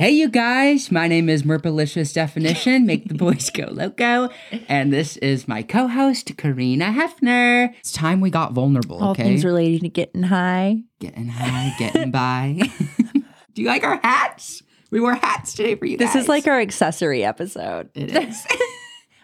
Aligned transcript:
Hey, 0.00 0.12
you 0.12 0.30
guys, 0.30 0.90
my 0.90 1.08
name 1.08 1.28
is 1.28 1.42
Merpalicious 1.42 2.14
Definition, 2.14 2.86
make 2.86 3.06
the 3.06 3.14
boys 3.14 3.50
go 3.50 3.66
loco. 3.66 4.30
And 4.66 4.90
this 4.90 5.18
is 5.18 5.46
my 5.46 5.62
co 5.62 5.88
host, 5.88 6.34
Karina 6.38 6.86
Hefner. 6.86 7.74
It's 7.80 7.92
time 7.92 8.22
we 8.22 8.30
got 8.30 8.54
vulnerable, 8.54 8.96
All 8.96 9.10
okay? 9.10 9.24
things 9.24 9.44
relating 9.44 9.80
to 9.80 9.90
getting 9.90 10.22
high. 10.22 10.84
getting 11.00 11.28
high, 11.28 11.74
getting 11.78 12.10
by. 12.10 12.60
Do 13.54 13.60
you 13.60 13.68
like 13.68 13.84
our 13.84 14.00
hats? 14.02 14.62
We 14.90 15.00
wore 15.00 15.16
hats 15.16 15.52
today 15.52 15.74
for 15.74 15.84
you 15.84 15.98
guys. 15.98 16.06
This 16.06 16.14
guys. 16.14 16.22
is 16.22 16.28
like 16.30 16.46
our 16.46 16.58
accessory 16.58 17.22
episode. 17.22 17.90
It 17.94 18.16
is. 18.16 18.46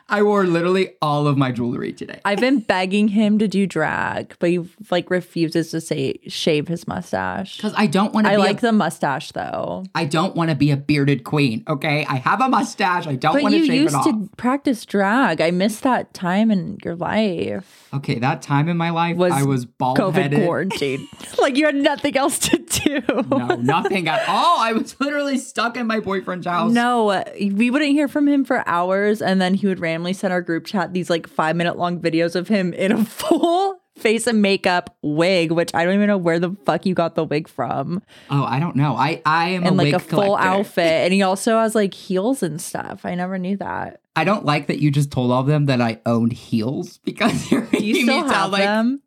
I 0.09 0.23
wore 0.23 0.45
literally 0.47 0.95
all 1.03 1.27
of 1.27 1.37
my 1.37 1.51
jewelry 1.51 1.93
today. 1.93 2.21
I've 2.25 2.39
been 2.39 2.61
begging 2.61 3.09
him 3.09 3.41
to 3.41 3.49
do 3.49 3.67
drag, 3.67 4.37
but 4.39 4.51
he 4.51 4.61
like 4.89 5.11
refuses 5.11 5.73
to 5.73 5.81
say 5.81 6.21
shave 6.29 6.69
his 6.69 6.87
mustache. 6.87 7.57
Because 7.57 7.75
I 7.77 7.87
don't 7.87 8.15
want 8.15 8.27
to 8.27 8.33
I 8.33 8.37
be 8.37 8.39
like 8.43 8.59
a, 8.59 8.67
the 8.67 8.73
mustache 8.73 9.33
though. 9.33 9.85
I 9.97 10.05
don't 10.05 10.37
want 10.37 10.51
to 10.51 10.57
be 10.57 10.71
a 10.71 10.77
bearded 10.77 11.25
queen, 11.25 11.65
okay? 11.67 12.07
I 12.09 12.17
have 12.17 12.41
a 12.41 12.49
mustache. 12.49 13.09
I 13.09 13.17
don't 13.17 13.43
want 13.43 13.53
to 13.55 13.59
you 13.59 13.67
shave 13.67 13.83
used 13.83 13.95
it 13.95 13.99
off. 13.99 14.05
to 14.05 14.31
practice 14.37 14.87
drag. 14.87 15.41
I 15.41 15.51
missed 15.51 15.83
that 15.83 16.15
time 16.15 16.53
in 16.53 16.79
your 16.85 16.95
life. 16.95 17.89
Okay, 17.93 18.21
that 18.21 18.43
time 18.43 18.69
in 18.69 18.77
my 18.77 18.91
life, 18.91 19.17
Was 19.17 19.33
I 19.33 19.43
was 19.43 19.65
bald 19.65 19.99
COVID 19.99 20.15
headed. 20.15 20.45
quarantine. 20.45 21.09
like 21.41 21.57
you 21.57 21.67
had 21.67 21.75
nothing 21.75 22.17
else 22.17 22.39
to 22.41 22.59
do. 22.59 23.03
No, 23.29 23.57
nothing 23.57 24.07
at 24.07 24.29
all. 24.29 24.61
I 24.61 24.73
was 24.73 24.99
literally 25.01 25.39
stuck 25.39 25.77
in 25.77 25.89
my 25.89 25.99
boyfriend's 25.99 26.47
house. 26.47 26.71
No, 26.71 27.25
we 27.41 27.71
wouldn't 27.71 27.91
hear 27.91 28.07
from 28.07 28.29
him 28.29 28.45
for 28.45 28.63
hours, 28.69 29.21
and 29.21 29.41
then 29.41 29.55
he 29.55 29.67
would 29.67 29.81
randomly 29.81 29.96
send 30.13 30.33
our 30.33 30.43
group 30.43 30.65
chat 30.67 30.93
these 30.93 31.11
like 31.11 31.27
five 31.29 31.57
minute 31.57 31.77
long 31.79 32.01
videos 32.01 32.35
of 32.35 32.49
him 32.49 32.73
in 32.73 32.93
a 32.93 33.05
full 33.05 33.81
face 33.97 34.27
and 34.27 34.43
makeup 34.43 34.95
wig, 35.03 35.51
which 35.53 35.71
I 35.75 35.85
don't 35.85 35.95
even 35.95 36.07
know 36.09 36.19
where 36.19 36.39
the 36.39 36.55
fuck 36.67 36.85
you 36.85 36.95
got 36.95 37.15
the 37.15 37.25
wig 37.25 37.49
from, 37.49 38.03
Oh, 38.31 38.45
I 38.45 38.59
don't 38.61 38.77
know. 38.77 38.95
I 38.95 39.23
I 39.25 39.51
am 39.51 39.65
and 39.65 39.77
like 39.77 39.93
a 39.95 39.99
full 39.99 40.23
collector. 40.25 40.47
outfit. 40.49 40.85
And 41.05 41.13
he 41.15 41.23
also 41.31 41.59
has 41.59 41.75
like 41.75 41.95
heels 41.95 42.43
and 42.43 42.61
stuff. 42.61 43.01
I 43.05 43.15
never 43.15 43.39
knew 43.39 43.57
that. 43.57 44.01
I 44.15 44.25
don't 44.25 44.45
like 44.45 44.67
that 44.69 44.81
you 44.81 44.91
just 44.91 45.11
told 45.11 45.31
all 45.31 45.41
of 45.41 45.47
them 45.47 45.67
that 45.67 45.81
I 45.81 46.01
owned 46.07 46.33
heels 46.33 46.99
because 47.05 47.51
you're 47.51 47.63
Do 47.67 47.85
you 47.85 48.03
still 48.03 48.23
me 48.25 48.29
have 48.31 48.51
like 48.53 48.63
them? 48.65 49.03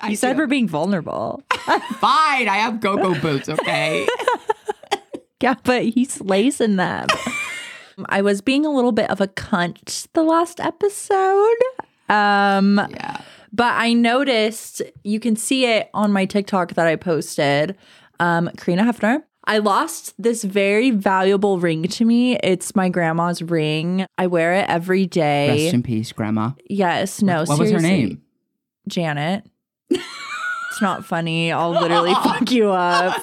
I 0.00 0.10
You 0.10 0.16
said 0.16 0.36
we're 0.36 0.46
being 0.48 0.68
vulnerable. 0.68 1.42
fine. 1.50 2.48
I 2.48 2.56
have 2.58 2.80
go-go 2.80 3.14
boots. 3.20 3.48
Okay. 3.48 4.06
yeah, 5.40 5.54
but 5.62 5.84
he's 5.84 6.20
lacing 6.20 6.76
them. 6.76 7.06
I 8.06 8.22
was 8.22 8.40
being 8.40 8.64
a 8.66 8.70
little 8.70 8.92
bit 8.92 9.10
of 9.10 9.20
a 9.20 9.28
cunt 9.28 10.08
the 10.12 10.22
last 10.22 10.60
episode. 10.60 11.56
Um, 12.08 12.80
yeah. 12.90 13.20
But 13.52 13.74
I 13.74 13.92
noticed 13.92 14.82
you 15.04 15.20
can 15.20 15.36
see 15.36 15.66
it 15.66 15.88
on 15.94 16.12
my 16.12 16.24
TikTok 16.24 16.74
that 16.74 16.86
I 16.86 16.96
posted. 16.96 17.76
Um, 18.18 18.50
Karina 18.56 18.82
Hefner. 18.84 19.22
I 19.46 19.58
lost 19.58 20.14
this 20.18 20.42
very 20.42 20.90
valuable 20.90 21.60
ring 21.60 21.84
to 21.84 22.04
me. 22.04 22.36
It's 22.38 22.74
my 22.74 22.88
grandma's 22.88 23.42
ring. 23.42 24.06
I 24.16 24.26
wear 24.26 24.54
it 24.54 24.68
every 24.68 25.06
day. 25.06 25.64
Rest 25.64 25.74
in 25.74 25.82
peace, 25.82 26.12
Grandma. 26.12 26.52
yes, 26.68 27.20
no, 27.20 27.44
what 27.44 27.58
was 27.58 27.70
her 27.70 27.78
name? 27.78 28.22
Janet. 28.88 29.44
it's 29.90 30.80
not 30.80 31.04
funny. 31.04 31.52
I'll 31.52 31.70
literally 31.70 32.14
fuck 32.24 32.50
you 32.50 32.70
up. 32.70 33.18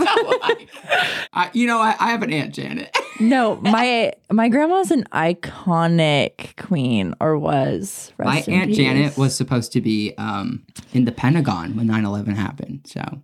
I, 1.33 1.49
you 1.53 1.65
know, 1.65 1.79
I, 1.79 1.95
I 1.99 2.11
have 2.11 2.21
an 2.21 2.31
aunt 2.31 2.53
Janet. 2.53 2.95
No, 3.19 3.57
my 3.57 4.13
my 4.31 4.49
grandma's 4.49 4.91
an 4.91 5.03
iconic 5.11 6.55
queen, 6.57 7.13
or 7.19 7.37
was. 7.37 8.13
My 8.17 8.35
Rest 8.35 8.49
aunt 8.49 8.73
Janet 8.73 9.17
was 9.17 9.35
supposed 9.35 9.71
to 9.73 9.81
be 9.81 10.13
um, 10.17 10.65
in 10.93 11.05
the 11.05 11.11
Pentagon 11.11 11.75
when 11.75 11.87
9/11 11.87 12.35
happened. 12.35 12.81
So 12.85 13.21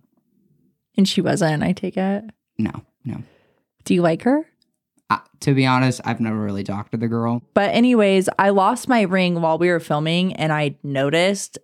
and 0.96 1.08
she 1.08 1.20
wasn't. 1.20 1.62
I 1.62 1.72
take 1.72 1.96
it. 1.96 2.24
no, 2.58 2.72
no. 3.04 3.22
Do 3.84 3.94
you 3.94 4.02
like 4.02 4.22
her? 4.22 4.44
Uh, 5.10 5.18
to 5.40 5.54
be 5.54 5.64
honest, 5.64 6.00
I've 6.04 6.20
never 6.20 6.38
really 6.38 6.64
talked 6.64 6.90
to 6.92 6.98
the 6.98 7.08
girl. 7.08 7.42
But 7.54 7.74
anyways, 7.74 8.28
I 8.38 8.50
lost 8.50 8.88
my 8.88 9.02
ring 9.02 9.40
while 9.40 9.56
we 9.56 9.70
were 9.70 9.80
filming 9.80 10.34
and 10.34 10.52
I 10.52 10.76
noticed. 10.82 11.58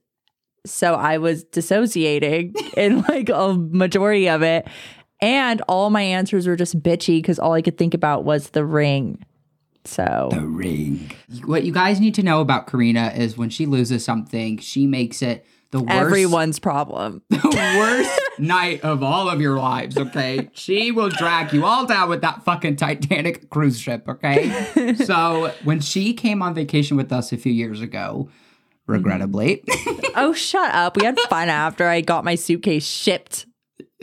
So 0.64 0.94
I 0.94 1.18
was 1.18 1.44
dissociating 1.44 2.54
in 2.76 3.02
like 3.02 3.28
a 3.28 3.52
majority 3.52 4.30
of 4.30 4.42
it. 4.42 4.66
And 5.24 5.62
all 5.70 5.88
my 5.88 6.02
answers 6.02 6.46
were 6.46 6.54
just 6.54 6.82
bitchy 6.82 7.16
because 7.16 7.38
all 7.38 7.54
I 7.54 7.62
could 7.62 7.78
think 7.78 7.94
about 7.94 8.24
was 8.24 8.50
the 8.50 8.62
ring. 8.62 9.24
So 9.86 10.28
The 10.30 10.40
ring. 10.40 11.12
What 11.46 11.64
you 11.64 11.72
guys 11.72 11.98
need 11.98 12.14
to 12.16 12.22
know 12.22 12.42
about 12.42 12.66
Karina 12.66 13.10
is 13.16 13.38
when 13.38 13.48
she 13.48 13.64
loses 13.64 14.04
something, 14.04 14.58
she 14.58 14.86
makes 14.86 15.22
it 15.22 15.46
the 15.70 15.80
worst. 15.80 15.94
everyone's 15.94 16.58
problem. 16.58 17.22
the 17.30 17.74
worst 17.78 18.20
night 18.38 18.82
of 18.82 19.02
all 19.02 19.30
of 19.30 19.40
your 19.40 19.56
lives, 19.56 19.96
okay? 19.96 20.50
She 20.52 20.92
will 20.92 21.08
drag 21.08 21.54
you 21.54 21.64
all 21.64 21.86
down 21.86 22.10
with 22.10 22.20
that 22.20 22.44
fucking 22.44 22.76
Titanic 22.76 23.48
cruise 23.48 23.80
ship, 23.80 24.06
okay? 24.06 24.94
so 25.06 25.54
when 25.64 25.80
she 25.80 26.12
came 26.12 26.42
on 26.42 26.52
vacation 26.52 26.98
with 26.98 27.10
us 27.10 27.32
a 27.32 27.38
few 27.38 27.52
years 27.52 27.80
ago, 27.80 28.28
regrettably, 28.86 29.64
oh, 30.16 30.34
shut 30.34 30.74
up. 30.74 30.98
We 30.98 31.06
had 31.06 31.18
fun 31.30 31.48
after 31.48 31.88
I 31.88 32.02
got 32.02 32.26
my 32.26 32.34
suitcase 32.34 32.86
shipped. 32.86 33.46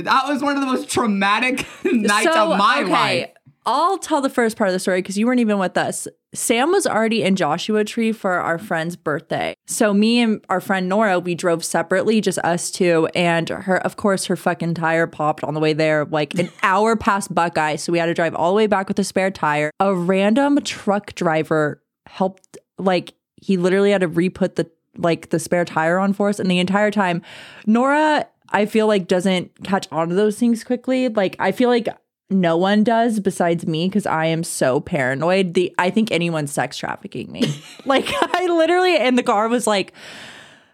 That 0.02 0.28
was 0.28 0.42
one 0.42 0.56
of 0.56 0.62
the 0.62 0.68
most 0.68 0.90
traumatic 0.90 1.66
nights 1.84 2.36
of 2.36 2.58
my 2.58 2.82
life. 2.82 3.30
I'll 3.66 4.00
tell 4.00 4.22
the 4.22 4.30
first 4.30 4.58
part 4.58 4.70
of 4.70 4.74
the 4.74 4.80
story 4.80 5.02
because 5.02 5.18
you 5.18 5.28
weren't 5.28 5.40
even 5.40 5.60
with 5.60 5.78
us. 5.78 6.08
Sam 6.34 6.72
was 6.72 6.88
already 6.88 7.24
in 7.24 7.36
Joshua 7.36 7.84
Tree 7.84 8.12
for 8.12 8.34
our 8.34 8.58
friend's 8.58 8.96
birthday. 8.96 9.54
So 9.68 9.94
me 9.94 10.20
and 10.20 10.44
our 10.50 10.62
friend 10.62 10.90
Nora, 10.90 11.20
we 11.20 11.36
drove 11.36 11.64
separately, 11.64 12.22
just 12.22 12.40
us 12.40 12.72
two, 12.72 13.08
and 13.14 13.50
her 13.50 13.78
of 13.86 13.98
course 13.98 14.26
her 14.26 14.36
fucking 14.36 14.74
tire 14.74 15.08
popped 15.08 15.44
on 15.44 15.54
the 15.54 15.60
way 15.60 15.74
there, 15.74 16.06
like 16.06 16.34
an 16.40 16.50
hour 16.64 16.96
past 16.96 17.36
Buckeye. 17.36 17.76
So 17.76 17.92
we 17.92 18.00
had 18.00 18.08
to 18.08 18.14
drive 18.14 18.34
all 18.34 18.52
the 18.52 18.56
way 18.56 18.68
back 18.68 18.88
with 18.88 18.98
a 18.98 19.04
spare 19.04 19.30
tire. 19.30 19.72
A 19.80 19.94
random 19.94 20.62
truck 20.64 21.14
driver 21.14 21.84
helped 22.08 22.58
like 22.80 23.14
he 23.36 23.58
literally 23.58 23.92
had 23.92 24.02
to 24.02 24.08
re-put 24.08 24.56
the 24.56 24.70
like 24.98 25.30
the 25.30 25.40
spare 25.40 25.66
tire 25.66 26.00
on 26.00 26.14
for 26.14 26.30
us. 26.30 26.40
And 26.40 26.50
the 26.50 26.60
entire 26.60 26.92
time, 26.92 27.22
Nora, 27.66 28.28
I 28.52 28.66
feel 28.66 28.88
like 28.88 29.08
doesn't 29.08 29.64
catch 29.64 29.88
on 29.92 30.10
to 30.10 30.16
those 30.16 30.38
things 30.38 30.64
quickly. 30.64 31.10
Like 31.10 31.36
I 31.40 31.52
feel 31.52 31.70
like 31.70 31.88
no 32.30 32.56
one 32.58 32.84
does 32.84 33.20
besides 33.20 33.68
me 33.68 33.88
because 33.88 34.06
I 34.06 34.26
am 34.26 34.44
so 34.44 34.80
paranoid. 34.80 35.54
The 35.54 35.74
I 35.78 35.90
think 35.90 36.12
anyone's 36.12 36.52
sex 36.52 36.78
trafficking 36.78 37.32
me. 37.32 37.44
like 37.86 38.06
I 38.10 38.48
literally 38.48 38.98
in 38.98 39.16
the 39.16 39.24
car 39.24 39.48
was 39.48 39.68
like 39.68 39.94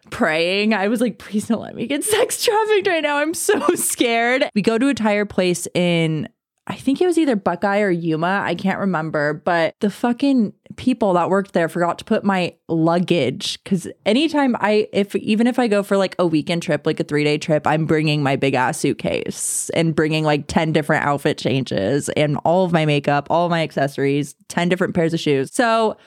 praying. 0.10 0.74
I 0.74 0.88
was 0.88 1.02
like, 1.02 1.18
please 1.18 1.48
don't 1.48 1.62
let 1.62 1.76
me 1.76 1.88
get 1.88 2.04
sex 2.04 2.44
trafficked 2.44 2.88
right 2.88 3.04
now. 3.04 3.18
I'm 3.18 3.34
so 3.34 3.60
scared. 3.76 4.50
We 4.56 4.62
go 4.62 4.78
to 4.78 4.90
a 4.90 4.94
tire 4.94 5.26
place 5.26 5.68
in 5.74 6.30
I 6.70 6.76
think 6.76 7.02
it 7.02 7.08
was 7.08 7.18
either 7.18 7.38
Buckeye 7.38 7.80
or 7.80 7.90
Yuma. 7.90 8.42
I 8.44 8.54
can't 8.54 8.80
remember, 8.80 9.34
but 9.34 9.74
the 9.80 9.90
fucking 9.90 10.54
people 10.78 11.14
that 11.14 11.30
worked 11.30 11.54
there 11.54 11.68
forgot 11.68 12.00
to 12.00 12.06
put 12.06 12.24
my 12.24 12.56
luggage 12.70 13.62
because 13.64 13.88
anytime 14.06 14.56
I, 14.60 14.88
if 14.94 15.16
even 15.16 15.48
if 15.48 15.60
I 15.60 15.68
go 15.68 15.84
for 15.84 15.98
like 15.98 16.16
a 16.18 16.26
weekend 16.26 16.64
trip, 16.64 16.86
like 16.86 17.00
a 17.00 17.04
three 17.04 17.24
day 17.24 17.38
trip, 17.38 17.68
I'm 17.68 17.86
bringing 17.86 18.24
my 18.24 18.36
big 18.36 18.54
ass 18.54 18.78
suitcase 18.78 19.70
and 19.72 19.94
bringing 19.94 20.24
like 20.24 20.48
10 20.48 20.72
different 20.72 21.06
outfit 21.06 21.38
changes 21.38 22.10
and 22.10 22.38
all 22.46 22.64
of 22.64 22.72
my 22.72 22.86
makeup, 22.86 23.28
all 23.30 23.50
my 23.50 23.62
accessories, 23.64 24.36
10 24.48 24.70
different 24.70 24.94
pairs 24.94 25.14
of 25.14 25.20
shoes. 25.20 25.54
So 25.54 25.98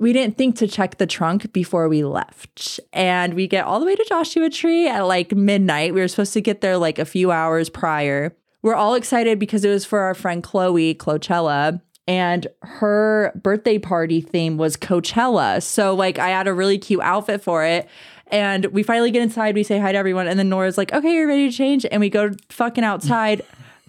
we 0.00 0.12
didn't 0.12 0.38
think 0.38 0.56
to 0.56 0.66
check 0.66 0.98
the 0.98 1.06
trunk 1.06 1.52
before 1.52 1.88
we 1.88 2.04
left. 2.04 2.80
And 2.92 3.34
we 3.34 3.46
get 3.46 3.64
all 3.64 3.80
the 3.80 3.86
way 3.86 3.94
to 3.94 4.04
Joshua 4.08 4.50
Tree 4.50 4.88
at 4.88 5.02
like 5.02 5.32
midnight. 5.32 5.94
We 5.94 6.00
were 6.00 6.08
supposed 6.08 6.32
to 6.34 6.40
get 6.40 6.60
there 6.60 6.78
like 6.78 6.98
a 6.98 7.04
few 7.04 7.30
hours 7.30 7.68
prior. 7.68 8.36
We're 8.62 8.74
all 8.74 8.94
excited 8.94 9.38
because 9.38 9.64
it 9.64 9.70
was 9.70 9.84
for 9.84 10.00
our 10.00 10.14
friend 10.14 10.42
Chloe, 10.42 10.94
Clochella, 10.94 11.80
and 12.06 12.46
her 12.62 13.32
birthday 13.42 13.78
party 13.78 14.20
theme 14.20 14.56
was 14.56 14.76
Coachella. 14.76 15.62
So 15.62 15.94
like 15.94 16.18
I 16.18 16.28
had 16.28 16.46
a 16.46 16.54
really 16.54 16.78
cute 16.78 17.00
outfit 17.02 17.42
for 17.42 17.64
it. 17.64 17.88
And 18.28 18.66
we 18.66 18.82
finally 18.82 19.10
get 19.10 19.22
inside, 19.22 19.54
we 19.54 19.62
say 19.62 19.78
hi 19.78 19.92
to 19.92 19.98
everyone, 19.98 20.26
and 20.26 20.38
then 20.38 20.48
Nora's 20.48 20.78
like, 20.78 20.92
okay, 20.92 21.12
you're 21.12 21.28
ready 21.28 21.50
to 21.50 21.56
change. 21.56 21.86
And 21.90 22.00
we 22.00 22.08
go 22.10 22.32
fucking 22.48 22.82
outside. 22.82 23.42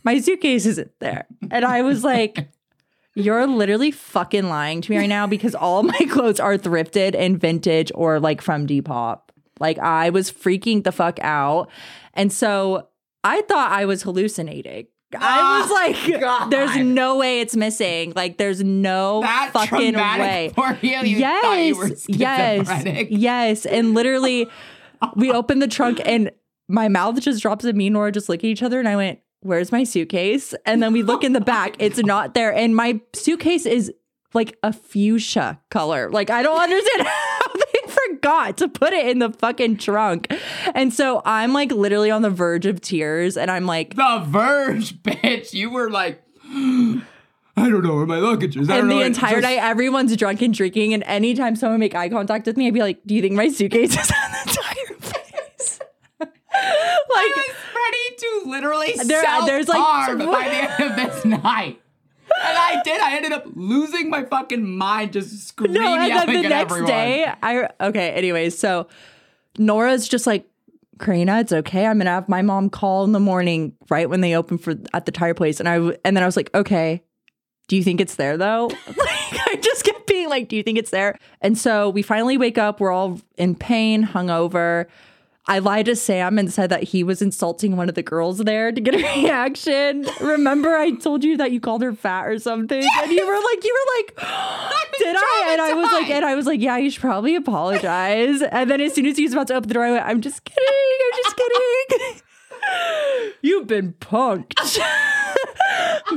My 0.04 0.20
suitcase 0.20 0.66
isn't 0.66 0.92
there. 1.00 1.26
And 1.50 1.66
I 1.66 1.82
was 1.82 2.04
like, 2.04 2.50
you're 3.16 3.48
literally 3.48 3.92
fucking 3.92 4.50
lying 4.50 4.82
to 4.82 4.92
me 4.92 4.98
right 4.98 5.10
now 5.10 5.26
because 5.26 5.56
all 5.56 5.84
my 5.84 5.98
clothes 6.10 6.40
are 6.40 6.58
thrifted 6.58 7.16
and 7.16 7.40
vintage 7.40 7.92
or 7.96 8.20
like 8.20 8.42
from 8.42 8.68
Depop. 8.68 9.22
Like 9.60 9.80
I 9.80 10.10
was 10.10 10.32
freaking 10.32 10.84
the 10.84 10.92
fuck 10.92 11.18
out. 11.22 11.70
And 12.14 12.32
so 12.32 12.90
I 13.24 13.42
thought 13.44 13.72
I 13.72 13.86
was 13.86 14.04
hallucinating. 14.04 14.88
I 15.18 15.60
was 15.62 15.72
Oh, 15.72 15.74
like, 15.74 16.22
God. 16.22 16.50
there's 16.50 16.76
no 16.78 17.18
way 17.18 17.40
it's 17.42 17.56
missing. 17.56 18.14
Like, 18.16 18.38
there's 18.38 18.64
no 18.64 19.22
That 19.22 19.52
fucking 19.54 19.96
way. 19.96 20.52
for 20.56 20.78
you. 20.82 21.00
You 21.02 21.20
thought 21.20 21.58
you 21.60 21.78
were 21.78 21.92
yes, 22.08 23.08
yes. 23.10 23.66
And 23.66 23.94
literally, 23.94 24.48
we 25.16 25.32
opened 25.32 25.62
the 25.62 25.68
trunk 25.68 26.02
and 26.04 26.32
my 26.68 26.88
mouth 26.88 27.20
just 27.22 27.42
drops 27.42 27.64
and 27.66 27.78
me 27.78 27.88
and 27.88 27.94
Nora 27.94 28.12
just 28.12 28.28
look 28.30 28.40
at 28.40 28.46
each 28.46 28.64
other 28.64 28.80
and 28.80 28.88
I 28.88 28.96
went, 28.96 29.20
Where's 29.42 29.72
my 29.72 29.84
suitcase? 29.84 30.56
And 30.66 30.82
then 30.82 30.92
we 30.92 31.04
look 31.04 31.24
in 31.24 31.34
the 31.34 31.42
back, 31.42 31.76
it's 31.80 32.00
not 32.00 32.34
there. 32.34 32.52
And 32.54 32.76
my 32.76 33.00
suitcase 33.14 33.68
is 33.68 33.94
like 34.34 34.58
a 34.64 34.74
fuchsia 34.74 35.62
color. 35.70 36.10
Like, 36.10 36.32
I 36.32 36.42
don't 36.42 36.60
understand 36.60 37.08
forgot 38.10 38.58
to 38.58 38.68
put 38.68 38.94
it 38.94 39.08
in 39.08 39.20
the 39.20 39.32
fucking 39.32 39.78
trunk. 39.78 40.32
And 40.74 40.94
so 40.94 41.22
I'm 41.26 41.54
like 41.54 41.72
literally 41.72 42.12
on 42.12 42.22
the 42.22 42.30
verge 42.30 42.66
of 42.66 42.82
tears 42.82 43.38
and 43.38 43.50
I'm 43.52 43.66
like, 43.66 43.96
The 43.96 44.24
Verge, 44.28 44.94
bitch. 45.04 45.54
You 45.54 45.70
were 45.70 45.90
like, 45.90 46.22
I 47.58 47.70
don't 47.70 47.84
know 47.84 47.96
where 47.96 48.06
my 48.06 48.18
luggage 48.20 48.58
is. 48.58 48.70
I 48.70 48.80
And 48.80 48.92
the 48.92 49.02
entire 49.02 49.36
just- 49.36 49.44
night, 49.44 49.60
everyone's 49.60 50.16
drunk 50.18 50.42
and 50.42 50.54
drinking. 50.54 50.94
And 50.94 51.04
anytime 51.04 51.56
someone 51.56 51.80
make 51.80 51.96
eye 51.96 52.10
contact 52.10 52.46
with 52.48 52.58
me, 52.58 52.68
I'd 52.68 52.74
be 52.74 52.82
like, 52.82 53.00
"Do 53.06 53.16
you 53.16 53.22
think 53.22 53.34
my 53.36 53.48
suitcase 53.48 53.92
is 53.92 53.98
on 54.12 54.32
the 54.32 54.60
fireplace?" 54.62 55.80
like, 56.20 56.30
I 57.10 57.44
was 57.48 57.56
ready 57.76 58.18
to 58.18 58.50
literally 58.50 58.94
There- 59.06 59.24
self 59.24 59.46
there's, 59.46 59.68
like, 59.70 60.18
by 60.18 60.50
the 60.50 60.84
end 60.84 60.92
of 60.92 60.96
this 60.98 61.26
night. 61.26 61.82
And 62.44 62.58
I 62.58 62.82
did. 62.84 63.00
I 63.02 63.16
ended 63.16 63.32
up 63.32 63.46
losing 63.56 64.10
my 64.10 64.26
fucking 64.26 64.70
mind, 64.70 65.14
just 65.14 65.48
screaming, 65.48 65.82
no, 65.82 65.96
and 65.96 66.12
then 66.12 66.28
the 66.28 66.46
at 66.46 66.50
next 66.50 66.72
everyone. 66.72 66.90
day, 66.92 67.34
I 67.42 67.70
okay. 67.80 68.12
Anyways, 68.12 68.58
so 68.58 68.88
Nora's 69.58 70.08
just 70.08 70.28
like, 70.28 70.46
Karina, 71.00 71.40
it's 71.40 71.54
okay. 71.54 71.86
I'm 71.86 71.98
gonna 71.98 72.10
have 72.10 72.28
my 72.28 72.42
mom 72.42 72.70
call 72.70 73.04
in 73.06 73.12
the 73.14 73.20
morning, 73.20 73.74
right 73.90 74.10
when 74.10 74.22
they 74.22 74.36
open 74.36 74.58
for 74.58 74.76
at 74.94 75.06
the 75.06 75.12
tire 75.12 75.34
place, 75.34 75.60
and 75.60 75.70
I 75.70 75.76
and 76.04 76.16
then 76.18 76.24
I 76.24 76.26
was 76.26 76.36
like, 76.36 76.54
okay. 76.54 77.02
Do 77.68 77.76
you 77.76 77.84
think 77.84 78.00
it's 78.00 78.14
there 78.16 78.38
though? 78.38 78.68
like, 78.88 78.98
I 79.00 79.58
just 79.60 79.84
kept 79.86 80.06
being 80.06 80.30
like, 80.30 80.50
do 80.50 80.56
you 80.56 80.62
think 80.62 80.78
it's 80.78 80.92
there? 80.92 81.18
And 81.42 81.58
so 81.58 81.90
we 81.90 82.04
finally 82.04 82.38
wake 82.38 82.60
up. 82.60 82.80
We're 82.80 82.92
all 82.92 83.20
in 83.38 83.56
pain, 83.56 84.06
hungover. 84.06 84.86
I 85.48 85.60
lied 85.60 85.86
to 85.86 85.96
Sam 85.96 86.40
and 86.40 86.52
said 86.52 86.72
that 86.72 86.84
he 86.84 87.04
was 87.04 87.22
insulting 87.22 87.78
one 87.78 87.88
of 87.88 87.94
the 87.96 88.02
girls 88.02 88.40
there 88.40 88.72
to 88.72 88.82
get 88.82 88.96
a 88.96 88.98
reaction. 89.22 90.08
Remember, 90.20 90.76
I 90.76 90.92
told 90.92 91.24
you 91.24 91.38
that 91.38 91.52
you 91.52 91.60
called 91.60 91.84
her 91.84 91.94
fat 91.94 92.26
or 92.26 92.40
something, 92.40 92.82
and 93.02 93.12
you 93.12 93.26
were 93.28 93.34
like, 93.36 93.64
you 93.64 93.74
were 93.74 93.94
like, 93.98 94.16
did 94.98 95.16
I? 95.16 95.50
And 95.52 95.62
I 95.62 95.74
was 95.74 95.92
like, 95.92 96.10
and 96.10 96.26
I 96.26 96.34
was 96.36 96.46
like, 96.48 96.62
yeah, 96.62 96.78
you 96.78 96.90
should 96.90 97.02
probably 97.02 97.36
apologize. 97.36 98.42
And 98.42 98.72
then 98.72 98.82
as 98.82 98.94
soon 98.96 99.06
as 99.06 99.18
he 99.18 99.24
was 99.24 99.34
about 99.34 99.48
to 99.48 99.56
open 99.56 99.68
the 99.68 99.76
door, 99.76 99.84
I 99.86 99.92
went, 99.92 100.06
I'm 100.06 100.22
just 100.22 100.44
kidding. 100.46 100.64
I'm 101.14 101.24
just 101.24 101.38
kidding. 101.90 102.22
You've 103.44 103.68
been 103.68 103.94
punked. 103.94 104.80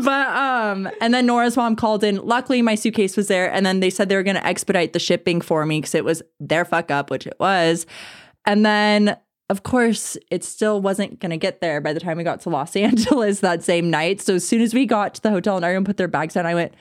but 0.02 0.28
um 0.28 0.88
and 1.00 1.12
then 1.12 1.26
Nora's 1.26 1.56
mom 1.56 1.76
called 1.76 2.02
in. 2.02 2.16
Luckily 2.16 2.62
my 2.62 2.74
suitcase 2.74 3.16
was 3.16 3.28
there 3.28 3.52
and 3.52 3.66
then 3.66 3.80
they 3.80 3.90
said 3.90 4.08
they 4.08 4.16
were 4.16 4.22
going 4.22 4.36
to 4.36 4.46
expedite 4.46 4.92
the 4.94 4.98
shipping 4.98 5.40
for 5.42 5.66
me 5.66 5.82
cuz 5.82 5.94
it 5.94 6.04
was 6.04 6.22
their 6.40 6.64
fuck 6.64 6.90
up, 6.90 7.10
which 7.10 7.26
it 7.26 7.36
was. 7.38 7.84
And 8.48 8.66
then 8.66 9.16
of 9.50 9.62
course, 9.62 10.18
it 10.30 10.44
still 10.44 10.78
wasn't 10.82 11.20
going 11.20 11.30
to 11.30 11.38
get 11.38 11.62
there 11.62 11.80
by 11.80 11.94
the 11.94 12.00
time 12.00 12.18
we 12.18 12.22
got 12.24 12.40
to 12.42 12.50
Los 12.50 12.76
Angeles 12.88 13.40
that 13.40 13.62
same 13.62 13.88
night. 13.90 14.20
So 14.20 14.34
as 14.34 14.46
soon 14.46 14.60
as 14.60 14.74
we 14.74 14.84
got 14.84 15.14
to 15.14 15.22
the 15.22 15.30
hotel 15.30 15.56
and 15.56 15.64
everyone 15.64 15.84
put 15.86 15.96
their 15.96 16.06
bags 16.08 16.34
down, 16.34 16.44
I 16.44 16.54
went, 16.54 16.74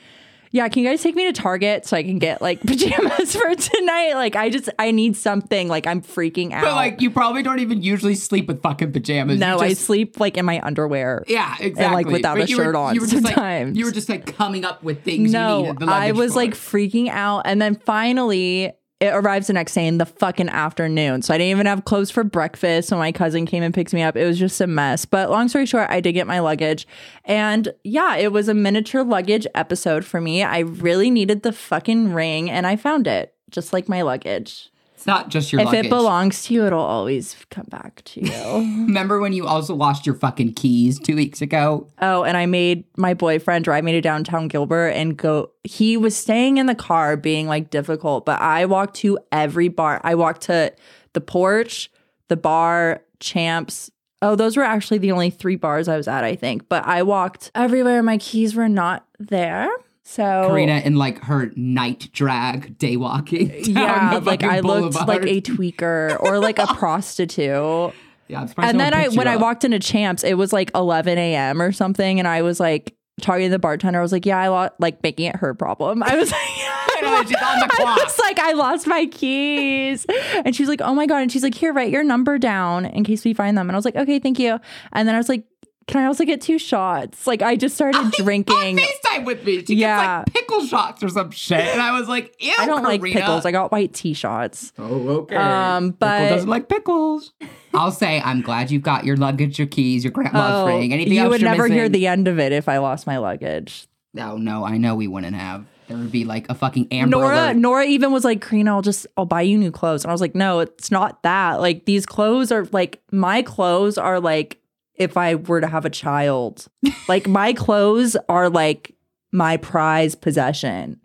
yeah, 0.52 0.68
can 0.68 0.84
you 0.84 0.90
guys 0.90 1.02
take 1.02 1.16
me 1.16 1.26
to 1.26 1.32
Target 1.34 1.86
so 1.86 1.96
I 1.96 2.04
can 2.04 2.20
get 2.20 2.42
like 2.42 2.60
pajamas 2.68 3.34
for 3.38 3.56
tonight? 3.56 4.16
Like, 4.16 4.36
I 4.36 4.50
just, 4.50 4.68
I 4.80 4.92
need 4.92 5.16
something. 5.16 5.70
Like, 5.70 5.88
I'm 5.88 6.02
freaking 6.02 6.52
out. 6.52 6.64
But 6.64 6.76
like, 6.76 7.00
you 7.02 7.10
probably 7.10 7.42
don't 7.42 7.60
even 7.60 7.82
usually 7.82 8.16
sleep 8.16 8.48
with 8.50 8.62
fucking 8.62 8.92
pajamas. 8.92 9.40
no, 9.40 9.56
You 9.58 9.62
I 9.68 9.74
sleep 9.74 10.20
like 10.20 10.36
in 10.36 10.44
my 10.46 10.60
underwear. 10.62 11.24
Yeah, 11.28 11.56
exactly. 11.62 12.04
Like 12.04 12.08
without 12.08 12.36
But 12.38 12.48
a 12.48 12.52
you 12.52 12.58
were- 12.58 12.64
shirt 12.66 12.76
on 12.76 12.96
You 12.96 13.02
were 13.02 13.08
just 13.08 13.24
like 13.24 13.34
sometimes. 13.36 13.78
you 13.78 13.86
were 13.86 13.92
just 13.92 14.10
like 14.10 14.36
coming 14.36 14.66
up 14.66 14.84
with 14.84 15.04
things. 15.06 15.28
you 15.28 15.32
No, 15.32 15.74
I 15.88 16.12
was 16.12 16.34
for. 16.34 16.40
like 16.40 16.52
freaking 16.54 17.08
out. 17.08 17.44
And 17.46 17.62
then 17.62 17.76
finally, 17.76 18.74
it 19.00 19.14
arrives 19.14 19.48
the 19.48 19.54
next 19.54 19.74
day 19.74 19.86
in 19.86 20.00
the 20.00 20.06
fucking 20.06 20.50
afternoon. 20.50 21.22
So 21.22 21.34
I 21.34 21.38
didn't 21.38 21.52
even 21.52 21.66
have 21.68 21.86
clothes 21.86 22.10
for 22.10 22.24
breakfast 22.24 22.90
when 22.90 23.00
my 23.00 23.12
cousin 23.12 23.46
came 23.46 23.62
and 23.62 23.74
picked 23.74 23.94
me 23.94 24.02
up. 24.02 24.18
It 24.18 24.26
was 24.26 24.40
just 24.40 24.60
a 24.60 24.66
mess. 24.66 25.06
But 25.06 25.30
long 25.30 25.50
story 25.50 25.68
short, 25.68 25.90
I 25.90 26.02
did 26.02 26.14
get 26.14 26.26
my 26.26 26.40
luggage. 26.40 26.88
And 27.24 27.70
yeah, 27.84 28.16
it 28.16 28.32
was 28.32 28.48
a 28.48 28.56
miniature 28.56 29.04
luggage 29.04 29.46
episode 29.54 30.04
for 30.04 30.20
me. 30.20 30.42
I 30.42 30.60
really 30.60 31.12
needed 31.12 31.44
the 31.44 31.52
fucking 31.52 32.14
ring 32.14 32.50
and 32.50 32.66
I 32.66 32.76
found 32.76 33.06
it, 33.06 33.36
just 33.52 33.72
like 33.72 33.88
my 33.88 34.02
luggage. 34.02 34.72
Not 35.08 35.30
just 35.30 35.52
your 35.54 35.62
if 35.62 35.68
luggage. 35.68 35.86
it 35.86 35.90
belongs 35.90 36.44
to 36.46 36.54
you, 36.54 36.66
it'll 36.66 36.80
always 36.80 37.36
come 37.50 37.66
back 37.70 38.04
to 38.06 38.26
you. 38.26 38.32
Remember 38.86 39.20
when 39.20 39.32
you 39.34 39.48
also 39.48 39.74
lost 39.74 40.06
your 40.06 40.16
fucking 40.16 40.54
keys 40.54 41.00
two 41.00 41.16
weeks 41.16 41.42
ago? 41.42 41.88
Oh, 42.02 42.24
and 42.24 42.36
I 42.36 42.46
made 42.46 42.84
my 42.98 43.14
boyfriend 43.14 43.64
drive 43.64 43.86
me 43.86 43.94
to 43.94 44.02
downtown 44.02 44.50
Gilbert 44.50 44.90
and 44.90 45.16
go. 45.18 45.52
He 45.64 45.98
was 45.98 46.16
staying 46.16 46.58
in 46.58 46.66
the 46.66 46.76
car, 46.76 47.16
being 47.16 47.48
like 47.48 47.70
difficult, 47.70 48.26
but 48.26 48.42
I 48.42 48.66
walked 48.66 48.96
to 48.98 49.18
every 49.32 49.70
bar. 49.70 50.02
I 50.04 50.16
walked 50.16 50.42
to 50.44 50.74
the 51.14 51.22
porch, 51.22 51.90
the 52.28 52.38
bar, 52.38 53.02
Champs. 53.20 53.90
Oh, 54.22 54.36
those 54.36 54.58
were 54.58 54.64
actually 54.64 54.98
the 55.00 55.12
only 55.12 55.30
three 55.30 55.56
bars 55.56 55.88
I 55.88 55.98
was 55.98 56.08
at, 56.08 56.24
I 56.24 56.36
think. 56.36 56.70
But 56.70 56.86
I 56.86 57.04
walked 57.04 57.50
everywhere. 57.56 58.04
My 58.04 58.18
keys 58.18 58.56
were 58.56 58.70
not 58.70 59.08
there. 59.20 59.70
So 60.10 60.46
Karina 60.48 60.78
in 60.86 60.96
like 60.96 61.22
her 61.26 61.52
night 61.58 62.08
drag 62.14 62.78
day 62.78 62.96
walking. 62.96 63.52
yeah, 63.66 64.22
like 64.24 64.42
I 64.42 64.62
looked 64.62 64.96
like 65.06 65.24
a 65.24 65.42
tweaker 65.42 66.18
or 66.22 66.40
like 66.40 66.60
a 66.60 66.68
prostitute. 66.76 67.94
Yeah, 68.30 68.48
and 68.58 68.80
then 68.80 68.94
I 68.94 69.10
when 69.10 69.28
I 69.28 69.36
walked 69.36 69.66
into 69.66 69.80
Champs, 69.80 70.24
it 70.24 70.36
was 70.36 70.54
like 70.54 70.72
11 70.74 71.18
a.m. 71.18 71.62
or 71.62 71.74
something, 71.74 72.20
and 72.20 72.28
I 72.28 72.42
was 72.42 72.58
like 72.58 72.96
talking 73.20 73.48
to 73.48 73.50
the 73.50 73.60
bartender. 73.60 74.00
I 74.00 74.02
was 74.02 74.14
like, 74.14 74.26
"Yeah, 74.26 74.40
I 74.40 74.48
lost," 74.48 74.74
like 74.80 75.04
making 75.04 75.26
it 75.26 75.36
her 75.36 75.54
problem. 75.54 76.02
I 76.02 76.16
was 76.16 76.32
like, 76.32 76.42
I 76.48 77.02
know, 77.02 77.24
she's 77.24 77.36
I 77.38 78.04
was 78.06 78.20
like, 78.20 78.40
I 78.40 78.54
lost 78.54 78.88
my 78.88 79.08
keys, 79.08 80.06
and 80.46 80.56
she's 80.56 80.70
like, 80.70 80.80
"Oh 80.82 80.96
my 80.96 81.06
god!" 81.06 81.22
And 81.22 81.32
she's 81.32 81.44
like, 81.44 81.56
"Here, 81.56 81.74
write 81.74 81.92
your 81.92 82.06
number 82.06 82.38
down 82.38 82.86
in 82.86 83.04
case 83.04 83.26
we 83.26 83.34
find 83.34 83.58
them." 83.58 83.68
And 83.70 83.76
I 83.76 83.78
was 83.78 83.86
like, 83.86 83.98
"Okay, 83.98 84.20
thank 84.20 84.40
you." 84.40 84.58
And 84.94 85.06
then 85.06 85.16
I 85.16 85.18
was 85.18 85.28
like, 85.28 85.44
"Can 85.88 86.02
I 86.02 86.06
also 86.06 86.24
get 86.26 86.42
two 86.42 86.60
shots?" 86.60 87.26
Like 87.28 87.42
I 87.42 87.56
just 87.56 87.76
started 87.76 88.12
drinking. 88.12 88.56
On 88.56 88.86
FaceTime 88.86 89.26
with 89.26 89.46
me. 89.46 89.66
She 89.66 89.76
Yeah. 89.76 90.24
gets 90.24 90.36
like 90.36 90.46
pickle 90.48 90.66
shots 90.66 91.04
or 91.04 91.10
some 91.10 91.32
shit. 91.32 91.60
And 91.60 91.82
I 91.82 91.98
was 92.00 92.08
like, 92.08 92.36
ew, 92.40 92.54
I 92.60 92.66
don't 92.66 92.84
like 92.84 93.02
pickles. 93.02 93.46
I 93.46 93.52
got 93.52 93.72
white 93.72 93.94
tea 93.94 94.14
shots. 94.14 94.74
Oh, 94.78 95.10
okay. 95.22 95.36
Um, 95.36 95.92
but- 95.92 96.20
Pickle 96.20 96.36
doesn't 96.36 96.50
like 96.50 96.70
pickles. 96.70 97.34
I'll 97.74 97.92
say 97.92 98.22
I'm 98.24 98.42
glad 98.42 98.72
you've 98.72 98.82
got 98.84 99.06
your 99.06 99.18
luggage, 99.18 99.60
your 99.60 99.68
keys, 99.68 100.04
your 100.04 100.12
grandma's 100.12 100.68
ring. 100.68 100.94
Anything 100.94 101.14
Oh, 101.14 101.16
you 101.16 101.22
else 101.22 101.30
would 101.32 101.42
you're 101.42 101.50
never 101.52 101.68
hear 101.68 101.90
the 101.90 102.08
end 102.08 102.28
of 102.28 102.40
it 102.40 102.52
if 102.52 102.68
I 102.70 102.78
lost 102.80 103.06
my 103.08 103.18
luggage. 103.18 103.88
No, 104.14 104.38
no, 104.38 104.66
I 104.66 104.78
know 104.78 104.96
we 104.96 105.08
wouldn't 105.08 105.36
have. 105.36 105.66
There 105.88 105.96
would 105.96 106.12
be 106.12 106.26
like 106.26 106.50
a 106.50 106.56
fucking 106.56 106.88
Amber 106.92 107.12
Nora 107.18 107.36
Alert. 107.36 107.56
Nora 107.58 107.86
even 107.86 108.12
was 108.12 108.26
like, 108.26 108.42
Karina, 108.42 108.74
I'll 108.76 108.82
just 108.82 109.06
I'll 109.16 109.26
buy 109.26 109.42
you 109.42 109.58
new 109.58 109.72
clothes. 109.72 110.04
And 110.04 110.12
I 110.12 110.14
was 110.14 110.20
like, 110.22 110.36
no, 110.36 110.60
it's 110.60 110.92
not 110.92 111.22
that. 111.24 111.62
Like 111.62 111.86
these 111.86 112.06
clothes 112.06 112.52
are 112.52 112.66
like 112.72 113.02
my 113.12 113.42
clothes 113.42 113.98
are 113.98 114.20
like 114.20 114.60
if 114.98 115.18
I 115.18 115.36
were 115.36 115.62
to 115.62 115.68
have 115.68 115.86
a 115.86 115.90
child. 115.90 116.68
like 117.08 117.28
my 117.28 117.54
clothes 117.54 118.18
are 118.28 118.50
like 118.50 118.96
my 119.32 119.58
prized 119.58 120.22
possession. 120.22 121.00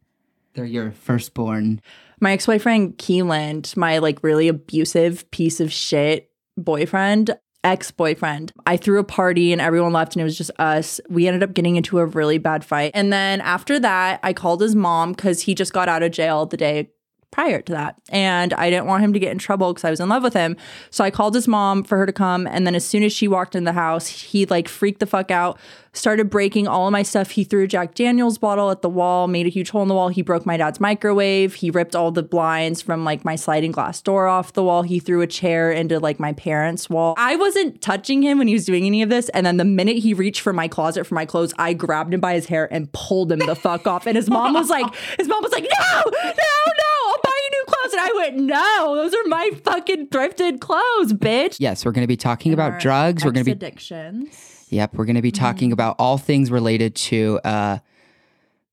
They're 0.55 0.65
your 0.65 0.93
firstborn. 0.93 1.81
My 2.21 2.33
ex-boyfriend 2.33 2.99
Keland, 2.99 3.77
my 3.77 3.99
like 3.99 4.23
really 4.23 4.49
abusive 4.49 5.31
piece 5.31 5.61
of 5.61 5.73
shit 5.73 6.31
boyfriend, 6.59 7.35
ex-boyfriend. 7.65 8.53
I 8.67 8.77
threw 8.77 8.99
a 9.01 9.05
party 9.05 9.53
and 9.53 9.61
everyone 9.61 9.93
left 9.93 10.15
and 10.15 10.21
it 10.21 10.25
was 10.25 10.37
just 10.37 10.51
us. 10.59 11.01
We 11.09 11.27
ended 11.27 11.43
up 11.43 11.55
getting 11.55 11.77
into 11.77 11.99
a 11.99 12.07
really 12.07 12.39
bad 12.39 12.65
fight. 12.65 12.93
And 12.95 13.13
then 13.13 13.41
after 13.41 13.81
that, 13.81 14.21
I 14.23 14.33
called 14.33 14.61
his 14.61 14.77
mom 14.77 15.15
cuz 15.15 15.43
he 15.43 15.55
just 15.55 15.73
got 15.73 15.89
out 15.89 16.03
of 16.03 16.13
jail 16.13 16.47
the 16.47 16.57
day 16.57 16.91
prior 17.33 17.61
to 17.63 17.73
that. 17.73 17.97
And 18.11 18.53
I 18.55 18.71
didn't 18.71 18.87
want 18.87 19.03
him 19.03 19.13
to 19.13 19.19
get 19.19 19.33
in 19.33 19.39
trouble 19.39 19.73
because 19.73 19.85
I 19.85 19.91
was 19.91 19.99
in 19.99 20.09
love 20.09 20.23
with 20.23 20.35
him. 20.35 20.57
So 20.91 21.03
I 21.03 21.11
called 21.11 21.35
his 21.35 21.49
mom 21.49 21.83
for 21.83 21.99
her 21.99 22.07
to 22.07 22.13
come. 22.13 22.47
And 22.47 22.67
then 22.67 22.77
as 22.77 22.87
soon 22.87 23.03
as 23.03 23.13
she 23.13 23.27
walked 23.27 23.57
in 23.57 23.65
the 23.65 23.73
house, 23.73 24.07
he 24.07 24.47
like 24.47 24.69
freaked 24.69 25.01
the 25.01 25.07
fuck 25.07 25.31
out, 25.31 25.59
started 25.95 26.31
breaking 26.31 26.69
all 26.69 26.87
of 26.87 26.93
my 26.93 27.03
stuff. 27.03 27.31
He 27.31 27.45
threw 27.45 27.67
Jack 27.67 27.95
Daniels 27.95 28.39
bottle 28.39 28.71
at 28.71 28.83
the 28.83 28.89
wall, 28.89 29.29
made 29.29 29.47
a 29.47 29.51
huge 29.51 29.71
hole 29.71 29.83
in 29.83 29.89
the 29.89 29.95
wall. 29.95 30.09
He 30.09 30.23
broke 30.23 30.47
my 30.47 30.57
dad's 30.57 30.79
microwave. 30.79 31.55
He 31.55 31.71
ripped 31.71 31.97
all 31.97 32.11
the 32.11 32.23
blinds 32.23 32.83
from 32.83 33.05
like 33.05 33.25
my 33.25 33.37
sliding 33.37 33.73
glass 33.73 34.01
door 34.01 34.27
off 34.27 34.53
the 34.53 34.63
wall. 34.63 34.83
He 34.83 35.01
threw 35.01 35.23
a 35.23 35.27
chair 35.27 35.73
into 35.73 35.99
like 35.99 36.21
my 36.21 36.35
parents' 36.35 36.91
wall. 36.91 37.15
I 37.17 37.37
wasn't 37.37 37.81
touching 37.81 38.23
him 38.23 38.39
when 38.39 38.47
he 38.47 38.55
was 38.55 38.67
doing 38.67 38.85
any 38.85 39.03
of 39.03 39.09
this. 39.09 39.31
And 39.31 39.47
then 39.47 39.57
the 39.57 39.65
minute 39.65 39.97
he 39.97 40.13
reached 40.13 40.43
for 40.43 40.53
my 40.53 40.69
closet 40.69 41.07
for 41.07 41.15
my 41.15 41.25
clothes, 41.25 41.55
I 41.59 41.73
grabbed 41.73 42.13
him 42.13 42.21
by 42.21 42.35
his 42.35 42.47
hair 42.47 42.71
and 42.71 42.93
pulled 42.93 43.33
him 43.33 43.39
the 43.41 43.57
fuck 43.57 43.87
off. 43.87 44.07
And 44.07 44.17
his 44.17 44.29
mom 44.29 44.53
was 44.53 44.69
like, 44.69 44.87
his 45.19 45.29
mom 45.29 45.43
was 45.43 45.53
like, 45.53 45.65
no, 45.65 46.03
no, 46.05 46.13
no, 46.13 46.93
I'll 47.07 47.21
buy 47.23 47.39
you 47.45 47.51
new 47.51 47.65
clothes. 47.67 47.93
And 47.93 48.01
I 48.13 48.17
went, 48.17 48.37
no, 48.37 48.95
those 48.97 49.15
are 49.15 49.29
my 49.29 49.51
fucking 49.65 50.09
thrifted 50.09 50.61
clothes, 50.61 51.13
bitch. 51.13 51.57
Yes, 51.59 51.85
we're 51.85 51.93
going 51.93 52.05
to 52.05 52.09
be 52.09 52.17
talking 52.17 52.53
about 52.53 52.81
drugs. 52.81 53.25
We're 53.25 53.33
going 53.33 53.45
to 53.45 53.49
be 53.49 53.53
addictions. 53.53 54.67
Yep, 54.71 54.95
we're 54.95 55.05
going 55.05 55.17
to 55.17 55.23
be 55.23 55.33
talking 55.33 55.73
about 55.73 55.97
all 55.99 56.19
things 56.19 56.51
related 56.51 56.95
to 56.97 57.41
uh 57.45 57.79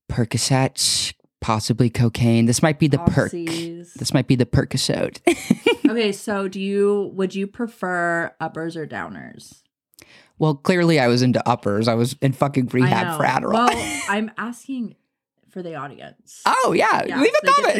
Percocet, 0.09 1.13
possibly 1.39 1.89
cocaine. 1.89 2.45
This 2.45 2.63
might 2.63 2.79
be 2.79 2.87
the 2.87 2.97
perk. 2.97 3.31
This 3.31 4.13
might 4.13 4.27
be 4.27 4.35
the 4.35 4.45
percocet. 4.45 5.19
okay, 5.89 6.11
so 6.11 6.47
do 6.47 6.59
you 6.59 7.11
would 7.13 7.35
you 7.35 7.47
prefer 7.47 8.33
uppers 8.39 8.75
or 8.75 8.87
downers? 8.87 9.61
well, 10.39 10.55
clearly 10.55 10.99
I 10.99 11.07
was 11.07 11.21
into 11.21 11.47
uppers. 11.47 11.87
I 11.87 11.93
was 11.93 12.15
in 12.21 12.31
fucking 12.31 12.67
rehab 12.67 13.17
for 13.17 13.25
Adderall. 13.25 13.53
Well, 13.53 14.01
I'm 14.09 14.31
asking 14.37 14.95
for 15.51 15.61
the 15.61 15.75
audience. 15.75 16.41
oh 16.45 16.73
yeah, 16.75 17.03
Yeah, 17.05 17.19
leave 17.21 17.33
a 17.43 17.45
comment. 17.47 17.77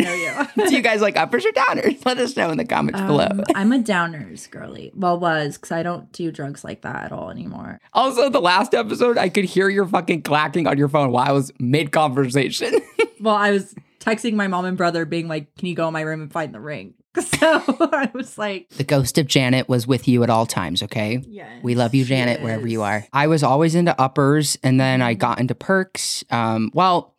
you. 0.57 0.65
do 0.69 0.75
you 0.75 0.81
guys 0.81 1.01
like 1.01 1.15
uppers 1.17 1.45
or 1.45 1.51
downers? 1.51 2.05
Let 2.05 2.17
us 2.17 2.35
know 2.35 2.49
in 2.49 2.57
the 2.57 2.65
comments 2.65 2.99
below. 3.01 3.27
Um, 3.29 3.43
I'm 3.55 3.71
a 3.71 3.79
downers 3.79 4.49
girly. 4.49 4.91
Well, 4.95 5.19
was 5.19 5.57
because 5.57 5.71
I 5.71 5.83
don't 5.83 6.11
do 6.11 6.31
drugs 6.31 6.63
like 6.63 6.81
that 6.81 7.05
at 7.05 7.11
all 7.11 7.29
anymore. 7.29 7.79
Also, 7.93 8.29
the 8.29 8.41
last 8.41 8.73
episode, 8.73 9.17
I 9.17 9.29
could 9.29 9.45
hear 9.45 9.69
your 9.69 9.85
fucking 9.87 10.23
clacking 10.23 10.67
on 10.67 10.77
your 10.77 10.89
phone 10.89 11.11
while 11.11 11.27
I 11.27 11.31
was 11.31 11.51
mid 11.59 11.91
conversation. 11.91 12.73
Well, 13.21 13.35
I 13.35 13.51
was 13.51 13.75
texting 13.99 14.35
my 14.35 14.47
mom 14.47 14.63
and 14.63 14.77
brother, 14.77 15.03
being 15.03 15.27
like, 15.27 15.53
"Can 15.57 15.67
you 15.67 15.75
go 15.75 15.87
in 15.89 15.93
my 15.93 15.99
room 15.99 16.21
and 16.21 16.31
find 16.31 16.53
the 16.55 16.59
ring?" 16.61 16.93
So 17.19 17.63
I 17.91 18.09
was 18.13 18.37
like, 18.37 18.69
The 18.69 18.85
ghost 18.85 19.17
of 19.17 19.27
Janet 19.27 19.67
was 19.67 19.85
with 19.85 20.07
you 20.07 20.23
at 20.23 20.29
all 20.29 20.45
times, 20.45 20.81
okay? 20.83 21.21
yeah. 21.27 21.59
We 21.63 21.75
love 21.75 21.93
you, 21.93 22.05
Janet, 22.05 22.41
wherever 22.41 22.65
you 22.65 22.81
are. 22.83 23.05
I 23.11 23.27
was 23.27 23.43
always 23.43 23.75
into 23.75 23.99
uppers 23.99 24.57
and 24.63 24.79
then 24.79 25.01
I 25.01 25.15
got 25.15 25.39
into 25.41 25.53
perks. 25.55 26.23
Um, 26.29 26.71
well, 26.73 27.15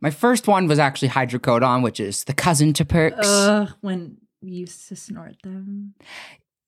my 0.00 0.10
first 0.10 0.46
one 0.46 0.66
was 0.66 0.78
actually 0.78 1.08
hydrocodone, 1.08 1.82
which 1.82 2.00
is 2.00 2.24
the 2.24 2.34
cousin 2.34 2.72
to 2.74 2.84
perks. 2.84 3.26
Ugh, 3.26 3.70
when 3.80 4.18
we 4.42 4.50
used 4.52 4.88
to 4.88 4.96
snort 4.96 5.36
them. 5.42 5.94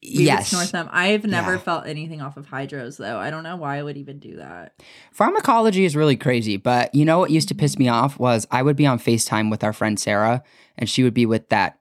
We 0.02 0.24
yes. 0.24 0.48
snort 0.48 0.72
them. 0.72 0.88
I've 0.90 1.24
never 1.24 1.52
Yeah. 1.52 1.58
felt 1.58 1.86
anything 1.86 2.22
off 2.22 2.36
of 2.38 2.46
hydros 2.48 2.96
though. 2.96 3.18
I 3.18 3.30
don't 3.30 3.42
know 3.42 3.56
why 3.56 3.76
I 3.78 3.82
would 3.82 3.98
even 3.98 4.18
do 4.18 4.36
that. 4.36 4.72
Pharmacology 5.12 5.84
is 5.84 5.94
really 5.94 6.16
crazy, 6.16 6.56
but 6.56 6.94
you 6.94 7.04
know 7.04 7.18
what 7.18 7.30
used 7.30 7.48
to 7.48 7.54
piss 7.54 7.78
me 7.78 7.86
off 7.88 8.18
was 8.18 8.46
I 8.50 8.62
would 8.62 8.76
be 8.76 8.86
on 8.86 8.98
FaceTime 8.98 9.50
with 9.50 9.62
our 9.62 9.74
friend 9.74 10.00
Sarah, 10.00 10.42
and 10.78 10.88
she 10.88 11.02
would 11.02 11.12
be 11.14 11.26
with 11.26 11.50
that. 11.50 11.78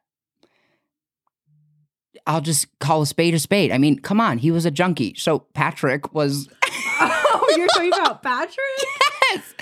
I'll 2.27 2.41
just 2.41 2.68
call 2.79 3.01
a 3.01 3.06
spade 3.06 3.34
a 3.34 3.39
spade. 3.39 3.72
I 3.72 3.77
mean, 3.77 4.00
come 4.00 4.20
on, 4.20 4.38
he 4.38 4.51
was 4.51 4.65
a 4.65 4.72
junkie. 4.72 5.15
So 5.18 5.39
Patrick 5.53 6.13
was 6.13 6.50
oh, 7.00 7.53
you're 7.58 7.68
talking 7.68 7.94
about 7.94 8.22
Patrick? 8.24 8.58
Yes, 9.31 9.53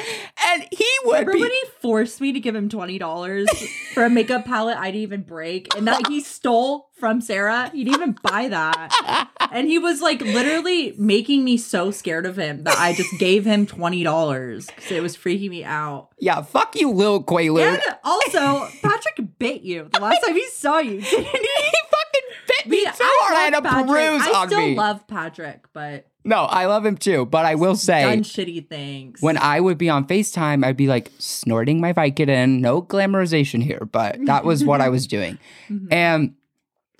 and 0.47 0.65
he 0.71 0.88
would 1.05 1.12
Remember 1.19 1.33
be. 1.33 1.41
when 1.41 1.51
he 1.51 1.63
forced 1.81 2.21
me 2.21 2.31
to 2.33 2.39
give 2.39 2.55
him 2.55 2.69
twenty 2.69 2.97
dollars 2.97 3.47
for 3.93 4.03
a 4.03 4.09
makeup 4.09 4.45
palette 4.45 4.77
I 4.77 4.86
didn't 4.88 5.01
even 5.01 5.21
break, 5.24 5.75
and 5.75 5.88
that 5.88 6.07
he 6.07 6.21
stole 6.21 6.89
from 7.00 7.21
Sarah? 7.21 7.69
He 7.74 7.83
didn't 7.83 7.95
even 7.95 8.17
buy 8.24 8.47
that, 8.50 9.29
and 9.51 9.67
he 9.67 9.79
was 9.79 10.01
like 10.01 10.21
literally 10.21 10.93
making 10.97 11.43
me 11.43 11.57
so 11.57 11.91
scared 11.91 12.25
of 12.25 12.38
him 12.38 12.63
that 12.63 12.77
I 12.77 12.93
just 12.93 13.17
gave 13.19 13.45
him 13.45 13.65
twenty 13.65 14.03
dollars 14.03 14.67
because 14.67 14.91
it 14.91 15.01
was 15.03 15.15
freaking 15.17 15.50
me 15.50 15.63
out. 15.63 16.09
yeah, 16.19 16.41
fuck 16.41 16.75
you, 16.75 16.91
Lil 16.91 17.24
Quaalude. 17.24 17.74
And 17.74 17.81
also, 18.03 18.67
Patrick 18.81 19.38
bit 19.39 19.62
you 19.62 19.89
the 19.91 20.00
last 20.00 20.21
time 20.25 20.36
he 20.36 20.45
saw 20.47 20.79
you, 20.79 21.01
didn't 21.01 21.25
he? 21.25 21.31
he 21.31 21.77
fucking 21.89 22.29
bit 22.47 22.67
me 22.67 22.86
I 22.88 22.91
too 22.91 23.03
hard. 23.03 23.36
I 23.36 23.39
had 23.41 23.53
a 23.53 23.62
Patrick. 23.62 23.88
bruise 23.88 24.21
I 24.24 24.31
on 24.41 24.47
still 24.50 24.74
love 24.75 25.07
Patrick, 25.07 25.65
but 25.74 26.07
no, 26.27 26.43
I 26.43 26.65
love 26.65 26.86
him 26.86 26.98
too, 26.98 27.25
but 27.25 27.46
I 27.46 27.55
will 27.55 27.75
say. 27.75 28.03
done 28.03 28.24
shitty 28.24 28.67
things. 28.67 29.22
when 29.22 29.38
I 29.38 29.60
would 29.60 29.77
be 29.77 29.89
on 29.89 30.05
FaceTime, 30.05 30.63
I'd 30.65 30.77
be 30.77 30.88
like 30.88 31.12
snorting 31.17 31.79
my 31.81 31.93
Vicodin. 31.93 32.60
No 32.60 32.81
glamorization 32.81 33.63
here, 33.63 33.88
but 33.91 34.17
that 34.25 34.43
was 34.43 34.63
what 34.63 34.81
I 34.81 34.89
was 34.89 35.07
doing. 35.15 35.39
Mhm. 35.69 35.88
And 35.91 36.36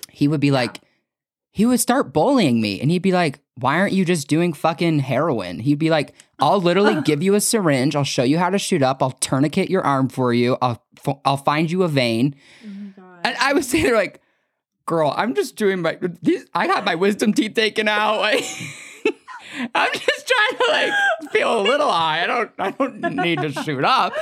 he 0.10 0.28
would 0.28 0.40
be 0.40 0.52
like, 0.52 0.80
he 1.52 1.66
would 1.66 1.80
start 1.80 2.14
bullying 2.14 2.62
me 2.62 2.80
and 2.80 2.90
he'd 2.92 3.02
be 3.02 3.12
like, 3.12 3.40
why 3.56 3.80
aren't 3.80 3.94
you 3.94 4.06
just 4.06 4.28
doing 4.28 4.54
fucking 4.54 5.00
heroin? 5.00 5.60
He'd 5.60 5.80
be 5.80 5.90
like, 5.90 6.14
I'll 6.40 6.62
literally 6.62 7.02
give 7.06 7.24
you 7.24 7.34
a 7.36 7.42
syringe. 7.42 7.96
I'll 7.96 8.04
show 8.04 8.24
you 8.24 8.38
how 8.38 8.50
to 8.52 8.60
shoot 8.60 8.84
up. 8.84 9.02
I'll 9.02 9.12
tourniquet 9.12 9.70
your 9.70 9.82
arm 9.82 10.10
for 10.10 10.34
you. 10.34 10.58
I'll, 10.62 10.84
f- 11.06 11.18
I'll 11.26 11.38
find 11.38 11.70
you 11.72 11.82
a 11.84 11.88
vein. 11.88 12.36
Oh. 12.64 13.04
And 13.24 13.36
I 13.40 13.54
would 13.54 13.66
say, 13.66 13.82
there 13.82 13.96
like, 13.96 14.22
girl, 14.86 15.14
I'm 15.18 15.34
just 15.34 15.56
doing 15.56 15.82
my, 15.82 15.98
these, 16.22 16.46
I 16.54 16.68
got 16.68 16.86
my 16.86 16.94
wisdom 16.96 17.34
teeth 17.34 17.56
taken 17.56 17.88
out. 17.88 18.22
I'm 19.76 19.94
just 19.94 20.28
trying 20.28 20.58
to 20.58 20.66
like 20.72 21.32
feel 21.32 21.60
a 21.60 21.64
little 21.64 21.92
high. 21.92 22.24
I 22.24 22.28
don't, 22.28 22.52
I 22.60 22.72
don't 22.72 23.02
need 23.16 23.42
to 23.42 23.52
shoot 23.52 23.84
up. 23.84 24.14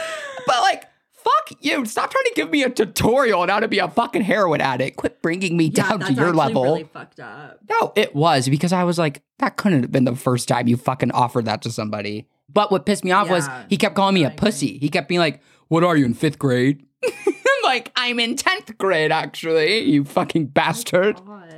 But 0.48 0.62
like, 0.62 0.84
fuck 1.14 1.58
you. 1.62 1.86
Stop 1.86 2.12
trying 2.12 2.24
to 2.26 2.34
give 2.36 2.50
me 2.52 2.64
a 2.64 2.70
tutorial 2.70 3.42
on 3.42 3.50
how 3.50 3.60
to 3.60 3.68
be 3.68 3.80
a 3.80 3.88
fucking 3.90 4.22
heroin 4.22 4.62
addict. 4.62 4.98
Quit 4.98 5.22
bringing 5.22 5.58
me 5.58 5.66
Yeah, 5.66 5.90
down 5.90 6.00
to 6.02 6.14
your 6.14 6.34
level. 6.34 6.64
Really 6.64 6.84
fucked 6.84 7.20
up. 7.20 7.60
No, 7.70 7.94
it 7.96 8.16
was 8.16 8.48
because 8.50 8.72
I 8.74 8.84
was 8.84 8.98
like, 8.98 9.24
that 9.40 9.58
couldn't 9.58 9.82
have 9.82 9.92
been 9.92 10.06
the 10.06 10.16
first 10.16 10.48
time 10.48 10.68
you 10.68 10.78
fucking 10.78 11.12
offered 11.12 11.46
that 11.46 11.62
to 11.64 11.72
somebody. 11.72 12.28
But 12.48 12.72
what 12.72 12.86
pissed 12.86 13.04
me 13.04 13.12
off 13.12 13.30
was 13.30 13.48
he 13.70 13.78
kept 13.78 13.96
calling 13.96 14.14
me 14.16 14.24
a 14.24 14.30
pussy. 14.30 14.78
He 14.78 14.90
kept 14.90 15.08
being 15.10 15.20
like, 15.20 15.42
What 15.68 15.84
are 15.84 15.98
you 15.98 16.06
in 16.06 16.14
fifth 16.14 16.38
grade? 16.40 16.86
I'm 17.04 17.34
like, 17.64 17.92
I'm 17.96 18.20
in 18.20 18.36
10th 18.36 18.78
grade, 18.78 19.12
actually, 19.12 19.80
you 19.80 20.04
fucking 20.06 20.44
oh 20.44 20.52
bastard. 20.54 21.16
God. 21.26 21.55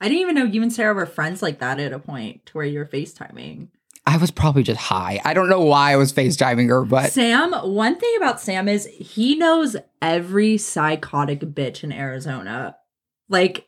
I 0.00 0.08
didn't 0.08 0.20
even 0.20 0.34
know 0.36 0.44
you 0.44 0.62
and 0.62 0.72
Sarah 0.72 0.94
were 0.94 1.06
friends 1.06 1.42
like 1.42 1.58
that 1.58 1.80
at 1.80 1.92
a 1.92 1.98
point 1.98 2.46
to 2.46 2.52
where 2.52 2.66
you 2.66 2.78
were 2.78 2.86
FaceTiming. 2.86 3.68
I 4.06 4.16
was 4.16 4.30
probably 4.30 4.62
just 4.62 4.80
high. 4.80 5.20
I 5.24 5.34
don't 5.34 5.50
know 5.50 5.60
why 5.60 5.92
I 5.92 5.96
was 5.96 6.12
FaceTiming 6.12 6.68
her, 6.70 6.84
but 6.84 7.12
Sam, 7.12 7.52
one 7.52 7.98
thing 7.98 8.14
about 8.16 8.40
Sam 8.40 8.66
is 8.68 8.86
he 8.86 9.34
knows 9.34 9.76
every 10.00 10.56
psychotic 10.56 11.40
bitch 11.40 11.84
in 11.84 11.92
Arizona. 11.92 12.76
Like 13.28 13.66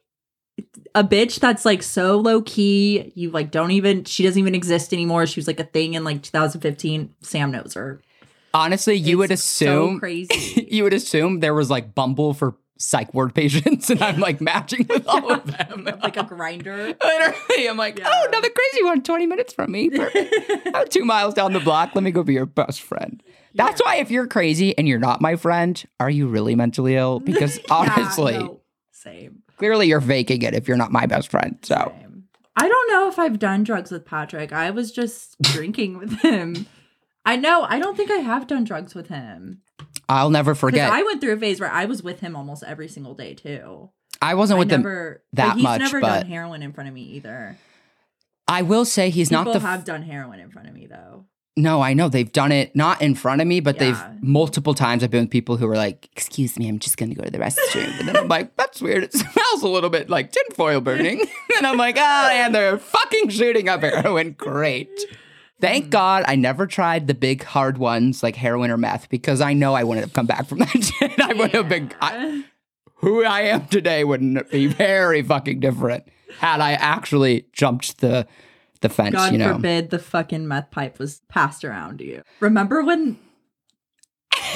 a 0.94 1.04
bitch 1.04 1.40
that's 1.40 1.64
like 1.66 1.82
so 1.82 2.16
low 2.18 2.40
key, 2.42 3.12
you 3.14 3.30
like 3.30 3.50
don't 3.50 3.70
even 3.72 4.04
she 4.04 4.22
doesn't 4.22 4.38
even 4.40 4.54
exist 4.54 4.92
anymore. 4.94 5.26
She 5.26 5.40
was 5.40 5.46
like 5.46 5.60
a 5.60 5.64
thing 5.64 5.94
in 5.94 6.04
like 6.04 6.22
2015. 6.22 7.14
Sam 7.20 7.50
knows 7.50 7.74
her. 7.74 8.00
honestly, 8.54 8.94
you 8.94 9.18
would 9.18 9.30
It's 9.30 9.42
so 9.42 9.84
assume 9.88 10.00
crazy. 10.00 10.68
you 10.70 10.84
would 10.84 10.94
assume 10.94 11.40
there 11.40 11.54
was 11.54 11.68
like 11.70 11.94
Bumble 11.94 12.32
for 12.34 12.56
psych 12.80 13.12
ward 13.14 13.34
patients, 13.34 13.90
and 13.90 14.02
I'm 14.02 14.18
like 14.18 14.40
matching 14.40 14.86
with 14.88 15.06
all 15.06 15.32
of 15.32 15.44
them. 15.46 15.84
like 16.02 16.16
a 16.16 16.24
grinder. 16.24 16.94
Literally, 17.02 17.68
I'm 17.68 17.76
like, 17.76 17.98
oh, 17.98 18.02
Yeah. 18.02 18.10
oh, 18.12 18.28
another 18.28 18.48
crazy 18.50 18.84
one, 18.84 19.02
20 19.02 19.26
minutes 19.26 19.52
from 19.52 19.70
me. 19.70 19.90
I'm 20.74 20.88
two 20.88 21.04
miles 21.04 21.34
down 21.34 21.52
the 21.52 21.60
block. 21.60 21.90
Let 21.94 22.02
me 22.02 22.10
go 22.10 22.22
be 22.22 22.34
your 22.34 22.46
best 22.46 22.80
friend. 22.82 23.22
That's 23.54 23.80
why 23.82 23.96
if 23.96 24.10
you're 24.10 24.26
crazy 24.26 24.76
and 24.78 24.86
you're 24.88 24.98
not 25.00 25.20
my 25.20 25.36
friend, 25.36 25.82
are 25.98 26.10
you 26.10 26.26
really 26.28 26.54
mentally 26.54 26.96
ill? 26.96 27.20
Because 27.24 27.58
honestly, 27.70 28.32
Yeah, 28.32 28.38
no, 28.40 28.60
same. 28.92 29.42
clearly 29.56 29.88
you're 29.88 30.00
faking 30.00 30.42
it 30.42 30.54
if 30.54 30.66
you're 30.68 30.76
not 30.76 30.92
my 30.92 31.06
best 31.06 31.30
friend. 31.30 31.58
So 31.62 31.92
Same. 32.00 32.24
I 32.56 32.68
don't 32.68 32.90
know 32.90 33.08
if 33.08 33.18
I've 33.18 33.38
done 33.38 33.64
drugs 33.64 33.90
with 33.90 34.04
Patrick. 34.04 34.52
I 34.52 34.70
was 34.70 34.92
just 34.92 35.36
drinking 35.42 35.98
with 35.98 36.20
him. 36.20 36.66
I 37.24 37.36
know. 37.36 37.62
I 37.68 37.78
don't 37.78 37.96
think 37.96 38.10
I 38.10 38.16
have 38.18 38.46
done 38.46 38.64
drugs 38.64 38.94
with 38.94 39.08
him. 39.08 39.60
I'll 40.10 40.30
never 40.30 40.54
forget. 40.54 40.92
I 40.92 41.02
went 41.04 41.20
through 41.20 41.32
a 41.34 41.36
phase 41.38 41.60
where 41.60 41.70
I 41.70 41.84
was 41.86 42.02
with 42.02 42.20
him 42.20 42.34
almost 42.36 42.62
every 42.64 42.88
single 42.88 43.14
day 43.14 43.34
too. 43.34 43.90
I 44.20 44.34
wasn't 44.34 44.58
with 44.58 44.70
I 44.70 44.74
him. 44.74 44.80
never, 44.82 45.22
that 45.34 45.46
but 45.50 45.54
he's 45.56 45.62
much, 45.62 45.80
never 45.80 46.00
but- 46.00 46.20
done 46.22 46.26
heroin 46.26 46.62
in 46.62 46.72
front 46.72 46.88
of 46.88 46.94
me 46.94 47.02
either. 47.02 47.56
I 48.48 48.62
will 48.62 48.84
say 48.84 49.10
he's 49.10 49.28
People 49.28 49.44
not 49.44 49.52
the. 49.52 49.58
f- 49.58 49.62
have 49.62 49.84
done 49.84 50.02
heroin 50.02 50.40
in 50.40 50.50
front 50.50 50.68
of 50.68 50.74
me 50.74 50.86
though. 50.86 51.26
no, 51.56 51.80
I 51.80 51.94
know 51.94 52.08
they've 52.08 52.30
done 52.32 52.50
it 52.52 52.74
not 52.74 53.00
in 53.02 53.14
front 53.14 53.40
of 53.40 53.46
me, 53.46 53.60
but 53.60 53.76
Yeah. 53.76 53.92
they've 53.92 54.22
multiple 54.22 54.74
times. 54.74 55.04
I've 55.04 55.10
been 55.10 55.22
with 55.24 55.30
people 55.30 55.56
who 55.56 55.68
are 55.68 55.76
like, 55.76 56.08
"Excuse 56.12 56.58
me, 56.58 56.68
I'm 56.68 56.78
just 56.80 56.96
going 56.96 57.10
to 57.10 57.14
go 57.14 57.22
to 57.22 57.30
the 57.30 57.38
restroom," 57.38 57.98
and 58.00 58.08
then 58.08 58.16
I'm 58.16 58.28
like, 58.28 58.56
"That's 58.56 58.80
weird. 58.82 59.04
It 59.04 59.12
smells 59.12 59.62
a 59.62 59.68
little 59.68 59.90
bit 59.90 60.10
like 60.10 60.32
tinfoil 60.32 60.80
burning," 60.80 61.20
and 61.56 61.66
I'm 61.66 61.76
like, 61.76 61.96
"Oh, 61.98 62.28
and 62.32 62.52
they're 62.54 62.78
fucking 62.78 63.28
shooting 63.28 63.68
up 63.68 63.82
heroin. 63.82 64.32
Great." 64.36 64.90
Thank 65.60 65.86
Mm. 65.86 65.90
God 65.90 66.24
I 66.26 66.36
never 66.36 66.66
tried 66.66 67.06
the 67.06 67.14
big 67.14 67.42
hard 67.44 67.78
ones 67.78 68.22
like 68.22 68.36
heroin 68.36 68.70
or 68.70 68.76
meth 68.76 69.08
because 69.08 69.40
I 69.40 69.52
know 69.52 69.74
I 69.74 69.84
wouldn't 69.84 70.06
have 70.06 70.14
come 70.14 70.26
back 70.26 70.46
from 70.46 70.58
that 70.58 70.82
shit. 70.98 71.20
I 71.20 71.32
would 71.34 71.50
have 71.52 71.68
been 71.68 71.92
I, 72.00 72.44
who 72.96 73.24
I 73.24 73.42
am 73.42 73.66
today 73.66 74.04
wouldn't 74.04 74.50
be 74.50 74.66
very 74.66 75.22
fucking 75.22 75.60
different 75.60 76.04
had 76.38 76.60
I 76.60 76.72
actually 76.72 77.46
jumped 77.52 77.98
the 77.98 78.26
the 78.80 78.88
fence. 78.88 79.14
God 79.14 79.32
you 79.32 79.38
know, 79.38 79.54
forbid 79.54 79.90
the 79.90 79.98
fucking 79.98 80.48
meth 80.48 80.70
pipe 80.70 80.98
was 80.98 81.20
passed 81.28 81.64
around 81.64 81.98
to 81.98 82.04
you. 82.04 82.22
Remember 82.40 82.82
when? 82.82 83.18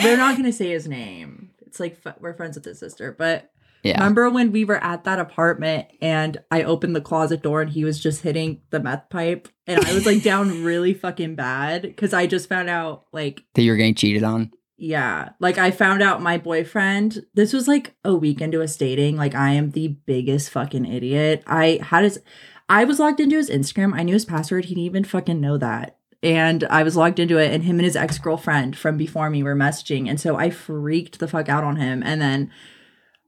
We're 0.02 0.16
not 0.16 0.36
gonna 0.36 0.52
say 0.52 0.70
his 0.70 0.88
name. 0.88 1.50
It's 1.66 1.78
like 1.80 1.98
f- 2.04 2.16
we're 2.20 2.32
friends 2.34 2.56
with 2.56 2.64
his 2.64 2.78
sister, 2.78 3.12
but 3.12 3.50
yeah. 3.84 3.98
Remember 3.98 4.30
when 4.30 4.50
we 4.50 4.64
were 4.64 4.82
at 4.82 5.04
that 5.04 5.20
apartment 5.20 5.86
and 6.00 6.38
I 6.50 6.62
opened 6.62 6.96
the 6.96 7.00
closet 7.00 7.42
door 7.42 7.60
and 7.60 7.70
he 7.70 7.84
was 7.84 8.00
just 8.00 8.22
hitting 8.22 8.62
the 8.70 8.80
meth 8.80 9.10
pipe? 9.10 9.46
And 9.66 9.84
I 9.84 9.92
was 9.94 10.06
like 10.06 10.22
down 10.24 10.64
really 10.64 10.94
fucking 10.94 11.34
bad 11.36 11.82
because 11.82 12.14
I 12.14 12.26
just 12.26 12.48
found 12.48 12.70
out 12.70 13.04
like 13.12 13.44
that 13.54 13.62
you're 13.62 13.76
getting 13.76 13.94
cheated 13.94 14.24
on. 14.24 14.50
yeah. 14.76 15.30
Like 15.38 15.58
I 15.58 15.70
found 15.70 16.02
out 16.02 16.22
my 16.22 16.38
boyfriend 16.38 17.24
this 17.34 17.52
was 17.52 17.68
like 17.68 17.94
a 18.04 18.14
week 18.14 18.40
into 18.40 18.62
us 18.62 18.76
dating. 18.76 19.16
Like 19.16 19.34
I 19.34 19.50
am 19.52 19.70
the 19.72 19.88
biggest 19.88 20.50
fucking 20.50 20.86
idiot. 20.86 21.44
I 21.46 21.78
had 21.82 22.04
his 22.04 22.20
I 22.68 22.84
was 22.84 22.98
logged 22.98 23.20
into 23.20 23.36
his 23.36 23.50
Instagram. 23.50 23.92
I 23.94 24.02
knew 24.02 24.14
his 24.14 24.24
password. 24.24 24.64
He 24.64 24.74
didn't 24.74 24.86
even 24.86 25.04
fucking 25.04 25.40
know 25.40 25.58
that. 25.58 25.98
And 26.22 26.64
I 26.64 26.82
was 26.82 26.96
logged 26.96 27.18
into 27.18 27.36
it 27.36 27.52
and 27.52 27.64
him 27.64 27.76
and 27.78 27.84
his 27.84 27.96
ex-girlfriend 27.96 28.78
from 28.78 28.96
before 28.96 29.28
me 29.28 29.42
were 29.42 29.54
messaging. 29.54 30.08
And 30.08 30.18
so 30.18 30.36
I 30.36 30.48
freaked 30.48 31.18
the 31.18 31.28
fuck 31.28 31.50
out 31.50 31.64
on 31.64 31.76
him. 31.76 32.02
And 32.02 32.22
then 32.22 32.50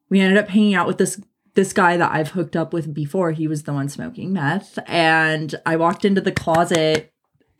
we 0.08 0.20
ended 0.20 0.38
up 0.38 0.48
hanging 0.48 0.75
out 0.75 0.86
with 0.86 0.98
this 0.98 1.20
this 1.54 1.72
guy 1.72 1.96
that 1.96 2.12
I've 2.12 2.32
hooked 2.32 2.54
up 2.54 2.72
with 2.72 2.92
before. 2.92 3.32
He 3.32 3.48
was 3.48 3.62
the 3.62 3.72
one 3.72 3.88
smoking 3.88 4.32
meth. 4.32 4.78
And 4.86 5.54
I 5.64 5.76
walked 5.76 6.04
into 6.04 6.20
the 6.20 6.30
closet 6.32 7.10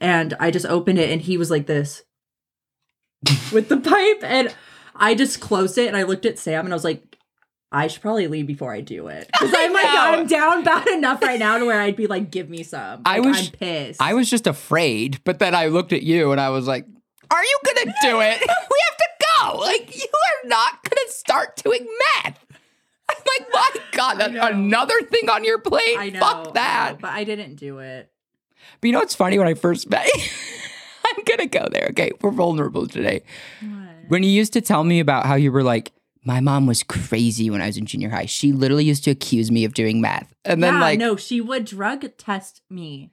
and 0.01 0.35
I 0.39 0.51
just 0.51 0.67
opened 0.67 0.99
it 0.99 1.11
and 1.11 1.23
he 1.23 1.39
was 1.39 1.51
like 1.51 1.67
this 1.67 2.05
with 3.53 3.69
the 3.71 3.79
pipe. 3.79 4.23
And 4.23 4.55
I 4.95 5.15
just 5.15 5.41
closed 5.41 5.79
it 5.79 5.89
and 5.89 5.97
I 5.97 6.03
looked 6.03 6.27
at 6.27 6.39
Sam 6.39 6.67
and 6.67 6.75
I 6.75 6.77
was 6.77 6.85
like, 6.85 7.17
I 7.73 7.89
should 7.89 8.03
probably 8.03 8.29
leave 8.29 8.47
before 8.47 8.73
I 8.73 8.81
do 8.83 9.09
it. 9.09 9.29
Because 9.33 9.53
I'm 9.57 9.73
like. 9.73 9.87
I'm 9.87 10.27
down 10.27 10.63
bad 10.63 10.87
enough 10.89 11.23
right 11.23 11.39
now 11.39 11.59
to 11.59 11.65
where 11.65 11.81
I'd 11.81 11.97
be 11.97 12.07
like, 12.07 12.31
give 12.31 12.49
me 12.49 12.63
some. 12.63 13.03
I 13.05 13.21
was- 13.21 13.47
I'm 13.47 13.53
pissed. 13.53 14.01
I 14.03 14.13
was 14.15 14.31
just 14.31 14.47
afraid, 14.47 15.21
but 15.25 15.39
then 15.39 15.55
I 15.55 15.67
looked 15.69 15.93
at 15.93 16.03
you 16.03 16.33
and 16.33 16.41
I 16.41 16.51
was 16.51 16.67
like, 16.67 16.87
"Are 17.31 17.43
you 17.43 17.59
gonna 17.65 17.95
do 18.03 18.21
it? 18.21 18.41
we 18.41 18.79
have 18.89 18.96
to. 19.57 19.65
Like 19.65 19.97
you 19.97 20.07
are 20.07 20.49
not 20.49 20.83
gonna 20.85 21.09
start 21.11 21.57
doing 21.57 21.87
meth." 22.25 22.39
I'm 23.09 23.17
like, 23.39 23.49
my 23.53 23.71
God, 23.93 24.21
I 24.21 24.51
another 24.51 25.01
thing 25.03 25.31
on 25.31 25.45
your 25.45 25.59
plate. 25.59 25.97
I 25.99 26.11
know. 26.11 26.21
Fuck 26.21 26.49
I 26.49 26.51
that. 26.55 26.93
know, 26.93 26.99
but 27.03 27.11
I 27.13 27.25
didn't 27.25 27.55
do 27.57 27.79
it. 27.79 28.11
But 28.81 28.87
you 28.89 28.93
know 28.93 28.99
what's 28.99 29.15
funny? 29.15 29.39
When 29.39 29.47
I 29.47 29.55
first 29.55 29.89
met, 29.89 30.07
you- 30.15 30.23
I'm 31.17 31.25
gonna 31.25 31.47
go 31.47 31.69
there. 31.71 31.89
Okay, 31.91 32.11
we're 32.21 32.31
vulnerable 32.33 32.87
today. 32.89 33.23
What? 33.61 33.71
When 34.09 34.23
you 34.23 34.31
used 34.31 34.53
to 34.55 34.61
tell 34.61 34.83
me 34.85 34.99
about 35.01 35.27
how 35.27 35.35
you 35.37 35.53
were 35.53 35.63
like 35.63 35.93
My 36.25 36.41
mom 36.41 36.67
was 36.67 36.83
crazy 36.83 37.49
when 37.51 37.63
I 37.63 37.67
was 37.67 37.77
in 37.77 37.87
junior 37.87 38.09
high. 38.11 38.27
She 38.27 38.51
literally 38.53 38.85
used 38.85 39.05
to 39.05 39.13
accuse 39.13 39.51
me 39.53 39.65
of 39.65 39.75
doing 39.75 40.01
meth. 40.01 40.35
And 40.45 40.61
then 40.63 40.75
yeah, 40.75 40.81
like 40.81 40.99
no, 40.99 41.15
she 41.17 41.41
would 41.41 41.65
drug 41.65 42.05
test 42.19 42.63
me. 42.69 43.13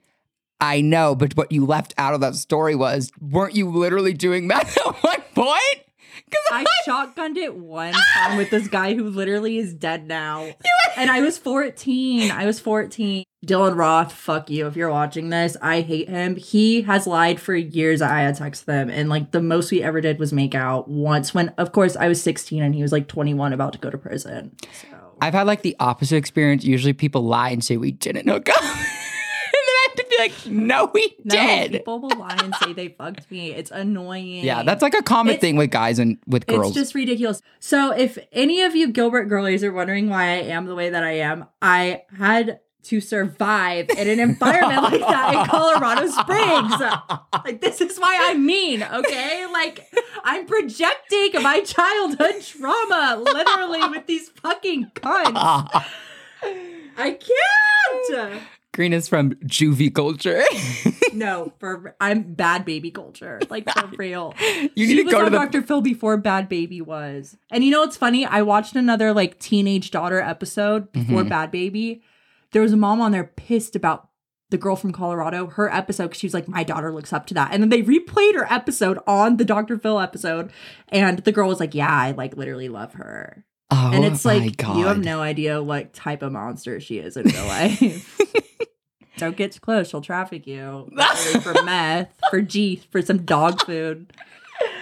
I 0.60 0.80
know, 0.80 1.14
but 1.14 1.36
what 1.36 1.52
you 1.52 1.64
left 1.66 1.94
out 1.98 2.14
of 2.14 2.20
that 2.22 2.34
story 2.34 2.74
was 2.74 3.12
weren't 3.20 3.54
you 3.54 3.68
literally 3.70 4.12
doing 4.14 4.46
meth 4.48 4.76
at 4.78 4.96
one 5.04 5.22
point? 5.34 5.80
Because 6.16 6.42
I 6.50 6.64
shotgunned 6.86 7.36
it 7.36 7.56
one 7.56 7.94
time 8.14 8.36
with 8.36 8.50
this 8.50 8.68
guy 8.68 8.94
who 8.94 9.08
literally 9.08 9.58
is 9.58 9.74
dead 9.74 10.06
now. 10.06 10.50
And 10.96 11.10
I 11.10 11.22
was 11.22 11.38
14. 11.38 12.30
I 12.30 12.46
was 12.46 12.60
14. 12.60 13.24
Dylan 13.44 13.76
Roth, 13.76 14.12
fuck 14.12 14.48
you 14.48 14.68
if 14.68 14.76
you're 14.76 14.90
watching 14.90 15.28
this. 15.28 15.56
I 15.60 15.80
hate 15.80 16.08
him. 16.08 16.36
He 16.36 16.82
has 16.82 17.04
lied 17.06 17.40
for 17.40 17.52
years. 17.54 18.00
I 18.00 18.20
had 18.20 18.36
sex 18.36 18.64
with 18.64 18.74
him. 18.76 18.90
And 18.90 19.08
like 19.08 19.32
the 19.32 19.42
most 19.42 19.72
we 19.72 19.82
ever 19.82 20.00
did 20.00 20.20
was 20.20 20.32
make 20.32 20.54
out 20.54 20.88
once 20.88 21.34
when, 21.34 21.48
of 21.58 21.72
course, 21.72 21.96
I 21.96 22.06
was 22.06 22.22
16 22.22 22.62
and 22.62 22.76
he 22.76 22.82
was 22.82 22.92
like 22.92 23.08
21 23.08 23.52
about 23.52 23.72
to 23.72 23.80
go 23.80 23.90
to 23.90 23.98
prison. 23.98 24.54
So. 24.80 24.86
I've 25.20 25.34
had 25.34 25.48
like 25.48 25.62
the 25.62 25.74
opposite 25.80 26.16
experience. 26.16 26.64
Usually 26.64 26.92
people 26.92 27.22
lie 27.24 27.50
and 27.50 27.64
say 27.64 27.76
we 27.76 27.90
didn't 27.90 28.28
hook 28.28 28.48
up. 28.48 28.62
and 28.62 28.70
then 28.72 28.76
I 28.76 29.86
have 29.88 29.96
to 29.96 30.03
be 30.16 30.22
like, 30.22 30.46
no, 30.46 30.90
we 30.92 31.16
No, 31.24 31.34
did. 31.34 31.72
people 31.72 32.00
will 32.00 32.16
lie 32.18 32.38
and 32.42 32.54
say 32.62 32.72
they 32.72 32.88
fucked 32.88 33.30
me. 33.30 33.52
It's 33.52 33.70
annoying. 33.70 34.44
Yeah, 34.44 34.62
that's 34.62 34.82
like 34.82 34.94
a 34.94 35.02
common 35.02 35.32
It's- 35.34 35.40
thing 35.40 35.56
with 35.56 35.70
guys 35.70 35.98
and 35.98 36.18
with 36.26 36.46
girls. 36.46 36.68
It's 36.68 36.74
just 36.76 36.94
ridiculous. 36.94 37.40
So, 37.60 37.92
if 37.92 38.18
any 38.32 38.62
of 38.62 38.74
you 38.74 38.88
Gilbert 38.88 39.24
girlies 39.24 39.62
are 39.64 39.72
wondering 39.72 40.08
why 40.08 40.24
I 40.24 40.42
am 40.42 40.66
the 40.66 40.74
way 40.74 40.90
that 40.90 41.02
I 41.04 41.12
am, 41.18 41.46
I 41.62 42.02
had 42.18 42.60
to 42.84 43.00
survive 43.00 43.88
in 43.96 44.08
an 44.10 44.20
environment 44.20 44.82
like 44.82 45.00
that 45.00 45.34
in 45.34 45.46
Colorado 45.46 46.06
Springs. 46.06 46.74
Like, 47.44 47.60
this 47.60 47.80
is 47.82 47.98
why 47.98 48.16
I'm 48.22 48.44
mean, 48.46 48.82
okay? 48.82 49.46
Like, 49.52 49.86
I'm 50.22 50.46
projecting 50.46 51.30
my 51.42 51.60
childhood 51.60 52.42
trauma 52.42 53.22
literally 53.22 53.86
with 53.88 54.06
these 54.06 54.28
fucking 54.30 54.92
cunts. 54.94 55.34
I 56.96 57.18
can't. 57.18 58.42
Green 58.74 58.92
is 58.92 59.08
from 59.08 59.30
juvie 59.46 59.94
culture. 59.94 60.42
No, 61.14 61.52
for 61.60 61.94
I'm 62.00 62.34
Bhad 62.34 62.66
Bhabie 62.66 62.92
culture, 62.92 63.38
like 63.48 63.70
for 63.70 63.86
real. 63.96 64.34
you 64.74 64.84
she 64.84 64.86
need 64.86 64.96
to 64.96 65.02
was 65.04 65.14
go 65.14 65.24
to 65.24 65.30
the 65.30 65.36
Dr. 65.38 65.62
Phil 65.62 65.80
before 65.80 66.20
Bhad 66.20 66.50
Bhabie 66.50 66.82
was. 66.82 67.36
And 67.52 67.62
you 67.62 67.70
know 67.70 67.82
what's 67.82 67.96
funny? 67.96 68.26
I 68.26 68.42
watched 68.42 68.74
another 68.74 69.12
like 69.14 69.38
teenage 69.38 69.92
daughter 69.92 70.18
episode 70.20 70.90
before 70.90 71.22
Mhm. 71.22 71.28
Bhad 71.30 71.52
Bhabie. 71.52 72.00
There 72.50 72.62
was 72.62 72.72
a 72.72 72.76
mom 72.76 73.00
on 73.00 73.12
there 73.12 73.30
pissed 73.36 73.76
about 73.76 74.08
the 74.50 74.58
girl 74.58 74.74
from 74.74 74.90
Colorado, 74.90 75.46
her 75.46 75.72
episode, 75.72 76.06
because 76.08 76.18
she 76.18 76.26
was 76.26 76.34
like, 76.34 76.48
My 76.48 76.64
daughter 76.64 76.92
looks 76.92 77.12
up 77.12 77.26
to 77.28 77.34
that. 77.34 77.50
And 77.52 77.62
then 77.62 77.68
they 77.70 77.82
replayed 77.82 78.34
her 78.34 78.52
episode 78.52 78.98
on 79.06 79.36
the 79.36 79.44
Dr. 79.44 79.78
Phil 79.78 80.00
episode. 80.00 80.50
And 80.88 81.20
the 81.20 81.30
girl 81.30 81.46
was 81.46 81.60
like, 81.60 81.76
Yeah, 81.76 81.92
I 81.94 82.10
like 82.10 82.36
literally 82.36 82.68
love 82.68 82.94
her. 82.94 83.44
Oh 83.70 83.90
and 83.92 84.04
it's 84.04 84.24
my 84.24 84.38
like, 84.38 84.56
God. 84.56 84.78
you 84.78 84.86
have 84.86 84.98
no 85.02 85.20
idea 85.20 85.62
what 85.62 85.92
type 85.92 86.22
of 86.22 86.32
monster 86.32 86.80
she 86.80 86.98
is 86.98 87.16
in 87.16 87.26
real 87.26 87.46
life. 87.46 88.20
Don't 89.16 89.36
get 89.36 89.52
too 89.52 89.60
close. 89.60 89.88
She'll 89.88 90.00
traffic 90.00 90.46
you 90.46 90.90
for 91.42 91.62
meth, 91.62 92.12
for 92.30 92.40
G, 92.40 92.82
for 92.90 93.00
some 93.00 93.24
dog 93.24 93.64
food. 93.64 94.12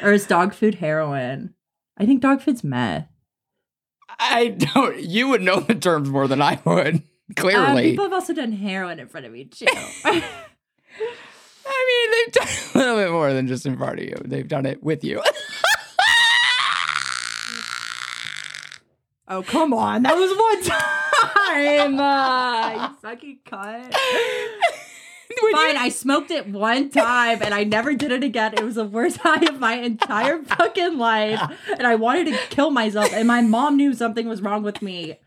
Or 0.03 0.13
is 0.13 0.27
dog 0.27 0.55
food 0.55 0.77
heroin? 0.77 1.55
I 1.99 2.07
think 2.07 2.23
dog 2.23 2.41
food's 2.41 2.65
meth. 2.65 3.09
I 4.19 4.49
don't. 4.49 5.01
You 5.01 5.29
would 5.29 5.43
know 5.43 5.61
the 5.61 5.75
terms 5.75 6.09
more 6.09 6.29
than 6.29 6.43
I 6.43 6.61
would. 6.65 7.03
Um, 7.29 7.35
Clearly, 7.37 7.91
people 7.93 8.05
have 8.05 8.13
also 8.13 8.35
done 8.35 8.53
heroin 8.53 9.01
in 9.01 9.09
front 9.09 9.25
of 9.25 9.33
me 9.33 9.45
too. 9.45 9.65
I 9.71 10.13
mean, 11.65 12.11
they've 12.13 12.33
done 12.35 12.49
a 12.75 12.79
little 12.79 12.97
bit 12.97 13.11
more 13.11 13.33
than 13.33 13.47
just 13.47 13.65
in 13.65 13.79
front 13.79 14.01
of 14.01 14.05
you. 14.05 14.17
They've 14.23 14.47
done 14.47 14.67
it 14.67 14.83
with 14.83 15.03
you. 15.03 15.23
Oh 19.29 19.43
come 19.43 19.73
on, 19.75 20.03
that 20.05 20.15
was 20.17 20.31
one 20.37 20.63
time. 21.97 21.99
Uh, 22.01 22.89
you 22.91 22.97
fucking 23.03 23.39
cunt. 23.47 23.95
When 25.41 25.53
Fine, 25.53 25.75
you- 25.77 25.81
I 25.81 25.89
smoked 25.89 26.31
it 26.31 26.47
one 26.47 26.91
time 26.91 27.41
and 27.43 27.55
I 27.55 27.65
never 27.65 27.95
did 27.95 28.13
it 28.13 28.23
again. 28.23 28.53
It 28.53 28.63
was 28.63 28.75
the 28.75 28.85
worst 28.85 29.17
high 29.17 29.43
of 29.47 29.59
my 29.59 29.77
entire 29.77 30.43
fucking 30.43 30.99
life. 30.99 31.41
And 31.79 31.87
I 31.87 31.95
wanted 31.95 32.27
to 32.27 32.39
kill 32.51 32.71
myself. 32.71 33.11
And 33.15 33.27
my 33.27 33.41
mom 33.41 33.79
knew 33.79 33.95
something 33.95 34.29
was 34.29 34.43
wrong 34.43 34.63
with 34.63 34.83
me. 34.83 35.19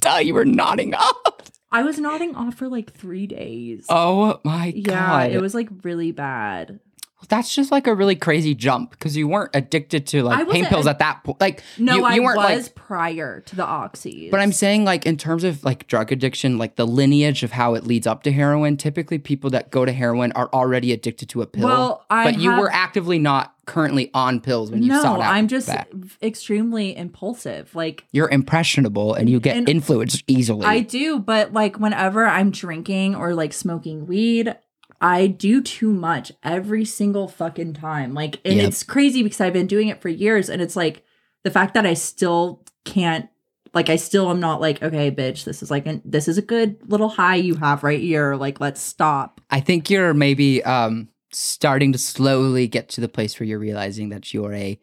Duh, 0.00 0.16
you 0.16 0.34
were 0.34 0.44
nodding 0.44 0.92
off. 0.94 1.52
I 1.70 1.82
was 1.84 2.00
nodding 2.00 2.34
off 2.34 2.54
for 2.56 2.68
like 2.68 2.94
three 2.94 3.28
days. 3.28 3.86
Oh 3.88 4.40
my 4.44 4.72
yeah, 4.74 4.82
god! 4.82 5.30
it 5.30 5.40
was 5.40 5.54
like 5.54 5.68
really 5.84 6.10
bad. 6.10 6.80
That's 7.28 7.54
just 7.54 7.72
like 7.72 7.86
a 7.86 7.94
really 7.94 8.14
crazy 8.14 8.54
jump 8.54 8.90
because 8.90 9.16
you 9.16 9.26
weren't 9.26 9.50
addicted 9.54 10.06
to 10.08 10.22
like 10.22 10.48
pain 10.48 10.66
pills 10.66 10.86
at 10.86 10.98
that 11.00 11.24
point. 11.24 11.40
Like 11.40 11.62
No, 11.78 11.96
you, 11.96 12.04
I 12.04 12.14
you 12.14 12.22
weren't 12.22 12.38
was 12.38 12.66
like. 12.66 12.74
prior 12.74 13.40
to 13.40 13.56
the 13.56 13.64
oxys. 13.64 14.30
But 14.30 14.40
I'm 14.40 14.52
saying 14.52 14.84
like 14.84 15.06
in 15.06 15.16
terms 15.16 15.42
of 15.42 15.64
like 15.64 15.86
drug 15.86 16.12
addiction, 16.12 16.58
like 16.58 16.76
the 16.76 16.86
lineage 16.86 17.42
of 17.42 17.52
how 17.52 17.74
it 17.74 17.84
leads 17.84 18.06
up 18.06 18.22
to 18.24 18.32
heroin. 18.32 18.76
Typically, 18.76 19.18
people 19.18 19.50
that 19.50 19.70
go 19.70 19.84
to 19.84 19.92
heroin 19.92 20.32
are 20.32 20.48
already 20.52 20.92
addicted 20.92 21.28
to 21.30 21.42
a 21.42 21.46
pill. 21.46 21.66
Well, 21.66 22.06
I 22.10 22.30
but 22.30 22.38
you 22.38 22.50
were 22.50 22.70
actively 22.70 23.18
not 23.18 23.54
currently 23.66 24.10
on 24.14 24.40
pills 24.40 24.70
when 24.70 24.82
you 24.82 24.90
no, 24.90 25.02
sought 25.02 25.20
out. 25.20 25.32
I'm 25.32 25.48
just 25.48 25.66
that. 25.66 25.88
extremely 26.22 26.96
impulsive. 26.96 27.74
Like 27.74 28.04
You're 28.12 28.30
impressionable 28.30 29.14
and 29.14 29.28
you 29.28 29.40
get 29.40 29.56
And 29.56 29.68
influenced 29.68 30.22
easily. 30.28 30.66
I 30.66 30.80
do, 30.80 31.18
but 31.18 31.52
like 31.52 31.78
whenever 31.78 32.26
I'm 32.26 32.50
drinking 32.50 33.16
or 33.16 33.34
like 33.34 33.52
smoking 33.52 34.06
weed, 34.06 34.54
I 35.00 35.26
do 35.26 35.62
too 35.62 35.92
much 35.92 36.32
every 36.42 36.84
single 36.84 37.28
fucking 37.28 37.74
time. 37.74 38.14
Like, 38.14 38.40
and 38.44 38.54
Yep. 38.56 38.68
it's 38.68 38.82
crazy 38.82 39.22
because 39.22 39.40
I've 39.40 39.52
been 39.52 39.66
doing 39.66 39.88
it 39.88 40.00
for 40.00 40.08
years, 40.08 40.48
and 40.48 40.62
it's 40.62 40.76
like 40.76 41.02
the 41.44 41.50
fact 41.50 41.74
that 41.74 41.86
I 41.86 41.94
still 41.94 42.64
can't. 42.84 43.28
Like 43.74 43.90
I 43.90 43.96
still 43.96 44.30
am 44.30 44.40
not 44.40 44.60
like 44.62 44.82
okay, 44.82 45.10
bitch. 45.10 45.44
This 45.44 45.62
is 45.62 45.70
like 45.70 45.86
an, 45.86 46.00
this 46.02 46.28
is 46.28 46.38
a 46.38 46.42
good 46.42 46.78
little 46.90 47.10
high 47.10 47.34
you 47.36 47.56
have 47.56 47.82
right 47.84 48.00
here. 48.00 48.34
Like 48.34 48.58
let's 48.58 48.80
stop. 48.80 49.38
I 49.50 49.60
think 49.60 49.90
you're 49.90 50.14
maybe 50.14 50.64
um, 50.64 51.08
starting 51.30 51.92
to 51.92 51.98
slowly 51.98 52.68
get 52.68 52.88
to 52.90 53.02
the 53.02 53.08
place 53.08 53.38
where 53.38 53.46
you're 53.46 53.58
realizing 53.58 54.08
that 54.10 54.32
you're 54.32 54.54
a 54.54 54.80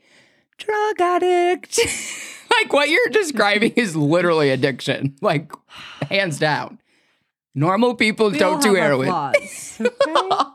drug 0.60 1.02
addict. 1.02 1.80
like 2.60 2.71
what 2.71 2.88
you're 2.89 3.10
describing 3.12 3.71
is 3.76 3.95
literally 3.95 4.52
addiction, 4.52 5.15
like 5.21 5.52
hands 6.12 6.38
down. 6.38 6.80
Normal 7.56 7.96
people 7.96 8.32
We 8.32 8.39
don't 8.39 8.62
do 8.63 8.74
heroin. 8.74 9.08
flaws, 9.08 9.78
okay? 9.82 10.46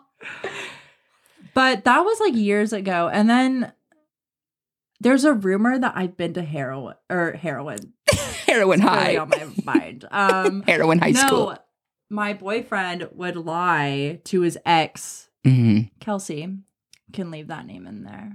but 1.54 1.84
that 1.84 2.00
was 2.00 2.18
like 2.20 2.34
years 2.34 2.72
ago, 2.72 3.08
and 3.12 3.30
then 3.30 3.72
there's 5.00 5.24
a 5.24 5.32
rumor 5.32 5.78
that 5.78 5.92
I've 5.94 6.16
been 6.16 6.34
to 6.34 6.42
heroin 6.42 6.96
or 7.08 7.32
heroin. 7.32 7.92
heroin 8.46 8.80
high. 8.80 9.16
on 9.16 9.28
my 9.28 9.46
mind. 9.64 10.06
Um, 10.10 10.62
heroin 10.66 10.98
high 10.98 11.10
no, 11.10 11.26
school. 11.26 11.56
my 12.10 12.32
boyfriend 12.32 13.08
would 13.12 13.36
lie 13.36 14.20
to 14.24 14.40
his 14.40 14.58
ex, 14.66 15.28
hmm 15.44 15.82
Kelsey. 16.00 16.48
Can 17.12 17.30
leave 17.30 17.46
that 17.46 17.64
name 17.64 17.86
in 17.86 18.02
there. 18.02 18.32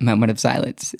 Moment 0.00 0.30
of 0.30 0.40
silence. 0.40 0.94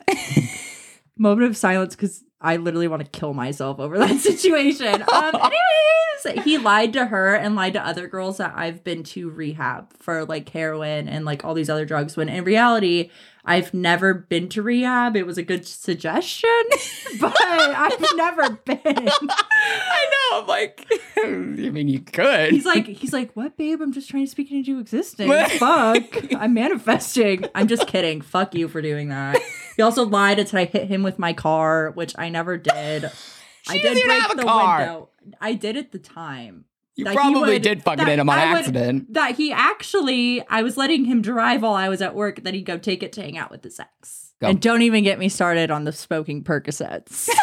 Moment 1.17 1.49
of 1.51 1.57
silence 1.57 1.97
because 1.97 2.23
I 2.41 2.57
literally 2.57 2.89
want 2.89 3.05
to 3.05 3.19
kill 3.19 3.35
myself 3.35 3.79
over 3.79 3.99
that 4.07 4.19
situation. 4.21 5.03
Um, 5.03 5.35
anyways, 5.35 6.45
he 6.45 6.59
lied 6.59 6.93
to 6.95 7.07
her 7.07 7.35
and 7.35 7.55
lied 7.55 7.75
to 7.75 7.87
other 7.87 8.07
girls 8.07 8.39
that 8.39 8.55
I've 8.57 8.83
been 8.83 9.03
to 9.05 9.31
rehab 9.31 9.93
for 9.99 10.25
like 10.25 10.49
heroin 10.49 11.09
and 11.09 11.25
like 11.25 11.45
all 11.45 11.55
these 11.55 11.71
other 11.71 11.85
drugs. 11.85 12.17
When 12.17 12.29
in 12.29 12.45
reality, 12.45 13.11
I've 13.45 13.73
never 13.73 14.13
been 14.15 14.49
to 14.51 14.63
rehab. 14.63 15.17
It 15.17 15.27
was 15.27 15.39
a 15.39 15.43
good 15.43 15.67
suggestion, 15.67 16.51
but 17.21 17.35
I've 17.41 18.05
never 18.17 18.51
been. 18.51 18.79
I 18.87 20.11
know. 20.13 20.41
I'm 20.41 20.47
like, 20.47 20.87
I 21.17 21.27
mean, 21.71 21.89
you 21.89 22.01
could. 22.01 22.53
He's 22.53 22.67
like, 22.67 22.87
he's 22.87 23.13
like, 23.13 23.33
what, 23.35 23.57
babe? 23.57 23.81
I'm 23.81 23.93
just 23.93 24.11
trying 24.11 24.25
to 24.25 24.31
speak 24.31 24.51
into 24.53 24.79
existence. 24.79 25.53
Fuck, 25.55 26.35
I'm 26.35 26.55
manifesting. 26.55 27.45
I'm 27.55 27.69
just 27.69 27.87
kidding. 27.87 28.21
Fuck 28.21 28.55
you 28.55 28.69
for 28.69 28.83
doing 28.83 29.09
that. 29.09 29.39
He 29.77 29.83
also 29.83 30.05
lied 30.05 30.39
and 30.39 30.49
said 30.49 30.61
I 30.61 30.65
hit 30.67 30.89
him 30.89 31.03
with 31.03 31.19
my 31.19 31.33
car, 31.33 31.91
which 31.93 32.15
I 32.19 32.29
never 32.29 32.57
did. 32.57 33.11
I 33.69 33.79
did 33.79 34.05
break 34.05 34.23
have 34.23 34.33
a 34.33 34.37
the 34.37 34.43
car. 34.43 34.79
window. 34.79 35.09
I 35.41 35.55
did 35.55 35.77
at 35.77 35.93
the 35.93 35.99
time. 35.99 36.65
You 36.97 37.05
that 37.05 37.15
probably 37.15 37.55
would- 37.55 37.63
did 37.63 37.83
fucking 37.83 38.05
that 38.05 38.09
hit 38.11 38.19
him 38.19 38.29
on 38.29 38.39
I 38.39 38.51
would- 38.53 38.59
accident. 38.61 39.13
That 39.15 39.37
he 39.37 39.53
actually, 39.53 40.43
I 40.49 40.63
was 40.63 40.77
letting 40.77 41.05
him 41.07 41.23
drive 41.23 41.63
while 41.63 41.75
I 41.75 41.89
was 41.89 42.03
at 42.03 42.15
work. 42.15 42.43
that 42.45 42.55
he'd 42.55 42.63
go 42.67 42.79
take 42.79 43.03
it 43.03 43.13
to 43.15 43.23
hang 43.23 43.39
out 43.39 43.51
with 43.51 43.63
his 43.65 43.79
ex. 43.81 44.33
Go. 44.41 44.49
And 44.49 44.61
don't 44.61 44.83
even 44.83 45.05
get 45.05 45.19
me 45.19 45.29
started 45.29 45.71
on 45.71 45.85
the 45.85 45.93
smoking 45.93 46.43
Percocets. 46.43 47.29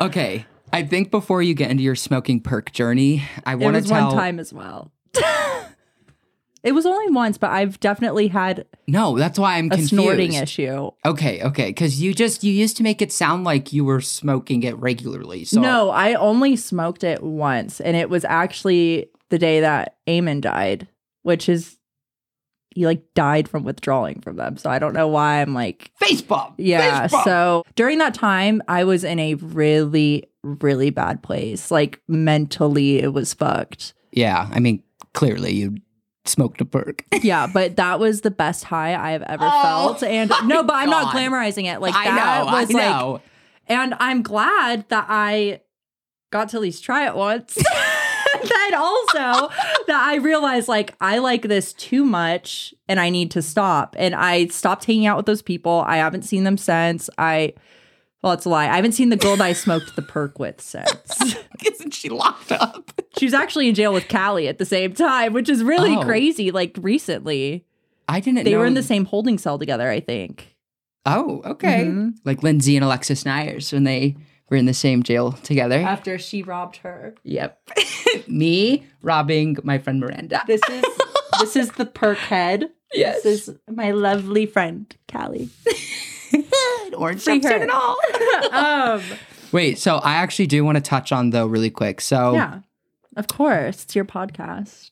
Okay. 0.00 0.46
I 0.72 0.82
think 0.82 1.10
before 1.10 1.42
you 1.42 1.54
get 1.54 1.70
into 1.70 1.82
your 1.82 1.94
smoking 1.94 2.40
perk 2.40 2.72
journey, 2.72 3.24
I 3.46 3.54
want 3.54 3.74
to 3.74 3.80
was 3.80 3.88
tell. 3.88 4.08
one 4.08 4.14
time 4.16 4.38
as 4.38 4.52
well. 4.52 4.92
It 6.66 6.72
was 6.72 6.84
only 6.84 7.10
once, 7.12 7.38
but 7.38 7.50
I've 7.50 7.78
definitely 7.80 8.28
had 8.28 8.66
No, 8.88 9.16
that's 9.16 9.38
why 9.38 9.54
I'm 9.56 9.66
a 9.66 9.70
confused. 9.70 9.90
snorting 9.90 10.32
issue. 10.34 10.90
Okay, 11.04 11.40
okay, 11.42 11.68
because 11.68 12.02
you 12.02 12.12
just 12.12 12.42
you 12.44 12.52
used 12.52 12.76
to 12.78 12.82
make 12.82 13.00
it 13.00 13.12
sound 13.12 13.44
like 13.44 13.72
you 13.72 13.84
were 13.84 14.00
smoking 14.00 14.62
it 14.64 14.76
regularly. 14.78 15.44
So 15.44 15.60
No, 15.60 15.90
I 15.90 16.14
only 16.14 16.56
smoked 16.56 17.04
it 17.04 17.22
once, 17.22 17.80
and 17.80 17.96
it 17.96 18.10
was 18.10 18.24
actually 18.24 19.08
the 19.30 19.38
day 19.38 19.60
that 19.60 19.96
Eamon 20.06 20.40
died, 20.40 20.88
which 21.22 21.48
is 21.48 21.78
he 22.74 22.84
like 22.84 23.02
died 23.14 23.48
from 23.48 23.64
withdrawing 23.64 24.20
from 24.20 24.36
them. 24.36 24.56
So 24.58 24.68
I 24.68 24.78
don't 24.78 24.92
know 24.92 25.08
why 25.08 25.40
I'm 25.40 25.54
like 25.54 25.90
Face 25.98 26.20
bump. 26.20 26.56
yeah. 26.58 27.02
Face 27.02 27.12
bump. 27.12 27.24
So 27.24 27.64
during 27.74 27.98
that 27.98 28.12
time, 28.12 28.60
I 28.68 28.84
was 28.84 29.02
in 29.02 29.18
a 29.18 29.34
really, 29.34 30.24
really 30.42 30.90
bad 30.90 31.22
place. 31.22 31.70
Like 31.70 32.02
mentally, 32.06 32.98
it 32.98 33.14
was 33.14 33.32
fucked. 33.32 33.94
yeah, 34.12 34.48
I 34.52 34.60
mean, 34.60 34.82
clearly 35.14 35.54
you 35.54 35.76
smoked 36.28 36.60
a 36.60 36.64
perk. 36.64 37.04
Yeah, 37.22 37.46
but 37.46 37.76
that 37.76 37.98
was 37.98 38.20
the 38.20 38.30
best 38.30 38.64
high 38.64 38.94
I've 38.94 39.22
ever 39.22 39.44
Oh, 39.44 39.62
felt. 39.62 40.02
And 40.02 40.30
no, 40.44 40.62
but 40.62 40.74
I'm 40.76 40.90
not 40.90 41.14
glamorizing 41.14 41.64
it. 41.64 41.80
Like 41.80 41.94
I 41.94 42.04
that 42.04 42.38
know, 42.40 42.52
was 42.52 42.70
I 42.70 42.74
like 42.74 42.90
know. 42.90 43.20
And 43.68 43.94
I'm 43.98 44.22
glad 44.22 44.88
that 44.90 45.06
I 45.08 45.60
got 46.30 46.50
to 46.50 46.56
at 46.58 46.62
least 46.62 46.84
try 46.84 47.06
it 47.06 47.16
once. 47.16 47.56
and 48.42 48.74
also 48.74 49.48
that 49.86 50.02
I 50.02 50.16
realized 50.16 50.68
like 50.68 50.94
I 51.00 51.18
like 51.18 51.42
this 51.42 51.72
too 51.72 52.04
much 52.04 52.74
and 52.88 53.00
I 53.00 53.10
need 53.10 53.30
to 53.32 53.42
stop. 53.42 53.96
And 53.98 54.14
I 54.14 54.46
stopped 54.48 54.84
hanging 54.84 55.06
out 55.06 55.16
with 55.16 55.26
those 55.26 55.42
people. 55.42 55.82
I 55.86 55.96
haven't 55.96 56.22
seen 56.22 56.44
them 56.44 56.58
since. 56.58 57.08
I 57.18 57.54
well, 58.26 58.34
it's 58.34 58.44
a 58.44 58.48
lie. 58.48 58.64
I 58.68 58.76
haven't 58.76 58.92
seen 58.92 59.08
the 59.10 59.16
girl 59.16 59.36
that 59.36 59.44
I 59.44 59.52
smoked 59.52 59.96
the 59.96 60.02
perk 60.02 60.38
with 60.38 60.60
since. 60.60 61.36
Isn't 61.64 61.94
she 61.94 62.08
locked 62.08 62.52
up? 62.52 62.90
she 63.18 63.24
was 63.24 63.32
actually 63.34 63.68
in 63.68 63.74
jail 63.74 63.92
with 63.92 64.08
Callie 64.08 64.48
at 64.48 64.58
the 64.58 64.64
same 64.66 64.92
time, 64.92 65.32
which 65.32 65.48
is 65.48 65.62
really 65.62 65.96
Oh. 65.96 66.02
crazy. 66.02 66.50
Like 66.50 66.76
recently, 66.80 67.64
I 68.08 68.20
didn't 68.20 68.44
they 68.44 68.52
know. 68.52 68.58
were 68.58 68.66
in 68.66 68.74
the 68.74 68.82
same 68.82 69.04
holding 69.04 69.38
cell 69.38 69.58
together. 69.58 69.88
I 69.90 70.00
think. 70.00 70.54
Oh, 71.06 71.40
okay. 71.44 71.84
Mhm. 71.86 72.14
Like 72.24 72.42
Lindsay 72.42 72.76
and 72.76 72.84
Alexis 72.84 73.22
Neiers 73.24 73.72
when 73.72 73.84
they 73.84 74.16
were 74.50 74.56
in 74.56 74.66
the 74.66 74.74
same 74.74 75.02
jail 75.04 75.32
together. 75.32 75.78
After 75.78 76.18
she 76.18 76.42
robbed 76.42 76.78
her. 76.78 77.14
yep. 77.22 77.60
Me 78.28 78.84
robbing 79.02 79.56
my 79.62 79.78
friend 79.78 80.00
Miranda. 80.00 80.42
This 80.48 80.60
is 80.68 80.84
this 81.40 81.56
is 81.56 81.70
the 81.72 81.86
perk 81.86 82.18
head. 82.18 82.70
Yes. 82.94 83.24
This 83.24 83.48
is 83.48 83.58
my 83.68 83.90
lovely 83.90 84.46
friend, 84.46 84.86
Callie. 85.12 85.50
Orange 86.96 87.22
Free 87.22 87.40
jumpsuit 87.40 87.50
her. 87.50 87.62
and 87.62 87.70
all. 87.70 87.96
um, 88.52 89.02
Wait, 89.52 89.78
so 89.78 89.96
I 89.96 90.14
actually 90.14 90.46
do 90.46 90.64
want 90.64 90.76
to 90.76 90.82
touch 90.82 91.12
on 91.12 91.30
though 91.30 91.46
really 91.46 91.70
quick. 91.70 92.00
So, 92.00 92.34
yeah, 92.34 92.60
of 93.16 93.28
course, 93.28 93.84
it's 93.84 93.94
your 93.94 94.04
podcast. 94.04 94.90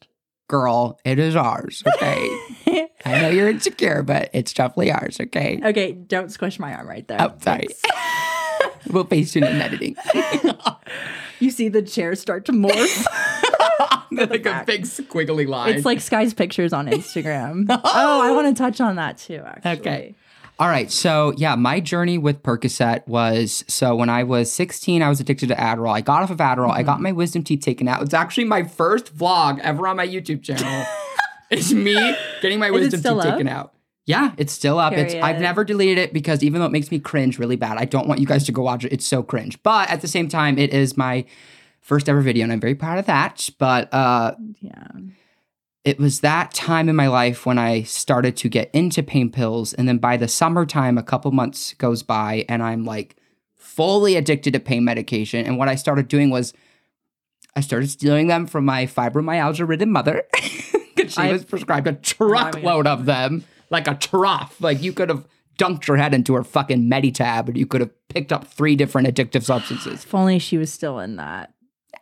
girl, 0.49 0.99
it 1.05 1.19
is 1.19 1.35
ours. 1.37 1.83
Okay. 1.97 2.29
I 3.07 3.21
know 3.21 3.29
you're 3.29 3.49
insecure, 3.49 4.03
but 4.03 4.31
it's 4.33 4.53
definitely 4.53 4.93
ours. 4.93 5.21
Okay. 5.21 5.61
okay, 5.63 5.93
don't 5.93 6.31
squish 6.31 6.59
my 6.59 6.75
arm 6.75 6.89
right 6.89 7.07
there. 7.09 7.21
Oh, 7.21 7.35
sorry. 7.41 7.69
We'll 8.91 9.05
face 9.05 9.35
you 9.35 9.43
in 9.43 9.61
editing. 9.61 9.97
You 11.41 11.51
see 11.51 11.69
the 11.69 11.83
chair 11.83 12.15
start 12.15 12.45
to 12.47 12.53
morph. 12.53 13.07
like 14.13 14.47
a 14.47 14.63
big 14.67 14.83
squiggly 14.83 15.47
line. 15.49 15.75
it's 15.75 15.85
like 15.85 16.01
Sky's 16.01 16.33
pictures 16.33 16.73
on 16.73 16.87
Instagram. 16.87 17.67
oh, 17.69 17.81
I 18.23 18.31
want 18.31 18.55
to 18.57 18.63
touch 18.63 18.81
on 18.81 18.97
that 18.97 19.19
too. 19.19 19.43
Actually, 19.45 19.71
Okay. 19.81 20.15
All 20.59 20.69
right. 20.69 20.91
So, 20.91 21.33
yeah, 21.37 21.57
my 21.57 21.81
journey 21.81 22.17
with 22.17 22.43
Percocet 22.43 23.07
was 23.09 23.65
so 23.67 23.97
when 23.97 24.09
I 24.09 24.23
was 24.23 24.53
16, 24.53 25.03
I 25.03 25.09
was 25.09 25.19
addicted 25.19 25.49
to 25.49 25.57
Adderall. 25.57 25.93
I 25.95 26.01
got 26.01 26.23
off 26.23 26.31
of 26.31 26.37
Adderall. 26.39 26.71
I 26.71 26.79
Mm-hmm. 26.79 26.87
got 26.87 27.01
my 27.01 27.11
wisdom 27.13 27.43
teeth 27.43 27.61
taken 27.61 27.89
out. 27.89 28.03
It's 28.03 28.15
actually 28.15 28.45
my 28.45 28.63
first 28.63 29.17
vlog 29.17 29.59
ever 29.61 29.89
on 29.89 29.97
my 29.97 30.07
YouTube 30.07 30.43
channel. 30.45 30.87
it's 31.51 31.73
me 31.73 31.95
getting 32.41 32.61
my 32.61 32.71
wisdom 32.71 33.01
teeth 33.03 33.07
up? 33.27 33.33
taken 33.35 33.49
out. 33.49 33.73
Yeah, 34.07 34.33
it's 34.37 34.53
still 34.53 34.79
up. 34.79 34.93
It's 34.93 35.15
I've 35.15 35.41
never 35.41 35.65
deleted 35.65 35.97
it 35.99 36.13
because 36.13 36.43
even 36.45 36.61
though 36.61 36.67
it 36.67 36.73
makes 36.73 36.91
me 36.91 36.99
cringe 37.01 37.39
really 37.39 37.57
bad, 37.57 37.79
I 37.79 37.87
don't 37.87 38.07
want 38.07 38.21
you 38.21 38.27
guys 38.27 38.45
to 38.45 38.53
go 38.53 38.63
watch 38.63 38.85
it. 38.85 38.93
It's 38.93 39.07
so 39.07 39.23
cringe. 39.23 39.61
But 39.63 39.89
at 39.91 40.03
the 40.03 40.09
same 40.09 40.29
time, 40.29 40.59
it 40.59 40.75
is 40.75 40.97
my 40.97 41.25
first 41.81 42.09
ever 42.09 42.21
video 42.21 42.45
and 42.45 42.53
I'm 42.53 42.61
very 42.61 42.75
proud 42.75 42.99
of 42.99 43.07
that. 43.07 43.49
But 43.59 43.93
uh 43.95 44.35
Yeah. 44.61 44.87
It 45.85 45.99
was 45.99 46.21
that 46.21 46.53
time 46.55 46.89
in 46.89 46.97
my 46.97 47.09
life 47.09 47.45
when 47.45 47.59
I 47.59 47.83
started 47.83 48.37
to 48.39 48.49
get 48.49 48.71
into 48.73 49.03
pain 49.03 49.31
pills. 49.31 49.75
And 49.75 49.87
then 49.87 49.99
by 49.99 50.17
the 50.17 50.29
summertime, 50.29 50.97
a 50.97 51.03
couple 51.03 51.31
months 51.31 51.75
goes 51.75 52.03
by 52.03 52.45
and 52.49 52.63
I'm 52.63 52.85
like 52.85 53.17
fully 53.55 54.17
addicted 54.17 54.53
to 54.55 54.61
pain 54.61 54.85
medication. 54.85 55.45
And 55.45 55.59
what 55.59 55.69
I 55.69 55.75
started 55.75 56.09
doing 56.09 56.31
was 56.31 56.55
I 57.57 57.61
started 57.61 57.91
stealing 57.91 58.29
them 58.29 58.47
from 58.47 58.65
my 58.65 58.87
fibromyalgia 58.87 59.69
ridden 59.69 59.91
mother. 59.93 60.25
'Cause 60.97 61.13
she 61.15 61.21
I- 61.21 61.33
was 61.33 61.45
prescribed 61.45 61.87
a 61.87 61.93
truckload 62.15 62.87
of 62.87 63.05
them, 63.05 63.45
like 63.69 63.87
a 63.89 63.95
trough. 63.95 64.61
Like 64.61 64.81
you 64.83 64.93
could 64.93 65.09
have 65.11 65.27
dunked 65.59 65.87
your 65.87 65.97
head 65.99 66.15
into 66.15 66.35
her 66.35 66.45
fucking 66.45 66.89
Meditab 66.89 67.49
and 67.49 67.57
you 67.59 67.67
could 67.67 67.81
have 67.81 67.91
picked 68.09 68.33
up 68.33 68.47
three 68.47 68.75
different 68.75 69.07
addictive 69.09 69.43
substances. 69.45 70.05
If 70.05 70.15
only 70.15 70.39
she 70.39 70.57
was 70.57 70.73
still 70.73 70.99
in 71.01 71.17
that. 71.17 71.53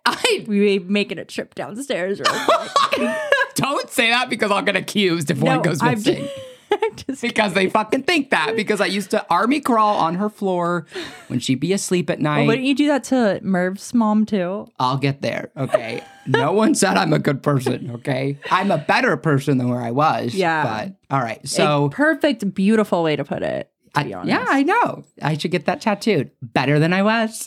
I 0.06 0.44
We 0.46 0.78
were 0.78 0.84
making 0.86 1.18
a 1.18 1.24
trip 1.24 1.54
downstairs. 1.54 2.20
Real 2.20 2.28
quick. 2.92 3.10
don't 3.56 3.90
say 3.90 4.10
that 4.10 4.28
because 4.30 4.50
I'll 4.50 4.62
get 4.62 4.76
accused 4.76 5.30
if 5.30 5.38
No, 5.38 5.56
one 5.56 5.62
goes 5.62 5.82
missing. 5.82 6.28
because 7.20 7.52
they 7.52 7.68
fucking 7.68 8.02
think 8.04 8.30
that 8.30 8.56
because 8.56 8.80
I 8.80 8.86
used 8.86 9.10
to 9.10 9.26
army 9.28 9.60
crawl 9.60 9.98
on 9.98 10.14
her 10.14 10.30
floor 10.30 10.86
when 11.28 11.38
she'd 11.38 11.60
be 11.60 11.74
asleep 11.74 12.08
at 12.08 12.18
night. 12.18 12.38
Well, 12.38 12.46
wouldn't 12.46 12.66
you 12.66 12.74
do 12.74 12.86
that 12.88 13.04
to 13.04 13.40
Merp's 13.42 13.92
mom 13.92 14.24
too? 14.24 14.66
I'll 14.78 14.96
get 14.96 15.20
there. 15.20 15.50
Okay. 15.56 16.02
no 16.26 16.52
one 16.52 16.74
said 16.74 16.96
I'm 16.96 17.12
a 17.12 17.18
good 17.18 17.42
person. 17.42 17.90
Okay. 17.96 18.38
I'm 18.50 18.70
a 18.70 18.78
better 18.78 19.18
person 19.18 19.58
than 19.58 19.68
where 19.68 19.82
I 19.82 19.90
was. 19.90 20.34
Yeah. 20.34 20.62
But 21.10 21.14
all 21.14 21.22
right. 21.22 21.44
A 21.44 21.46
So 21.46 21.90
perfect, 21.90 22.54
beautiful 22.54 23.02
way 23.02 23.16
to 23.16 23.24
put 23.24 23.42
it. 23.42 23.70
To 23.94 24.00
I, 24.00 24.04
be 24.04 24.14
honest. 24.14 24.28
yeah, 24.30 24.46
I 24.48 24.62
know. 24.62 25.04
I 25.20 25.36
should 25.36 25.50
get 25.50 25.66
that 25.66 25.82
tattooed. 25.82 26.30
Better 26.40 26.78
than 26.78 26.94
I 26.94 27.02
was. 27.02 27.46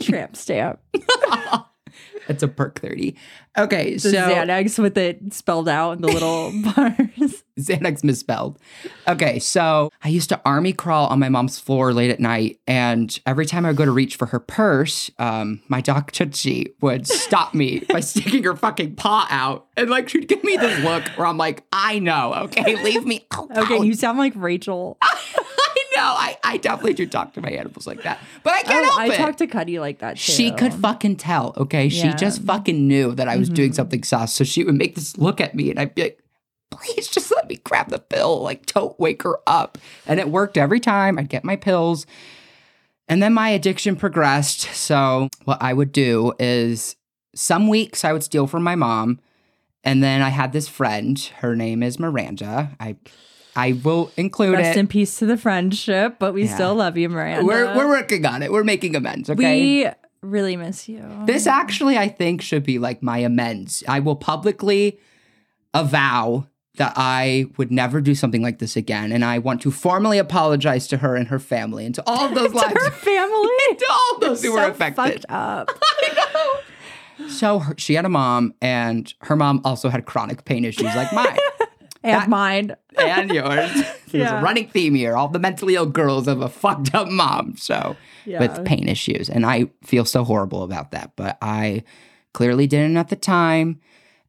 tramp 0.00 0.36
stamp. 0.36 0.78
It's 2.28 2.42
a 2.42 2.48
perk 2.48 2.80
30. 2.80 3.16
Okay. 3.58 3.94
The 3.94 3.98
so 3.98 4.12
Xanax 4.12 4.78
with 4.78 4.98
it 4.98 5.32
spelled 5.32 5.68
out 5.68 5.92
in 5.92 6.02
the 6.02 6.08
little 6.08 6.52
bars. 6.74 7.44
Xanax 7.58 8.04
misspelled. 8.04 8.58
Okay, 9.08 9.38
so 9.38 9.90
I 10.04 10.08
used 10.08 10.28
to 10.28 10.40
army 10.44 10.72
crawl 10.72 11.06
on 11.08 11.18
my 11.18 11.28
mom's 11.28 11.58
floor 11.58 11.94
late 11.94 12.10
at 12.10 12.20
night, 12.20 12.60
and 12.66 13.18
every 13.24 13.46
time 13.46 13.64
I 13.64 13.70
would 13.70 13.76
go 13.78 13.86
to 13.86 13.90
reach 13.90 14.16
for 14.16 14.26
her 14.26 14.38
purse, 14.38 15.10
um, 15.18 15.62
my 15.68 15.80
dog 15.80 16.12
Tootsie 16.12 16.74
would 16.80 17.06
stop 17.06 17.54
me 17.54 17.80
by 17.88 18.00
sticking 18.00 18.44
her 18.44 18.56
fucking 18.56 18.96
paw 18.96 19.26
out, 19.30 19.68
and 19.76 19.88
like 19.88 20.08
she'd 20.08 20.28
give 20.28 20.44
me 20.44 20.56
this 20.56 20.78
look 20.84 21.04
where 21.16 21.26
I'm 21.26 21.38
like, 21.38 21.64
I 21.72 21.98
know, 21.98 22.34
okay, 22.44 22.82
leave 22.82 23.06
me 23.06 23.26
alone. 23.32 23.56
Okay, 23.56 23.86
you 23.86 23.94
sound 23.94 24.18
like 24.18 24.34
Rachel. 24.36 24.98
I 25.96 26.00
know, 26.00 26.14
I, 26.16 26.38
I 26.44 26.56
definitely 26.58 26.94
do 26.94 27.06
talk 27.06 27.32
to 27.34 27.40
my 27.40 27.50
animals 27.50 27.86
like 27.86 28.02
that, 28.02 28.20
but 28.42 28.54
I 28.54 28.62
can't 28.62 28.86
Oh, 28.86 28.90
help 28.90 29.00
I 29.00 29.06
it. 29.14 29.16
talked 29.16 29.38
to 29.38 29.46
Cuddy 29.46 29.78
like 29.78 29.98
that 30.00 30.16
too. 30.16 30.32
She 30.32 30.50
could 30.52 30.74
fucking 30.74 31.16
tell, 31.16 31.54
okay? 31.56 31.88
She 31.88 31.98
Yeah. 31.98 32.06
Mm-hmm. 32.08 32.16
just 32.18 32.42
fucking 32.42 32.86
knew 32.86 33.14
that 33.14 33.28
I 33.28 33.36
was 33.36 33.48
doing 33.48 33.72
something 33.72 34.02
sus. 34.02 34.32
So 34.34 34.44
she 34.44 34.64
would 34.64 34.74
make 34.74 34.94
this 34.94 35.16
look 35.16 35.40
at 35.40 35.54
me 35.54 35.70
and 35.70 35.78
I'd 35.80 35.94
be 35.94 36.02
like, 36.02 36.22
please 36.70 37.08
just 37.08 37.30
let 37.30 37.48
me 37.48 37.56
grab 37.64 37.88
the 37.88 37.98
pill. 37.98 38.42
Like, 38.42 38.66
don't 38.66 38.98
wake 39.00 39.22
her 39.22 39.36
up. 39.46 39.78
And 40.06 40.20
it 40.20 40.28
worked 40.28 40.58
every 40.58 40.80
time. 40.80 41.18
I'd 41.18 41.28
get 41.28 41.44
my 41.44 41.56
pills. 41.56 42.06
And 43.08 43.22
then 43.22 43.32
my 43.32 43.50
addiction 43.50 43.96
progressed. 43.96 44.60
So 44.74 45.28
what 45.44 45.58
I 45.62 45.72
would 45.72 45.92
do 45.92 46.32
is 46.38 46.96
some 47.34 47.68
weeks 47.68 48.04
I 48.04 48.12
would 48.12 48.24
steal 48.24 48.46
from 48.46 48.62
my 48.62 48.74
mom. 48.74 49.20
And 49.84 50.02
then 50.02 50.20
I 50.22 50.30
had 50.30 50.52
this 50.52 50.66
friend. 50.68 51.18
Her 51.38 51.54
name 51.54 51.82
is 51.82 51.98
Miranda. 52.00 52.72
I 52.80 52.96
I 53.56 53.72
will 53.82 54.10
include 54.16 54.52
Rest 54.52 54.76
it. 54.76 54.80
in 54.80 54.86
peace 54.86 55.18
to 55.18 55.26
the 55.26 55.36
friendship, 55.36 56.16
but 56.18 56.34
we 56.34 56.44
Yeah. 56.44 56.54
still 56.54 56.74
love 56.74 56.96
you, 56.98 57.08
Miranda. 57.08 57.44
we're, 57.44 57.74
we're 57.76 57.88
working 57.88 58.24
on 58.26 58.42
it. 58.42 58.52
We're 58.52 58.64
making 58.64 58.94
amends, 58.94 59.30
okay? 59.30 59.84
We 59.84 59.90
really 60.22 60.56
miss 60.56 60.88
you. 60.88 61.02
This 61.24 61.46
actually, 61.46 61.96
I 61.96 62.08
think, 62.08 62.42
should 62.42 62.62
be 62.64 62.78
like 62.78 63.02
my 63.02 63.18
amends. 63.18 63.82
I 63.88 64.00
will 64.00 64.16
publicly 64.16 64.98
avow 65.74 66.46
that 66.76 66.92
I 66.96 67.46
would 67.56 67.72
never 67.72 68.02
do 68.02 68.14
something 68.14 68.42
like 68.42 68.58
this 68.58 68.76
again. 68.76 69.10
And 69.10 69.24
I 69.24 69.38
want 69.38 69.62
to 69.62 69.70
formally 69.70 70.18
apologize 70.18 70.86
to 70.88 70.98
her 70.98 71.16
and 71.16 71.28
her 71.28 71.38
family 71.38 71.86
and 71.86 71.94
to 71.94 72.02
all 72.06 72.26
of 72.26 72.34
those 72.34 72.52
lives, 72.54 72.74
her 72.74 72.90
family. 72.90 73.48
to 73.78 73.86
all 73.90 74.18
those 74.20 74.42
who 74.42 74.48
so 74.48 74.54
were 74.54 74.64
affected. 74.70 75.22
fucked 75.22 75.24
up. 75.30 75.70
So 77.30 77.60
her, 77.60 77.74
she 77.78 77.94
had 77.94 78.04
a 78.04 78.10
mom, 78.10 78.52
and 78.60 79.12
her 79.22 79.36
mom 79.36 79.62
also 79.64 79.88
had 79.88 80.04
chronic 80.04 80.44
pain 80.44 80.66
issues 80.66 80.94
like 80.94 81.10
mine 81.14 81.38
And 82.06 82.22
That- 82.22 82.28
mine. 82.28 82.76
and 82.98 83.30
yours. 83.30 83.70
There's 84.10 84.30
Yeah. 84.30 84.40
a 84.40 84.42
running 84.42 84.68
theme 84.68 84.94
here. 84.94 85.16
All 85.16 85.28
the 85.28 85.38
mentally 85.38 85.74
ill 85.74 85.86
girls 85.86 86.26
have 86.26 86.40
a 86.40 86.48
fucked 86.48 86.94
up 86.94 87.08
mom. 87.08 87.56
So 87.56 87.96
Yeah. 88.24 88.38
with 88.40 88.64
pain 88.64 88.88
issues. 88.88 89.28
And 89.28 89.44
I 89.44 89.66
feel 89.84 90.04
so 90.04 90.24
horrible 90.24 90.62
about 90.62 90.92
that. 90.92 91.12
But 91.16 91.36
I 91.42 91.82
clearly 92.32 92.66
didn't 92.66 92.96
at 92.96 93.08
the 93.08 93.16
time. 93.16 93.80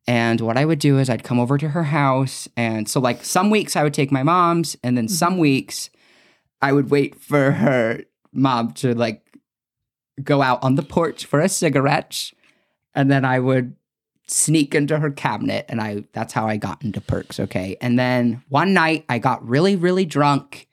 And 0.07 0.39
what 0.41 0.57
I 0.57 0.65
would 0.65 0.79
do 0.79 0.97
is 0.99 1.09
I'd 1.09 1.23
come 1.23 1.39
over 1.39 1.57
to 1.57 1.69
her 1.69 1.83
house. 1.83 2.47
And 2.57 2.87
so, 2.89 2.99
like, 2.99 3.23
some 3.25 3.49
weeks 3.49 3.75
I 3.75 3.83
would 3.83 3.93
take 3.93 4.11
my 4.11 4.23
mom's, 4.23 4.75
and 4.83 4.97
then 4.97 5.05
Mm-hmm. 5.05 5.13
some 5.13 5.37
weeks 5.37 5.89
I 6.61 6.71
would 6.71 6.89
wait 6.89 7.15
for 7.21 7.51
her 7.51 8.01
mom 8.33 8.71
to, 8.75 8.95
like, 8.95 9.21
go 10.23 10.41
out 10.41 10.63
on 10.63 10.75
the 10.75 10.81
porch 10.83 11.25
for 11.25 11.39
a 11.39 11.49
cigarette. 11.49 12.31
And 12.95 13.11
then 13.11 13.23
I 13.25 13.39
would 13.39 13.75
sneak 14.27 14.75
into 14.75 14.99
her 14.99 15.09
cabinet. 15.11 15.65
And 15.69 15.81
I 15.81 16.03
that's 16.13 16.33
how 16.33 16.47
I 16.47 16.57
got 16.57 16.83
into 16.83 17.01
perks. 17.01 17.39
Okay. 17.39 17.77
And 17.81 17.97
then 17.97 18.43
one 18.49 18.73
night 18.73 19.05
I 19.09 19.19
got 19.19 19.47
really, 19.47 19.75
really 19.75 20.05
drunk 20.05 20.67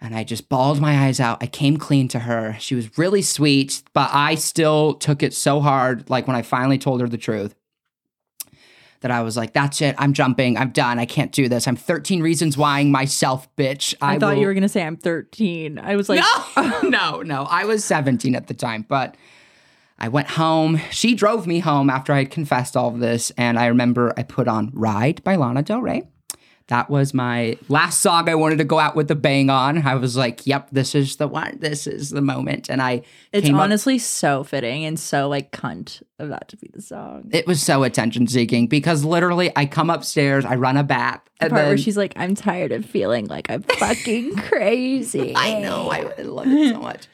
and 0.00 0.14
I 0.14 0.24
just 0.24 0.48
bawled 0.48 0.80
my 0.80 1.06
eyes 1.06 1.20
out. 1.20 1.42
I 1.42 1.46
came 1.46 1.76
clean 1.76 2.08
to 2.08 2.20
her. 2.20 2.56
She 2.58 2.74
was 2.74 2.96
really 2.96 3.22
sweet, 3.22 3.82
but 3.92 4.10
I 4.12 4.34
still 4.34 4.94
took 4.94 5.22
it 5.22 5.34
so 5.34 5.60
hard. 5.60 6.08
Like 6.08 6.26
when 6.26 6.36
I 6.36 6.42
finally 6.42 6.78
told 6.78 7.00
her 7.02 7.08
the 7.08 7.18
truth, 7.18 7.54
that 9.00 9.10
I 9.10 9.22
was 9.22 9.36
like, 9.36 9.52
that's 9.52 9.80
it. 9.80 9.94
I'm 9.98 10.12
jumping. 10.12 10.56
I'm 10.58 10.70
done. 10.70 10.98
I 10.98 11.06
can't 11.06 11.32
do 11.32 11.48
this. 11.48 11.66
I'm 11.66 11.76
13 11.76 12.22
reasons 12.22 12.56
whying 12.56 12.90
myself, 12.92 13.48
bitch. 13.56 13.94
I, 14.00 14.18
thought 14.18 14.34
will- 14.34 14.40
you 14.42 14.46
were 14.46 14.54
gonna 14.54 14.68
say 14.68 14.82
I'm 14.82 14.96
13. 14.96 15.78
I 15.78 15.96
was 15.96 16.08
like, 16.08 16.22
no, 16.56 16.80
no, 16.82 17.22
no. 17.22 17.42
I 17.44 17.64
was 17.64 17.84
17 17.84 18.34
at 18.34 18.46
the 18.46 18.54
time, 18.54 18.84
but 18.88 19.16
I 20.00 20.08
went 20.08 20.28
home. 20.30 20.80
She 20.90 21.14
drove 21.14 21.46
me 21.46 21.58
home 21.58 21.90
after 21.90 22.12
I 22.12 22.18
had 22.18 22.30
confessed 22.30 22.76
all 22.76 22.88
of 22.88 23.00
this. 23.00 23.30
And 23.36 23.58
I 23.58 23.66
remember 23.66 24.14
I 24.16 24.22
put 24.22 24.48
on 24.48 24.70
Ride 24.72 25.22
by 25.24 25.36
Lana 25.36 25.62
Del 25.62 25.80
Rey. 25.82 26.04
That 26.68 26.88
was 26.88 27.12
my 27.12 27.58
last 27.68 27.98
song 27.98 28.28
I 28.28 28.36
wanted 28.36 28.58
to 28.58 28.64
go 28.64 28.78
out 28.78 28.94
with 28.94 29.10
a 29.10 29.16
bang 29.16 29.50
on. 29.50 29.84
I 29.84 29.96
was 29.96 30.16
like, 30.16 30.46
yep, 30.46 30.68
this 30.70 30.94
is 30.94 31.16
the 31.16 31.26
one. 31.26 31.58
This 31.58 31.88
is 31.88 32.10
the 32.10 32.20
moment. 32.20 32.70
And 32.70 32.80
I 32.80 33.02
it's 33.32 33.44
came 33.46 33.56
up- 33.56 33.62
honestly 33.62 33.98
so 33.98 34.44
fitting 34.44 34.84
and 34.84 34.98
so 34.98 35.28
like 35.28 35.50
cunt 35.50 36.00
of 36.20 36.28
that 36.28 36.46
to 36.48 36.56
be 36.56 36.70
the 36.72 36.80
song. 36.80 37.28
it 37.32 37.44
was 37.48 37.60
so 37.60 37.82
attention 37.82 38.28
seeking 38.28 38.68
because 38.68 39.04
literally 39.04 39.50
I 39.56 39.66
come 39.66 39.90
upstairs, 39.90 40.44
I 40.44 40.54
run 40.54 40.76
a 40.76 40.84
bath, 40.84 41.20
The 41.40 41.46
and 41.46 41.50
part 41.50 41.62
where 41.62 41.68
then 41.70 41.78
she's 41.78 41.96
like, 41.96 42.12
I'm 42.14 42.36
tired 42.36 42.70
of 42.70 42.86
feeling 42.86 43.26
like 43.26 43.50
I'm 43.50 43.62
fucking 43.62 44.36
crazy. 44.48 45.32
I 45.34 45.58
know. 45.60 45.90
I, 45.90 46.04
I 46.16 46.22
love 46.22 46.46
it 46.46 46.72
so 46.72 46.80
much. 46.80 47.08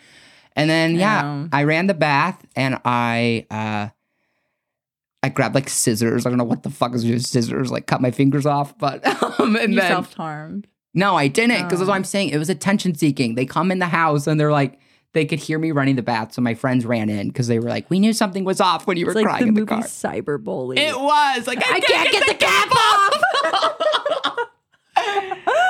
And 0.56 0.68
then 0.70 0.96
yeah, 0.96 1.22
know. 1.22 1.48
I, 1.52 1.64
ran 1.64 1.86
the 1.86 1.94
bath 1.94 2.44
and 2.56 2.80
I 2.84 3.46
uh 3.50 3.88
I 5.22 5.28
grabbed 5.28 5.54
like 5.54 5.68
scissors. 5.68 6.24
I 6.26 6.30
don't 6.30 6.38
know 6.38 6.44
what 6.44 6.62
the 6.62 6.70
fuck 6.70 6.94
is 6.94 7.04
with 7.04 7.24
scissors, 7.26 7.70
like 7.70 7.86
cut 7.86 8.00
my 8.00 8.10
fingers 8.10 8.46
off. 8.46 8.76
But 8.78 9.06
um 9.40 9.54
and 9.56 9.74
You 9.74 9.80
then 9.80 9.90
self 9.90 10.14
harmed. 10.14 10.66
no, 10.94 11.14
I 11.14 11.28
didn't 11.28 11.64
because 11.64 11.78
that's 11.80 11.88
what 11.88 11.94
Oh. 11.94 11.96
I'm 11.96 12.04
saying. 12.04 12.30
It 12.30 12.38
was 12.38 12.48
attention 12.50 12.94
seeking. 12.94 13.34
They 13.34 13.44
come 13.46 13.70
in 13.70 13.78
the 13.80 13.86
house 13.86 14.26
and 14.26 14.40
they're 14.40 14.50
like 14.50 14.80
they 15.12 15.24
could 15.24 15.38
hear 15.38 15.58
me 15.58 15.72
running 15.72 15.96
the 15.96 16.02
bath, 16.02 16.34
so 16.34 16.42
my 16.42 16.52
friends 16.54 16.84
ran 16.84 17.08
in 17.08 17.28
because 17.28 17.46
they 17.48 17.58
were 17.58 17.70
like, 17.70 17.88
"We 17.88 18.00
knew 18.00 18.12
something 18.12 18.44
was 18.44 18.60
off 18.60 18.86
when 18.86 18.98
you 18.98 19.06
were 19.06 19.14
like 19.14 19.24
crying 19.24 19.44
the 19.44 19.48
in 19.48 19.54
the 19.54 19.60
movie 19.60 19.68
car." 19.70 19.82
Cyberbully. 19.82 20.76
It 20.78 20.94
was 20.98 21.46
like 21.46 21.58
I, 21.58 21.80
can't, 21.80 22.10
get, 22.12 22.26
the 22.26 22.34
cap 22.34 22.70
off. 22.72 24.48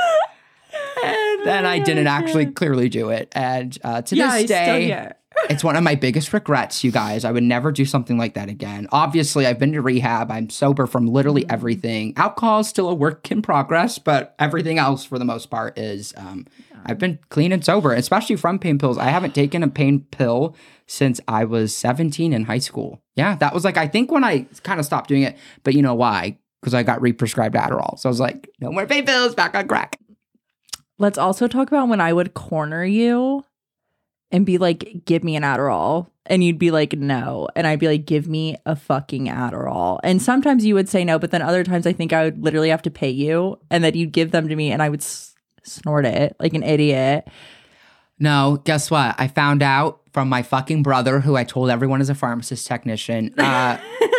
then 1.47 1.65
I 1.67 1.79
didn't 1.79 2.07
actually 2.07 2.47
clearly 2.53 2.89
do 2.89 3.11
it, 3.11 3.33
and 3.33 3.77
uh, 3.85 4.03
to 4.03 4.17
yeah, 4.17 4.39
this 4.39 4.49
day, 4.49 5.13
it's 5.51 5.63
one 5.63 5.77
of 5.77 5.83
my 5.85 5.95
biggest 5.95 6.33
regrets, 6.33 6.83
you 6.83 6.91
guys. 6.91 7.25
I 7.25 7.33
would 7.33 7.43
never 7.43 7.71
do 7.73 7.85
something 7.85 8.17
like 8.19 8.35
that 8.35 8.49
again. 8.49 8.89
Obviously, 8.93 9.47
I've 9.47 9.59
been 9.59 9.73
to 9.73 9.83
rehab. 9.83 10.31
I'm 10.31 10.51
sober 10.51 10.87
from 10.87 11.07
literally 11.07 11.43
Mm-hmm. 11.43 11.53
everything. 11.53 12.13
Alcohol 12.17 12.61
is 12.61 12.69
still 12.69 12.89
a 12.89 12.95
work 12.95 13.31
in 13.31 13.43
progress, 13.43 13.99
but 13.99 14.35
everything 14.39 14.79
else, 14.79 15.05
for 15.05 15.19
the 15.19 15.25
most 15.25 15.51
part, 15.51 15.79
is. 15.79 16.13
Um, 16.17 16.47
I've 16.89 16.99
been 17.01 17.19
clean 17.31 17.51
and 17.51 17.65
sober, 17.65 17.93
especially 17.93 18.37
from 18.37 18.61
pain 18.61 18.79
pills. 18.79 18.97
I 18.97 19.07
haven't 19.07 19.35
taken 19.35 19.65
a 19.65 19.69
pain 19.69 20.07
pill 20.13 20.55
since 20.87 21.21
I 21.27 21.45
was 21.45 21.75
17 21.77 22.33
in 22.33 22.45
high 22.45 22.61
school. 22.61 23.03
Yeah, 23.17 23.35
that 23.37 23.53
was 23.53 23.65
like, 23.65 23.77
I 23.77 23.89
think 23.89 24.13
when 24.13 24.23
I 24.23 24.47
kind 24.63 24.79
of 24.79 24.87
stopped 24.87 25.09
doing 25.09 25.23
it, 25.23 25.37
but 25.65 25.75
you 25.75 25.83
know 25.83 25.95
why? 25.97 26.39
Because 26.61 26.75
I 26.75 26.85
got 26.85 27.03
re-prescribed 27.03 27.57
Adderall. 27.57 27.99
So 27.99 28.09
I 28.09 28.11
was 28.11 28.21
like, 28.21 28.49
no 28.61 28.71
more 28.71 28.87
pain 28.87 29.05
pills, 29.05 29.35
back 29.35 29.57
on 29.57 29.67
crack. 29.67 29.99
Let's 30.99 31.19
also 31.19 31.47
talk 31.47 31.69
about 31.69 31.89
when 31.89 32.01
I 32.01 32.13
would 32.13 32.35
corner 32.35 32.85
you 32.85 33.45
and 34.31 34.47
be 34.47 34.59
like, 34.59 35.03
give 35.05 35.23
me 35.23 35.37
an 35.37 35.43
Adderall. 35.43 36.09
And 36.25 36.43
you'd 36.43 36.59
be 36.59 36.71
like, 36.71 36.95
no. 36.95 37.49
And 37.55 37.67
I'd 37.67 37.79
be 37.79 37.87
like, 37.87 38.07
give 38.07 38.27
me 38.27 38.57
a 38.67 38.75
fucking 38.75 39.27
Adderall. 39.27 40.01
And 40.03 40.21
sometimes 40.21 40.65
you 40.65 40.75
would 40.75 40.89
say 40.89 41.05
no, 41.05 41.19
but 41.19 41.31
then 41.31 41.43
other 41.43 41.63
times 41.63 41.87
I 41.87 41.93
think 41.93 42.13
I 42.13 42.25
would 42.25 42.43
literally 42.43 42.71
have 42.71 42.83
to 42.83 42.91
pay 42.91 43.11
you 43.11 43.59
and 43.71 43.85
that 43.85 43.95
you'd 43.95 44.13
give 44.13 44.31
them 44.33 44.49
to 44.49 44.57
me 44.57 44.73
and 44.73 44.83
I 44.83 44.89
would 44.89 45.03
s- 45.03 45.35
snort 45.63 46.05
it 46.07 46.35
like 46.41 46.55
an 46.55 46.63
idiot. 46.65 47.29
No, 48.19 48.61
guess 48.65 48.91
what? 48.91 49.15
I 49.19 49.29
found 49.29 49.63
out 49.63 50.01
from 50.13 50.29
my 50.29 50.43
fucking 50.43 50.83
brother, 50.83 51.21
who 51.21 51.37
I 51.37 51.45
told 51.45 51.69
everyone 51.71 52.01
is 52.01 52.09
a 52.09 52.15
pharmacist 52.15 52.67
technician. 52.67 53.35
Uh, 53.39 53.79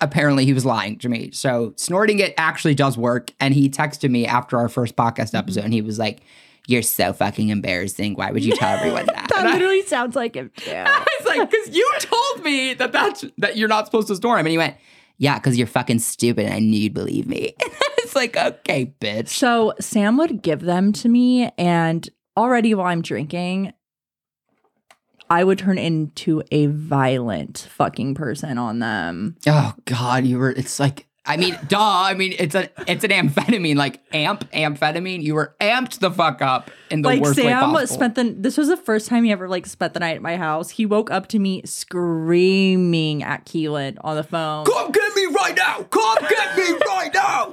apparently, 0.00 0.44
he 0.44 0.52
was 0.52 0.64
lying 0.64 0.98
to 0.98 1.08
me. 1.08 1.30
So, 1.32 1.72
snorting 1.76 2.18
it 2.18 2.34
actually 2.36 2.74
does 2.74 2.96
work. 2.96 3.32
And 3.40 3.54
he 3.54 3.68
texted 3.68 4.10
me 4.10 4.26
after 4.26 4.58
our 4.58 4.68
first 4.68 4.96
podcast 4.96 5.28
mm-hmm. 5.28 5.36
episode, 5.36 5.64
and 5.64 5.72
he 5.72 5.82
was 5.82 5.98
like, 5.98 6.20
"You're 6.66 6.82
so 6.82 7.12
fucking 7.12 7.48
embarrassing. 7.48 8.14
Why 8.14 8.30
would 8.30 8.44
you 8.44 8.52
tell 8.52 8.76
everyone 8.76 9.06
that?" 9.14 9.28
That 9.28 9.38
And 9.38 9.48
I, 9.48 9.52
literally 9.52 9.82
sounds 9.82 10.16
like 10.16 10.34
him 10.34 10.50
too. 10.56 10.72
I 10.72 11.06
was 11.20 11.26
like, 11.26 11.50
"Because 11.50 11.74
you 11.74 11.90
told 12.00 12.44
me 12.44 12.74
that 12.74 12.92
that's 12.92 13.24
that 13.38 13.56
you're 13.56 13.68
not 13.68 13.86
supposed 13.86 14.08
to 14.08 14.16
snort 14.16 14.40
him." 14.40 14.46
And 14.46 14.52
he 14.52 14.58
went, 14.58 14.76
"Yeah, 15.18 15.38
because 15.38 15.56
you're 15.56 15.66
fucking 15.66 16.00
stupid. 16.00 16.46
And 16.46 16.54
I 16.54 16.58
knew 16.58 16.78
you'd 16.78 16.94
believe 16.94 17.26
me." 17.26 17.54
it's 18.08 18.16
like, 18.16 18.36
okay, 18.36 18.92
bitch. 19.00 19.28
So 19.28 19.74
Sam 19.80 20.16
would 20.16 20.42
give 20.42 20.60
them 20.60 20.92
to 20.94 21.08
me, 21.08 21.50
and 21.58 22.08
already 22.36 22.74
while 22.74 22.86
I'm 22.86 23.02
drinking, 23.02 23.72
I 25.30 25.44
would 25.44 25.58
turn 25.58 25.78
into 25.78 26.42
a 26.50 26.66
violent 26.66 27.68
fucking 27.70 28.14
person 28.14 28.58
on 28.58 28.78
them. 28.78 29.36
Oh 29.46 29.74
God, 29.84 30.24
you 30.24 30.38
were. 30.38 30.50
It's 30.50 30.80
like. 30.80 31.06
I 31.26 31.36
mean, 31.36 31.58
duh. 31.68 31.78
I 31.78 32.14
mean, 32.14 32.34
it's 32.38 32.54
a 32.54 32.70
it's 32.86 33.04
an 33.04 33.10
amphetamine, 33.10 33.76
like 33.76 34.00
amp 34.14 34.50
amphetamine. 34.52 35.22
You 35.22 35.34
were 35.34 35.54
amped 35.60 35.98
the 35.98 36.10
fuck 36.10 36.40
up 36.40 36.70
in 36.90 37.02
the 37.02 37.08
like 37.08 37.20
worst 37.20 37.36
way 37.36 37.44
Sam 37.44 37.70
possible. 37.70 37.94
spent 37.94 38.14
the 38.14 38.34
this 38.38 38.56
was 38.56 38.68
the 38.68 38.78
first 38.78 39.08
time 39.08 39.24
he 39.24 39.32
ever 39.32 39.46
like 39.48 39.66
spent 39.66 39.92
the 39.92 40.00
night 40.00 40.16
at 40.16 40.22
my 40.22 40.36
house. 40.38 40.70
He 40.70 40.86
woke 40.86 41.10
up 41.10 41.26
to 41.28 41.38
me 41.38 41.60
screaming 41.66 43.22
at 43.22 43.44
Keelan 43.44 43.98
on 44.00 44.16
the 44.16 44.24
phone. 44.24 44.64
Come 44.64 44.90
get 44.90 45.14
me 45.14 45.26
right 45.26 45.54
now! 45.54 45.82
Come 45.82 46.18
get 46.28 46.56
me 46.56 46.72
right 46.86 47.10
now! 47.12 47.52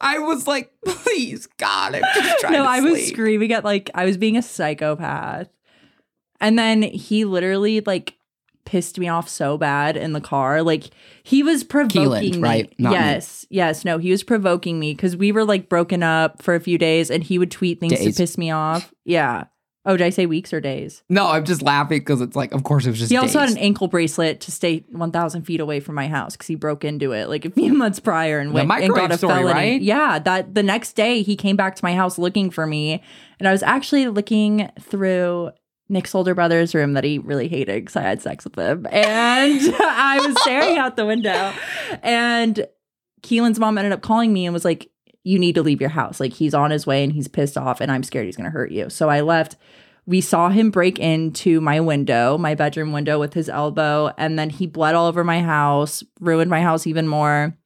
I 0.00 0.18
was 0.18 0.46
like, 0.46 0.72
please, 0.84 1.46
God, 1.58 1.94
I'm 1.94 2.02
just 2.14 2.40
trying 2.40 2.52
no, 2.54 2.64
I 2.64 2.80
was 2.80 2.94
sleep. 2.94 3.14
screaming 3.14 3.52
at 3.52 3.64
like 3.64 3.90
I 3.94 4.04
was 4.04 4.16
being 4.16 4.36
a 4.36 4.42
psychopath. 4.42 5.48
And 6.40 6.58
then 6.58 6.82
he 6.82 7.24
literally 7.24 7.80
like 7.80 8.16
pissed 8.64 8.98
me 8.98 9.08
off 9.08 9.28
so 9.28 9.58
bad 9.58 9.96
in 9.96 10.12
the 10.12 10.20
car. 10.20 10.62
Like 10.62 10.90
he 11.22 11.42
was 11.42 11.64
provoking 11.64 12.10
me. 12.10 12.38
right? 12.38 12.74
Not 12.78 12.90
me. 12.90 12.96
yes. 12.96 13.46
Yes. 13.50 13.84
No, 13.84 13.98
he 13.98 14.10
was 14.10 14.22
provoking 14.22 14.78
me 14.80 14.94
because 14.94 15.16
we 15.16 15.32
were 15.32 15.44
like 15.44 15.68
broken 15.68 16.02
up 16.02 16.42
for 16.42 16.54
a 16.54 16.60
few 16.60 16.78
days 16.78 17.10
and 17.10 17.22
he 17.22 17.38
would 17.38 17.50
tweet 17.50 17.80
things 17.80 17.94
Days. 17.94 18.16
to 18.16 18.22
piss 18.22 18.38
me 18.38 18.50
off. 18.50 18.92
Yeah. 19.04 19.44
Oh, 19.86 19.98
did 19.98 20.04
I 20.06 20.10
say 20.10 20.24
weeks 20.24 20.54
or 20.54 20.62
days? 20.62 21.02
No, 21.10 21.28
I'm 21.28 21.44
just 21.44 21.60
laughing 21.60 21.98
because 21.98 22.22
it's 22.22 22.34
like, 22.34 22.52
of 22.52 22.64
course, 22.64 22.86
it 22.86 22.90
was 22.90 22.98
just. 22.98 23.10
He 23.10 23.18
also 23.18 23.38
had 23.38 23.50
an 23.50 23.58
ankle 23.58 23.86
bracelet 23.86 24.40
to 24.40 24.50
stay 24.50 24.82
1,000 24.90 25.42
feet 25.42 25.60
away 25.60 25.78
from 25.80 25.94
my 25.94 26.08
house 26.08 26.32
because 26.32 26.46
he 26.46 26.54
broke 26.54 26.86
into 26.86 27.12
it 27.12 27.28
like 27.28 27.44
a 27.44 27.50
few 27.50 27.72
months 27.74 28.00
prior 28.00 28.38
and 28.38 28.54
went 28.54 28.70
and 28.70 28.94
got 28.94 29.12
a 29.12 29.18
story, 29.18 29.34
felony. 29.34 29.52
right? 29.52 29.82
Yeah, 29.82 30.18
that 30.20 30.54
the 30.54 30.62
next 30.62 30.94
day 30.94 31.20
he 31.20 31.36
came 31.36 31.56
back 31.56 31.76
to 31.76 31.84
my 31.84 31.94
house 31.94 32.16
looking 32.16 32.48
for 32.50 32.66
me, 32.66 33.02
and 33.38 33.46
I 33.46 33.52
was 33.52 33.62
actually 33.62 34.08
looking 34.08 34.70
through 34.80 35.50
Nick's 35.94 36.14
older 36.14 36.34
brother's 36.34 36.74
room 36.74 36.92
that 36.92 37.04
he 37.04 37.18
really 37.18 37.48
hated 37.48 37.82
because 37.82 37.96
I 37.96 38.02
had 38.02 38.20
sex 38.20 38.44
with 38.44 38.56
him, 38.56 38.86
and 38.90 39.60
I 39.80 40.20
was 40.26 40.38
staring 40.42 40.76
out 40.76 40.96
the 40.96 41.06
window, 41.06 41.52
and 42.02 42.66
Keelan's 43.22 43.58
mom 43.58 43.78
ended 43.78 43.92
up 43.92 44.02
calling 44.02 44.32
me 44.32 44.44
and 44.44 44.52
was 44.52 44.64
like, 44.64 44.90
"You 45.22 45.38
need 45.38 45.54
to 45.54 45.62
leave 45.62 45.80
your 45.80 45.90
house. 45.90 46.20
Like 46.20 46.34
he's 46.34 46.52
on 46.52 46.70
his 46.70 46.86
way 46.86 47.02
and 47.02 47.12
he's 47.12 47.28
pissed 47.28 47.56
off, 47.56 47.80
and 47.80 47.90
I'm 47.90 48.02
scared 48.02 48.26
he's 48.26 48.36
gonna 48.36 48.50
hurt 48.50 48.70
you." 48.70 48.90
So 48.90 49.08
I 49.08 49.22
left 49.22 49.56
we 50.06 50.20
saw 50.20 50.50
him 50.50 50.70
break 50.70 50.98
into 50.98 51.60
my 51.60 51.80
window, 51.80 52.36
my 52.36 52.54
bedroom 52.54 52.92
window 52.92 53.18
with 53.18 53.34
his 53.34 53.48
elbow, 53.48 54.12
and 54.18 54.38
then 54.38 54.50
he 54.50 54.66
bled 54.66 54.94
all 54.94 55.06
over 55.06 55.24
my 55.24 55.40
house, 55.40 56.04
ruined 56.20 56.50
my 56.50 56.60
house 56.60 56.86
even 56.86 57.08
more. 57.08 57.56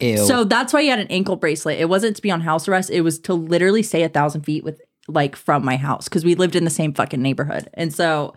Ew. 0.00 0.18
So 0.18 0.44
that's 0.44 0.72
why 0.72 0.82
he 0.82 0.88
had 0.88 0.98
an 0.98 1.06
ankle 1.08 1.36
bracelet. 1.36 1.78
It 1.78 1.88
wasn't 1.88 2.16
to 2.16 2.22
be 2.22 2.30
on 2.30 2.42
house 2.42 2.68
arrest, 2.68 2.90
it 2.90 3.02
was 3.02 3.18
to 3.20 3.34
literally 3.34 3.82
stay 3.82 4.02
a 4.02 4.08
thousand 4.08 4.42
feet 4.42 4.64
with 4.64 4.80
like 5.08 5.36
from 5.36 5.64
my 5.64 5.76
house 5.76 6.08
because 6.08 6.24
we 6.24 6.34
lived 6.34 6.56
in 6.56 6.64
the 6.64 6.70
same 6.70 6.94
fucking 6.94 7.20
neighborhood. 7.20 7.68
And 7.74 7.92
so 7.92 8.34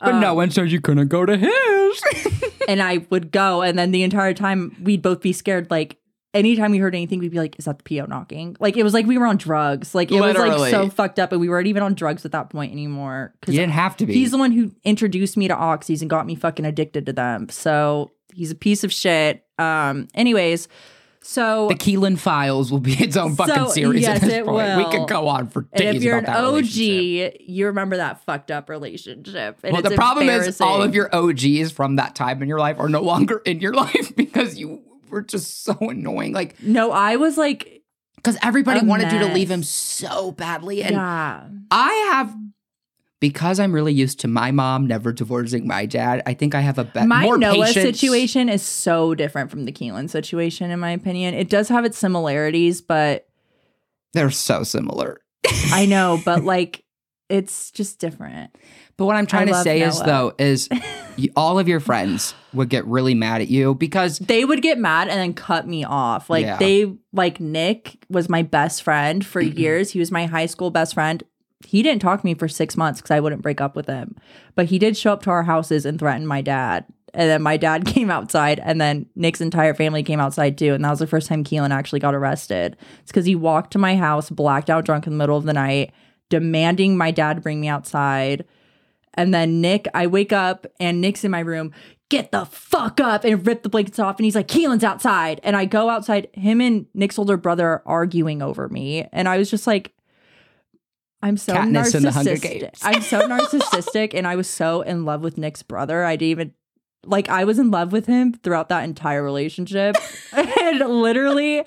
but 0.00 0.14
um, 0.14 0.20
no 0.20 0.34
one 0.34 0.50
said 0.50 0.70
you 0.70 0.80
couldn't 0.80 1.08
go 1.08 1.26
to 1.26 1.36
his. 1.36 2.02
and 2.68 2.82
I 2.82 3.06
would 3.10 3.30
go, 3.30 3.62
and 3.62 3.78
then 3.78 3.90
the 3.90 4.02
entire 4.02 4.34
time 4.34 4.76
we'd 4.82 5.02
both 5.02 5.20
be 5.20 5.32
scared, 5.32 5.70
like 5.70 5.98
anytime 6.32 6.70
we 6.70 6.78
heard 6.78 6.94
anything, 6.94 7.18
we'd 7.18 7.30
be 7.30 7.38
like, 7.38 7.58
"Is 7.58 7.66
that 7.66 7.82
the 7.82 7.98
PO 7.98 8.06
knocking?" 8.06 8.56
Like 8.60 8.76
it 8.76 8.82
was 8.82 8.94
like 8.94 9.06
we 9.06 9.18
were 9.18 9.26
on 9.26 9.36
drugs. 9.36 9.94
Like 9.94 10.10
it 10.10 10.20
was 10.20 10.36
like 10.36 10.70
so 10.70 10.88
fucked 10.88 11.18
up, 11.18 11.32
and 11.32 11.40
we 11.40 11.48
weren't 11.48 11.66
even 11.66 11.82
on 11.82 11.94
drugs 11.94 12.24
at 12.24 12.32
that 12.32 12.50
point 12.50 12.72
anymore. 12.72 13.34
you 13.46 13.54
didn't 13.54 13.72
have 13.72 13.96
to 13.98 14.06
be. 14.06 14.14
He's 14.14 14.30
the 14.30 14.38
one 14.38 14.52
who 14.52 14.72
introduced 14.84 15.36
me 15.36 15.48
to 15.48 15.54
oxys 15.54 16.00
and 16.00 16.08
got 16.08 16.26
me 16.26 16.34
fucking 16.34 16.64
addicted 16.64 17.06
to 17.06 17.12
them. 17.12 17.48
So 17.50 18.12
he's 18.32 18.50
a 18.50 18.56
piece 18.56 18.84
of 18.84 18.92
shit. 18.92 19.44
Um. 19.58 20.08
Anyways, 20.14 20.68
so 21.22 21.68
the 21.68 21.74
Keelan 21.74 22.18
Files 22.18 22.70
will 22.72 22.80
be 22.80 22.94
its 22.94 23.16
own 23.16 23.36
fucking 23.36 23.54
So, 23.54 23.68
series 23.68 24.02
yes, 24.02 24.16
at 24.16 24.22
this 24.22 24.32
it 24.38 24.44
point. 24.46 24.76
We 24.78 24.84
could 24.90 25.08
go 25.08 25.28
on 25.28 25.48
for 25.48 25.62
days. 25.62 25.86
and 25.86 25.96
if 25.96 26.02
you're 26.02 26.18
an 26.18 26.24
that 26.24 26.44
OG, 26.44 26.74
you 26.74 27.66
remember 27.66 27.98
that 27.98 28.24
fucked 28.24 28.50
up 28.50 28.68
relationship. 28.70 29.58
And 29.62 29.72
Well, 29.72 29.82
the 29.82 29.90
problem 29.90 30.28
is 30.28 30.60
all 30.60 30.82
of 30.82 30.94
your 30.94 31.14
OGs 31.14 31.72
from 31.72 31.96
that 31.96 32.14
time 32.14 32.42
in 32.42 32.48
your 32.48 32.58
life 32.58 32.78
are 32.78 32.88
no 32.88 33.02
longer 33.02 33.42
in 33.44 33.60
your 33.60 33.74
life 33.84 34.14
because 34.16 34.58
you 34.58 34.82
were 35.10 35.22
just 35.22 35.62
so 35.64 35.76
annoying. 35.80 36.32
Like, 36.32 36.62
No, 36.62 36.90
I 36.92 37.16
was 37.16 37.36
like, 37.36 37.82
because 38.16 38.36
everybody 38.42 38.84
wanted 38.86 39.12
you 39.12 39.18
to 39.20 39.32
leave 39.32 39.50
him 39.50 39.62
so 39.62 40.32
badly. 40.32 40.82
And 40.82 40.94
yeah. 40.94 41.48
I 41.70 41.92
have, 42.12 42.34
because 43.20 43.60
I'm 43.60 43.72
really 43.72 43.92
used 43.92 44.20
to 44.20 44.28
my 44.28 44.50
mom 44.50 44.86
never 44.86 45.12
divorcing 45.12 45.66
my 45.66 45.86
dad, 45.86 46.22
I 46.26 46.34
think 46.34 46.54
I 46.54 46.60
have 46.60 46.78
a 46.78 46.84
better, 46.84 47.06
my 47.06 47.22
more 47.22 47.38
Noah 47.38 47.66
patience. 47.66 47.74
situation 47.98 48.48
is 48.48 48.62
so 48.62 49.14
different 49.14 49.50
from 49.50 49.66
the 49.66 49.72
Keelan 49.72 50.08
situation, 50.10 50.70
in 50.70 50.80
my 50.80 50.90
opinion. 50.90 51.34
It 51.34 51.48
does 51.50 51.68
have 51.68 51.84
its 51.84 51.98
similarities, 51.98 52.80
but 52.80 53.28
They're 54.14 54.30
so 54.30 54.62
similar. 54.62 55.20
I 55.72 55.86
know, 55.86 56.20
but 56.24 56.44
like, 56.44 56.82
it's 57.28 57.70
just 57.70 58.00
different. 58.00 58.56
But 58.96 59.06
what 59.06 59.16
I'm 59.16 59.26
trying 59.26 59.46
to 59.46 59.52
love 59.52 59.62
say 59.62 59.80
is 59.82 60.00
though 60.02 60.32
is 60.38 60.68
you- 61.16 61.30
all 61.36 61.58
of 61.58 61.68
your 61.68 61.80
friends 61.80 62.34
would 62.52 62.68
get 62.68 62.84
really 62.86 63.14
mad 63.14 63.40
at 63.40 63.48
you 63.48 63.74
because 63.74 64.18
they 64.18 64.44
would 64.44 64.62
get 64.62 64.78
mad 64.78 65.08
and 65.08 65.18
then 65.20 65.32
cut 65.32 65.66
me 65.66 65.84
off. 65.84 66.28
Like 66.28 66.44
Yeah. 66.44 66.56
they 66.58 66.92
like 67.12 67.38
Nick 67.40 68.04
was 68.10 68.28
my 68.28 68.42
best 68.42 68.82
friend 68.82 69.24
for 69.24 69.40
years. 69.40 69.90
He 69.90 69.98
was 70.00 70.10
my 70.10 70.26
high 70.26 70.46
school 70.46 70.70
best 70.70 70.94
friend. 70.94 71.22
He 71.66 71.82
didn't 71.82 72.02
talk 72.02 72.20
to 72.20 72.26
me 72.26 72.34
for 72.34 72.48
six 72.48 72.76
months 72.76 73.00
because 73.00 73.10
I 73.10 73.20
wouldn't 73.20 73.42
break 73.42 73.60
up 73.60 73.76
with 73.76 73.86
him. 73.86 74.16
But 74.54 74.66
he 74.66 74.78
did 74.78 74.96
show 74.96 75.12
up 75.12 75.22
to 75.22 75.30
our 75.30 75.42
houses 75.42 75.84
and 75.84 75.98
threaten 75.98 76.26
my 76.26 76.40
dad. 76.40 76.84
And 77.12 77.28
then 77.28 77.42
my 77.42 77.56
dad 77.56 77.86
came 77.86 78.10
outside, 78.10 78.60
and 78.60 78.80
then 78.80 79.06
Nick's 79.14 79.40
entire 79.40 79.74
family 79.74 80.02
came 80.02 80.20
outside 80.20 80.56
too. 80.56 80.74
And 80.74 80.84
that 80.84 80.90
was 80.90 81.00
the 81.00 81.06
first 81.06 81.28
time 81.28 81.44
Keelan 81.44 81.70
actually 81.70 82.00
got 82.00 82.14
arrested. 82.14 82.76
It's 83.02 83.12
because 83.12 83.26
he 83.26 83.34
walked 83.34 83.72
to 83.72 83.78
my 83.78 83.96
house, 83.96 84.30
blacked 84.30 84.70
out 84.70 84.84
drunk 84.84 85.06
in 85.06 85.12
the 85.12 85.18
middle 85.18 85.36
of 85.36 85.44
the 85.44 85.52
night, 85.52 85.92
demanding 86.28 86.96
my 86.96 87.10
dad 87.10 87.42
bring 87.42 87.60
me 87.60 87.68
outside. 87.68 88.44
And 89.14 89.34
then 89.34 89.60
Nick, 89.60 89.86
I 89.92 90.06
wake 90.06 90.32
up 90.32 90.66
and 90.78 91.00
Nick's 91.00 91.24
in 91.24 91.30
my 91.30 91.40
room. 91.40 91.72
Get 92.08 92.32
the 92.32 92.44
fuck 92.44 93.00
up 93.00 93.24
and 93.24 93.46
rip 93.46 93.62
the 93.62 93.68
blankets 93.68 93.98
off. 93.98 94.18
And 94.18 94.24
he's 94.24 94.34
like, 94.34 94.48
Keelan's 94.48 94.84
outside. 94.84 95.40
And 95.44 95.56
I 95.56 95.64
go 95.64 95.90
outside. 95.90 96.28
Him 96.32 96.60
and 96.60 96.86
Nick's 96.94 97.18
older 97.18 97.36
brother 97.36 97.68
are 97.68 97.82
arguing 97.86 98.40
over 98.40 98.68
me. 98.68 99.06
And 99.12 99.28
I 99.28 99.36
was 99.38 99.50
just 99.50 99.66
like, 99.66 99.92
I'm 101.22 101.36
so 101.36 101.54
Katniss 101.54 101.94
in 101.94 102.02
the 102.02 102.12
Hunger 102.12 102.36
narcissistic. 102.36 102.78
I'm 102.82 103.02
so 103.02 103.28
narcissistic. 103.28 104.14
And 104.14 104.26
I 104.26 104.36
was 104.36 104.48
so 104.48 104.82
in 104.82 105.04
love 105.04 105.20
with 105.22 105.36
Nick's 105.36 105.62
brother. 105.62 106.04
I 106.04 106.16
didn't 106.16 106.30
even 106.30 106.54
like 107.04 107.28
I 107.28 107.44
was 107.44 107.58
in 107.58 107.70
love 107.70 107.92
with 107.92 108.06
him 108.06 108.32
throughout 108.32 108.68
that 108.70 108.84
entire 108.84 109.22
relationship. 109.22 109.96
and 110.32 110.78
literally, 110.80 111.64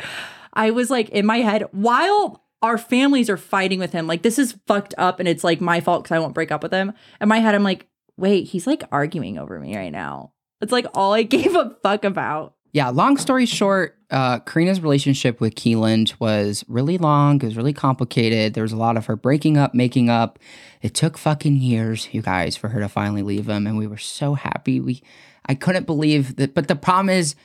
I 0.54 0.72
was 0.72 0.90
like 0.90 1.10
in 1.10 1.26
my 1.26 1.38
head, 1.38 1.66
while 1.72 2.44
our 2.62 2.78
families 2.78 3.30
are 3.30 3.38
fighting 3.38 3.80
with 3.80 3.92
him, 3.92 4.08
like 4.08 4.24
this 4.24 4.40
is 4.40 4.58
fucked 4.68 4.96
up 4.98 5.20
and 5.20 5.28
it's 5.28 5.44
like 5.44 5.62
my 5.62 5.82
fault 5.82 6.04
because 6.04 6.16
I 6.16 6.20
won't 6.20 6.34
break 6.34 6.52
up 6.52 6.64
with 6.64 6.72
him. 6.72 6.94
In 7.20 7.28
my 7.28 7.40
head, 7.40 7.56
I'm 7.56 7.64
like, 7.64 7.88
wait, 8.18 8.48
he's 8.48 8.66
like 8.66 8.84
arguing 8.92 9.38
over 9.38 9.60
me 9.60 9.76
right 9.76 9.92
now. 9.92 10.34
It's 10.62 10.72
like 10.72 10.86
all 10.94 11.14
I 11.14 11.24
gave 11.24 11.56
a 11.56 11.76
fuck 11.84 12.06
about. 12.06 12.56
Yeah, 12.72 12.90
long 12.90 13.18
story 13.18 13.46
short, 13.46 13.98
uh, 14.14 14.40
Karina's 14.40 14.80
relationship 14.80 15.42
with 15.42 15.56
Keland 15.56 16.14
was 16.20 16.64
really 16.68 16.98
long. 16.98 17.42
It 17.42 17.46
was 17.46 17.58
really 17.58 17.74
complicated. 17.74 18.54
There 18.54 18.64
was 18.64 18.72
a 18.72 18.78
lot 18.78 18.96
of 18.96 19.08
her 19.08 19.16
breaking 19.16 19.58
up, 19.58 19.74
making 19.74 20.10
up. 20.10 20.40
It 20.82 20.94
took 20.94 21.18
fucking 21.18 21.58
years, 21.58 22.08
you 22.14 22.22
guys, 22.22 22.56
for 22.56 22.70
her 22.70 22.80
to 22.80 22.88
finally 22.88 23.24
leave 23.24 23.50
him, 23.50 23.68
and 23.68 23.78
we 23.78 23.88
were 23.88 23.98
so 23.98 24.36
happy. 24.36 24.80
We, 24.80 25.02
I 25.48 25.56
couldn't 25.56 25.86
believe 25.86 26.36
that. 26.38 26.54
But 26.54 26.68
the 26.68 26.76
problem 26.76 27.10
is, 27.10 27.36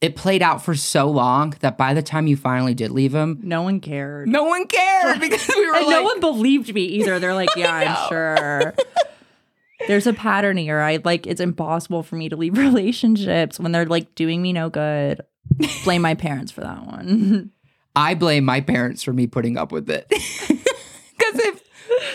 it 0.00 0.16
played 0.16 0.40
out 0.42 0.64
for 0.64 0.74
so 0.74 1.10
long 1.10 1.54
that 1.60 1.76
by 1.78 1.92
the 1.94 2.02
time 2.02 2.26
you 2.26 2.36
finally 2.36 2.72
did 2.74 2.90
leave 2.90 3.14
him, 3.14 3.38
No 3.42 3.62
one 3.62 3.80
cared. 3.80 4.28
no 4.28 4.44
one 4.44 4.66
cared 4.66 5.20
because 5.20 5.46
we 5.48 5.66
were 5.66 5.76
and 5.76 5.86
like, 5.86 5.94
no 5.94 6.02
one 6.02 6.20
believed 6.20 6.74
me 6.74 6.82
either. 6.82 7.18
They're 7.18 7.34
like, 7.34 7.50
yeah. 7.56 8.02
I'm 8.02 8.08
sure. 8.08 8.74
There's 9.88 10.06
a 10.06 10.12
pattern 10.12 10.56
here. 10.56 10.80
I 10.80 11.00
like 11.04 11.26
it's 11.26 11.40
impossible 11.40 12.02
for 12.02 12.16
me 12.16 12.28
to 12.30 12.36
leave 12.36 12.56
relationships 12.58 13.60
when 13.60 13.72
they're 13.72 13.86
like 13.86 14.14
doing 14.14 14.42
me 14.42 14.52
no 14.52 14.68
good. 14.70 15.20
Blame 15.84 16.02
my 16.02 16.14
parents 16.14 16.52
for 16.52 16.60
that 16.62 16.86
one. 16.86 17.50
I 17.96 18.14
blame 18.14 18.44
my 18.44 18.60
parents 18.60 19.02
for 19.02 19.12
me 19.12 19.26
putting 19.26 19.56
up 19.56 19.72
with 19.72 19.90
it. 19.90 20.06
Because 21.20 21.46
if 21.46 21.62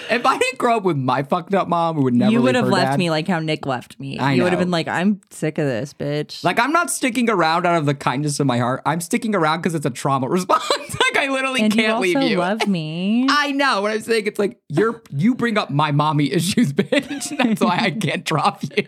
if 0.10 0.26
I 0.26 0.38
didn't 0.38 0.58
grow 0.58 0.78
up 0.78 0.84
with 0.84 0.98
my 0.98 1.22
fucked 1.22 1.54
up 1.54 1.68
mom, 1.68 1.98
we 1.98 2.04
would 2.04 2.14
never 2.16 2.32
you 2.32 2.42
would 2.42 2.56
have 2.56 2.68
left 2.68 2.94
dad- 2.94 3.00
me 3.00 3.10
like 3.10 3.28
how 3.28 3.40
Nick 3.40 3.66
left 3.68 4.00
me. 4.00 4.18
I 4.18 4.34
you 4.34 4.44
would 4.44 4.52
have 4.52 4.60
been 4.60 4.72
like, 4.72 4.88
I'm 4.88 5.22
sick 5.30 5.58
of 5.58 5.66
this, 5.66 5.94
bitch. 5.94 6.44
Like 6.44 6.60
I'm 6.60 6.72
not 6.72 6.90
sticking 6.90 7.30
around 7.30 7.68
out 7.68 7.78
of 7.78 7.86
the 7.86 7.94
kindness 7.94 8.40
of 8.40 8.48
my 8.48 8.58
heart. 8.58 8.82
I'm 8.86 9.02
sticking 9.02 9.36
around 9.36 9.60
because 9.62 9.76
it's 9.76 9.86
a 9.86 9.92
trauma 9.92 10.28
response. 10.30 10.64
like 10.70 11.18
I 11.18 11.30
literally 11.30 11.62
and 11.62 11.74
can't 11.74 11.94
also 11.94 12.02
leave 12.02 12.22
you. 12.32 12.38
love 12.38 12.68
me. 12.68 13.28
I 13.30 13.52
know 13.52 13.82
what 13.82 13.92
I'm 13.92 14.02
saying. 14.02 14.26
It's 14.26 14.40
like 14.40 14.60
you're 14.70 15.04
you 15.12 15.36
bring 15.36 15.58
up 15.58 15.70
my 15.70 15.92
mommy 15.92 16.32
issues, 16.32 16.74
bitch. 16.74 17.38
That's 17.38 17.62
why 17.62 17.78
I 17.78 17.92
can't 17.92 18.24
drop 18.26 18.64
you. 18.76 18.88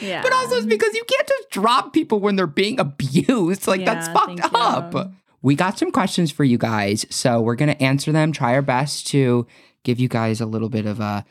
Yeah. 0.00 0.22
But 0.22 0.32
also 0.32 0.56
it's 0.56 0.66
because 0.66 0.94
you 0.94 1.04
can't 1.04 1.26
just 1.28 1.50
drop 1.50 1.92
people 1.92 2.20
when 2.20 2.36
they're 2.36 2.46
being 2.46 2.78
abused. 2.80 3.66
Like 3.72 3.84
that's 3.84 4.08
fucked 4.08 4.40
up. 4.54 4.94
you. 4.94 5.12
We 5.42 5.54
got 5.54 5.78
some 5.78 5.90
questions 5.90 6.30
for 6.30 6.44
you 6.44 6.58
guys, 6.58 7.04
so 7.10 7.40
we're 7.40 7.56
gonna 7.56 7.76
answer 7.80 8.12
them. 8.12 8.32
Try 8.32 8.54
our 8.54 8.62
best 8.62 9.06
to 9.08 9.46
give 9.82 9.98
you 9.98 10.08
guys 10.08 10.40
a 10.40 10.46
little 10.46 10.68
bit 10.68 10.86
of 10.86 11.00
a. 11.00 11.24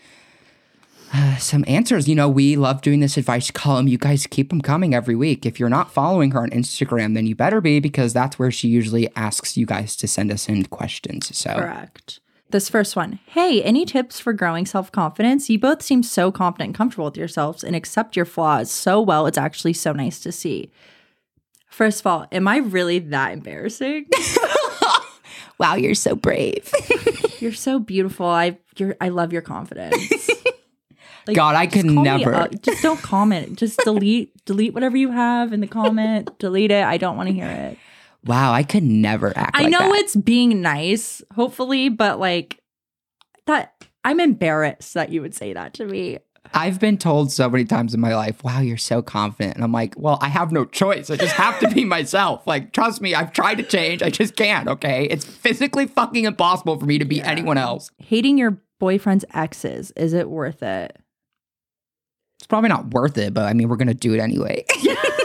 uh, 1.14 1.36
some 1.38 1.64
answers. 1.68 2.08
You 2.08 2.16
know, 2.16 2.30
we 2.30 2.56
love 2.56 2.82
doing 2.82 3.00
this 3.00 3.18
advice 3.18 3.52
column. 3.52 3.88
You 3.88 3.98
guys 3.98 4.28
keep 4.28 4.50
them 4.50 4.62
coming 4.62 4.94
every 4.94 5.16
week. 5.16 5.46
If 5.46 5.60
you're 5.60 5.70
not 5.70 5.92
following 5.94 6.32
her 6.32 6.42
on 6.42 6.50
Instagram, 6.52 7.14
then 7.16 7.26
you 7.26 7.36
better 7.36 7.62
be 7.62 7.80
because 7.80 8.14
that's 8.14 8.38
where 8.40 8.52
she 8.52 8.68
usually 8.68 9.10
asks 9.16 9.56
you 9.58 9.66
guys 9.66 9.96
to 9.98 10.08
send 10.08 10.32
us 10.32 10.48
in 10.50 10.66
questions. 10.66 11.36
So, 11.38 11.54
Correct. 11.56 12.20
This 12.52 12.68
first 12.68 12.98
one. 12.98 13.20
Hey, 13.28 13.64
any 13.64 13.86
tips 13.86 14.20
for 14.20 14.34
growing 14.34 14.66
self 14.66 14.92
confidence? 14.92 15.50
You 15.50 15.58
both 15.58 15.82
seem 15.82 16.04
so 16.04 16.32
confident 16.32 16.70
and 16.70 16.76
comfortable 16.76 17.06
with 17.06 17.18
yourselves 17.18 17.64
and 17.64 17.76
accept 17.76 18.16
your 18.16 18.26
flaws 18.26 18.70
so 18.70 19.02
well. 19.02 19.26
It's 19.26 19.38
actually 19.38 19.74
so 19.74 19.94
nice 19.94 20.20
to 20.20 20.32
see. 20.32 20.72
First 21.68 22.02
of 22.02 22.08
all, 22.08 22.28
am 22.32 22.48
I 22.50 22.58
really 22.58 23.00
that 23.00 23.32
embarrassing? 23.32 24.08
wow, 25.58 25.76
you're 25.76 25.96
so 25.96 26.16
brave. 26.16 26.70
you're 27.40 27.54
so 27.54 27.80
beautiful. 27.80 28.26
I 28.26 28.58
you're 28.76 28.98
I 29.00 29.10
love 29.10 29.34
your 29.34 29.42
confidence. 29.42 30.30
Like, 31.28 31.36
God, 31.36 31.56
I 31.56 31.68
could 31.68 31.86
never. 31.86 32.48
Just 32.64 32.82
don't 32.82 33.00
comment. 33.00 33.56
Just 33.60 33.80
delete 33.84 34.44
delete 34.46 34.74
whatever 34.74 34.98
you 34.98 35.12
have 35.12 35.54
in 35.54 35.62
the 35.62 35.68
comment. 35.68 36.36
delete 36.40 36.72
it. 36.72 36.84
I 36.84 36.98
don't 36.98 37.16
want 37.16 37.28
to 37.28 37.34
hear 37.34 37.48
it. 37.48 37.78
Wow, 38.26 38.54
I 38.54 38.64
could 38.64 38.84
never 38.84 39.34
act. 39.36 39.56
I 39.56 39.64
like 39.64 39.72
know 39.72 39.80
that. 39.80 40.00
it's 40.00 40.16
being 40.16 40.62
nice, 40.62 41.22
hopefully, 41.34 41.90
but 41.90 42.20
like 42.20 42.62
that 43.48 43.82
I'm 44.04 44.20
embarrassed 44.20 44.94
that 44.94 45.12
you 45.12 45.22
would 45.22 45.36
say 45.36 45.54
that 45.54 45.74
to 45.76 45.86
me. 45.86 46.20
I've 46.54 46.80
been 46.80 46.98
told 46.98 47.32
so 47.32 47.50
many 47.50 47.66
times 47.66 47.94
in 47.94 48.02
my 48.02 48.16
life, 48.16 48.44
wow, 48.44 48.60
you're 48.62 48.76
so 48.78 49.02
confident. 49.02 49.56
And 49.56 49.64
I'm 49.64 49.72
like, 49.72 49.94
well, 49.96 50.18
I 50.22 50.28
have 50.28 50.52
no 50.52 50.66
choice. 50.66 51.10
I 51.10 51.16
just 51.16 51.36
have 51.36 51.60
to 51.60 51.70
be 51.70 51.86
myself. 51.86 52.46
Like, 52.48 52.74
trust 52.74 53.00
me, 53.00 53.14
I've 53.14 53.32
tried 53.32 53.56
to 53.56 53.64
change. 53.64 54.02
I 54.02 54.10
just 54.10 54.36
can't, 54.36 54.68
okay? 54.68 55.06
It's 55.06 55.24
physically 55.24 55.88
fucking 55.88 56.26
impossible 56.26 56.80
for 56.80 56.86
me 56.86 56.98
to 56.98 57.06
be 57.06 57.22
anyone 57.22 57.58
else. 57.58 57.92
Hating 58.00 58.38
your 58.38 58.60
boyfriend's 58.80 59.24
exes, 59.34 59.92
is 59.92 60.14
it 60.14 60.30
worth 60.30 60.64
it? 60.64 60.98
It's 62.40 62.48
probably 62.48 62.70
not 62.70 62.92
worth 62.92 63.20
it, 63.20 63.36
but 63.36 63.46
I 63.46 63.54
mean, 63.54 63.70
we're 63.70 63.78
going 63.78 63.88
to 63.88 63.94
do 63.94 64.14
it 64.16 64.20
anyway. 64.20 64.66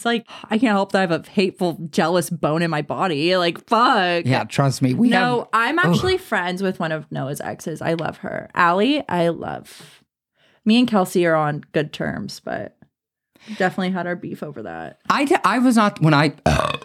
It's 0.00 0.06
like 0.06 0.26
I 0.44 0.56
can't 0.56 0.72
help 0.72 0.92
that 0.92 0.98
I 0.98 1.00
have 1.02 1.10
a 1.10 1.30
hateful, 1.30 1.76
jealous 1.90 2.30
bone 2.30 2.62
in 2.62 2.70
my 2.70 2.80
body. 2.80 3.36
Like 3.36 3.68
fuck. 3.68 4.24
yeah, 4.24 4.44
trust 4.44 4.80
me. 4.80 4.94
We 4.94 5.10
no, 5.10 5.40
have. 5.40 5.48
I'm 5.52 5.78
actually 5.78 6.16
friends 6.16 6.62
with 6.62 6.80
one 6.80 6.90
of 6.90 7.04
Noah's 7.12 7.38
exes. 7.42 7.82
I 7.82 7.92
love 7.92 8.16
her. 8.18 8.48
Allie, 8.54 9.06
I 9.10 9.28
love. 9.28 10.02
Me 10.64 10.78
and 10.78 10.88
Kelsey 10.88 11.26
are 11.26 11.34
on 11.34 11.64
good 11.72 11.92
terms, 11.92 12.40
but 12.40 12.78
definitely 13.58 13.90
had 13.90 14.06
our 14.06 14.16
beef 14.16 14.42
over 14.42 14.62
that. 14.62 15.00
I, 15.10 15.26
d- 15.26 15.36
I 15.44 15.58
was 15.58 15.76
not, 15.76 16.00
when 16.00 16.14
I, 16.14 16.32
Oh, 16.46 16.78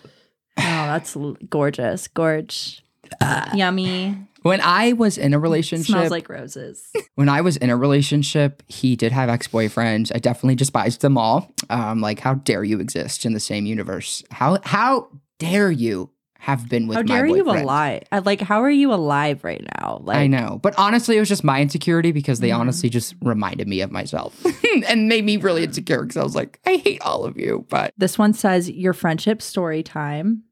that's 0.58 1.16
gorgeous. 1.50 2.10
Gorge. 2.10 2.84
Uh, 3.22 3.50
Yummy. 3.54 4.18
When 4.46 4.62
I 4.62 4.94
was 4.94 5.18
in 5.18 5.34
a 5.34 5.40
relationship, 5.40 5.88
Smells 5.88 6.12
like 6.12 6.30
roses. 6.30 6.88
when 7.16 7.30
I 7.30 7.42
was 7.42 7.58
in 7.58 7.70
a 7.72 7.76
relationship, 7.76 8.62
he 8.68 8.96
did 8.96 9.12
have 9.12 9.28
ex 9.28 9.48
boyfriends. 9.48 10.12
I 10.14 10.20
definitely 10.20 10.54
despised 10.56 11.02
them 11.02 11.18
all. 11.18 11.52
Um, 11.72 12.00
like, 12.00 12.20
how 12.20 12.36
dare 12.36 12.64
you 12.64 12.80
exist 12.80 13.26
in 13.26 13.34
the 13.34 13.40
same 13.40 13.66
universe? 13.66 14.24
How 14.30 14.60
how 14.64 15.10
dare 15.40 15.72
you 15.72 16.12
have 16.38 16.70
been 16.70 16.88
with 16.88 16.98
How 16.98 17.02
dare 17.02 17.26
you 17.26 17.44
alive? 17.50 18.04
Like, 18.24 18.40
how 18.40 18.62
are 18.62 18.70
you 18.70 18.94
alive 18.94 19.44
right 19.44 19.66
now? 19.82 20.00
Like, 20.04 20.18
I 20.18 20.28
know, 20.28 20.60
but 20.62 20.76
honestly, 20.78 21.18
it 21.18 21.20
was 21.20 21.30
just 21.30 21.44
my 21.44 21.60
insecurity 21.60 22.12
because 22.12 22.40
they 22.40 22.50
Mhm. 22.50 22.60
honestly 22.60 22.88
just 22.88 23.16
reminded 23.24 23.68
me 23.68 23.82
of 23.82 23.90
myself 23.92 24.40
and 24.88 25.08
made 25.10 25.26
me 25.26 25.38
really 25.38 25.64
insecure 25.64 26.04
because 26.04 26.18
I 26.18 26.24
was 26.24 26.36
like, 26.36 26.60
I 26.68 26.76
hate 26.76 27.02
all 27.02 27.26
of 27.26 27.36
you. 27.36 27.66
But 27.68 27.94
This 27.98 28.20
one 28.20 28.34
says 28.34 28.70
your 28.70 28.94
friendship 28.94 29.42
story 29.42 29.82
time. 29.82 30.44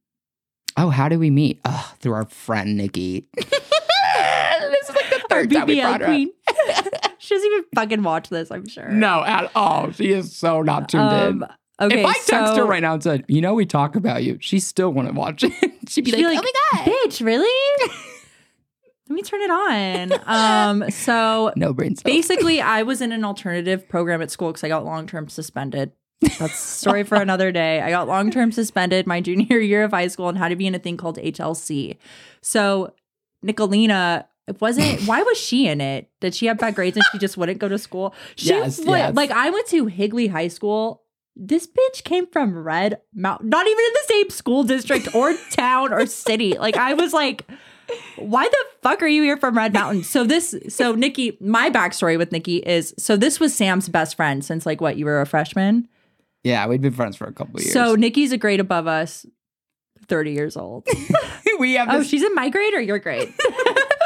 oh, 0.77 0.89
how 0.89 1.07
did 1.09 1.19
we 1.19 1.29
meet? 1.29 1.61
Oh, 1.63 1.93
through 1.99 2.13
our 2.13 2.25
friend 2.25 2.75
Nikki. 2.75 3.27
this 3.37 4.89
is 4.89 4.95
like 4.95 5.09
the 5.11 5.22
Our 5.33 5.41
third 5.41 5.51
time 5.51 5.67
we 5.67 5.77
BBL 5.77 5.81
brought 5.81 5.99
her 6.01 6.05
up. 6.05 6.09
queen. 6.09 6.31
she 7.19 7.35
doesn't 7.35 7.51
even 7.51 7.63
fucking 7.75 8.03
watch 8.03 8.29
this. 8.29 8.51
I'm 8.51 8.67
sure. 8.67 8.87
No, 8.89 9.23
at 9.23 9.51
all. 9.55 9.91
She 9.91 10.11
is 10.11 10.35
so 10.35 10.61
not 10.61 10.89
tuned 10.89 11.11
in. 11.11 11.43
Um, 11.43 11.45
okay. 11.81 12.01
if 12.01 12.05
I 12.05 12.13
text 12.13 12.27
so 12.27 12.55
her 12.57 12.65
right 12.65 12.81
now 12.81 12.93
and 12.93 13.03
said, 13.03 13.25
you 13.27 13.41
know, 13.41 13.53
we 13.53 13.65
talk 13.65 13.95
about 13.95 14.23
you, 14.23 14.37
she 14.41 14.59
still 14.59 14.91
wouldn't 14.91 15.15
watch 15.15 15.43
it. 15.43 15.51
She'd 15.89 16.05
be 16.05 16.11
she'd 16.11 16.23
like, 16.23 16.31
be 16.31 16.35
like, 16.37 16.45
oh 16.45 16.77
my 16.77 16.85
God. 16.85 16.93
bitch, 17.05 17.25
really? 17.25 17.91
Let 19.09 19.15
me 19.15 19.21
turn 19.21 19.41
it 19.41 19.51
on. 19.51 20.13
Um, 20.25 20.89
so 20.89 21.51
No 21.55 21.73
brain 21.73 21.95
cells. 21.95 22.03
basically, 22.03 22.61
I 22.61 22.83
was 22.83 23.01
in 23.01 23.11
an 23.11 23.25
alternative 23.25 23.87
program 23.89 24.21
at 24.21 24.31
school 24.31 24.49
because 24.49 24.63
I 24.63 24.69
got 24.69 24.85
long 24.85 25.07
term 25.07 25.27
suspended. 25.27 25.91
That's 26.21 26.39
a 26.53 26.57
story 26.57 27.03
for 27.03 27.15
another 27.15 27.51
day. 27.51 27.81
I 27.81 27.89
got 27.89 28.07
long 28.07 28.31
term 28.31 28.51
suspended 28.53 29.05
my 29.05 29.19
junior 29.19 29.59
year 29.59 29.83
of 29.83 29.91
high 29.91 30.07
school 30.07 30.29
and 30.29 30.37
had 30.37 30.49
to 30.49 30.55
be 30.55 30.65
in 30.67 30.73
a 30.73 30.79
thing 30.79 30.95
called 30.95 31.17
HLC. 31.17 31.97
So 32.41 32.93
Nicolina 33.45 34.25
it 34.47 34.59
wasn't 34.61 35.01
why 35.07 35.21
was 35.23 35.37
she 35.37 35.67
in 35.67 35.81
it? 35.81 36.09
Did 36.19 36.35
she 36.35 36.47
have 36.47 36.57
bad 36.57 36.75
grades 36.75 36.97
and 36.97 37.05
she 37.11 37.17
just 37.17 37.37
wouldn't 37.37 37.59
go 37.59 37.67
to 37.67 37.77
school? 37.77 38.13
She 38.35 38.49
Yes, 38.49 38.79
yes. 38.83 39.15
like 39.15 39.31
I 39.31 39.49
went 39.49 39.67
to 39.67 39.87
Higley 39.87 40.27
High 40.27 40.47
School. 40.47 41.03
This 41.35 41.67
bitch 41.67 42.03
came 42.03 42.27
from 42.27 42.55
Red 42.55 43.01
Mountain, 43.13 43.49
not 43.49 43.65
even 43.65 43.83
in 43.83 43.93
the 43.93 44.05
same 44.07 44.29
school 44.29 44.63
district 44.63 45.15
or 45.15 45.33
town 45.51 45.91
or 45.91 46.05
city. 46.05 46.57
Like 46.57 46.77
I 46.77 46.93
was 46.93 47.11
like, 47.11 47.45
why 48.17 48.47
the 48.47 48.65
fuck 48.81 49.01
are 49.01 49.07
you 49.07 49.23
here 49.23 49.37
from 49.37 49.57
Red 49.57 49.73
Mountain? 49.73 50.03
So 50.03 50.23
this, 50.23 50.55
so 50.69 50.93
Nikki, 50.93 51.37
my 51.41 51.69
backstory 51.69 52.17
with 52.17 52.31
Nikki 52.31 52.57
is, 52.57 52.93
so 52.97 53.17
this 53.17 53.39
was 53.39 53.53
Sam's 53.55 53.89
best 53.89 54.15
friend 54.15 54.45
since 54.45 54.65
like 54.65 54.79
what, 54.79 54.97
you 54.97 55.05
were 55.05 55.21
a 55.21 55.25
freshman? 55.25 55.87
Yeah, 56.43 56.67
we'd 56.67 56.81
been 56.81 56.93
friends 56.93 57.15
for 57.15 57.25
a 57.25 57.33
couple 57.33 57.57
of 57.57 57.63
years. 57.63 57.73
So 57.73 57.95
Nikki's 57.95 58.31
a 58.31 58.37
grade 58.37 58.59
above 58.59 58.85
us, 58.85 59.25
30 60.07 60.31
years 60.33 60.57
old. 60.57 60.87
we 61.59 61.73
have 61.73 61.87
oh, 61.89 62.03
she's 62.03 62.23
in 62.23 62.35
my 62.35 62.49
grade 62.49 62.73
or 62.73 62.81
your 62.81 62.99
grade? 62.99 63.33